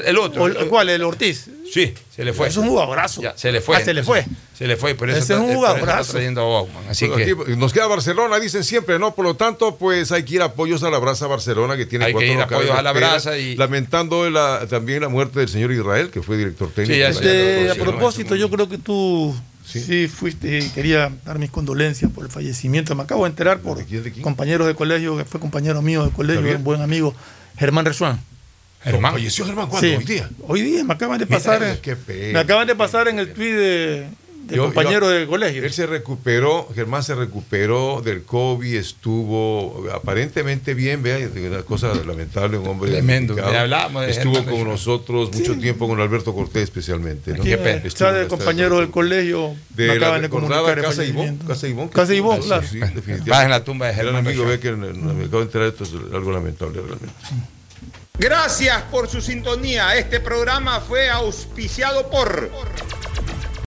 [0.06, 0.42] El, otro.
[0.42, 0.88] ¿O el- ¿Cuál?
[0.88, 1.50] ¿El Ortiz?
[1.72, 2.48] Sí, se le fue.
[2.48, 3.20] Es un jugadorazo.
[3.20, 3.76] Ya, se le fue.
[3.76, 4.24] Ah, se le fue.
[4.56, 6.12] Se le fue, por eso, Ese es un eso está jugadorazo.
[6.12, 6.88] trayendo a Bauman.
[6.88, 9.14] Así Bueno, que aquí nos queda Barcelona, dicen siempre, ¿no?
[9.14, 12.06] Por lo tanto, pues hay que ir a apoyos a la brasa Barcelona, que tiene
[12.06, 15.08] Hay que cuatro ir a locales apoyos a la brasa y- Lamentando la- también la
[15.08, 16.94] muerte del señor Israel, que fue director técnico.
[16.94, 19.36] Sí, ya Este, a propósito, yo creo que tú
[19.80, 22.94] sí, fuiste y quería dar mis condolencias por el fallecimiento.
[22.94, 23.78] Me acabo de enterar por
[24.22, 27.14] compañeros de colegio, que fue compañero mío de colegio, un buen amigo,
[27.58, 28.20] Germán Resuán.
[28.82, 29.12] Germán.
[29.12, 29.86] ¿Falleció Germán cuándo?
[29.88, 30.30] Sí, ¿Hoy día?
[30.46, 31.60] Hoy día me acaban de pasar.
[31.60, 34.06] Mira, en- me acaban de pasar en el tweet de,
[34.48, 35.62] de Yo- compañero yo- de colegio.
[35.62, 41.18] Él se recuperó, Germán se recuperó del COVID, estuvo aparentemente bien, vea,
[41.48, 46.34] una cosa lamentable, un hombre Tremendo, hablábamos de Estuvo con nosotros mucho tiempo, con Alberto
[46.34, 47.32] Cortés especialmente.
[47.34, 47.42] ¿no?
[47.42, 47.52] Aquí,
[47.84, 51.46] Estuvo de compañero del colegio de acaban de recordada comunicar el Casa Ivón, fallecimiento.
[51.46, 51.88] Casa Ivón.
[51.88, 52.62] Casa Ivón, Sí, claro.
[52.66, 53.30] sí, definitivamente.
[53.30, 54.48] Vas en la tumba de Germán amigo, Resuán.
[54.48, 57.08] ve que me me acabo de enterar, esto es algo lamentable realmente.
[58.18, 59.94] Gracias por su sintonía.
[59.96, 62.50] Este programa fue auspiciado por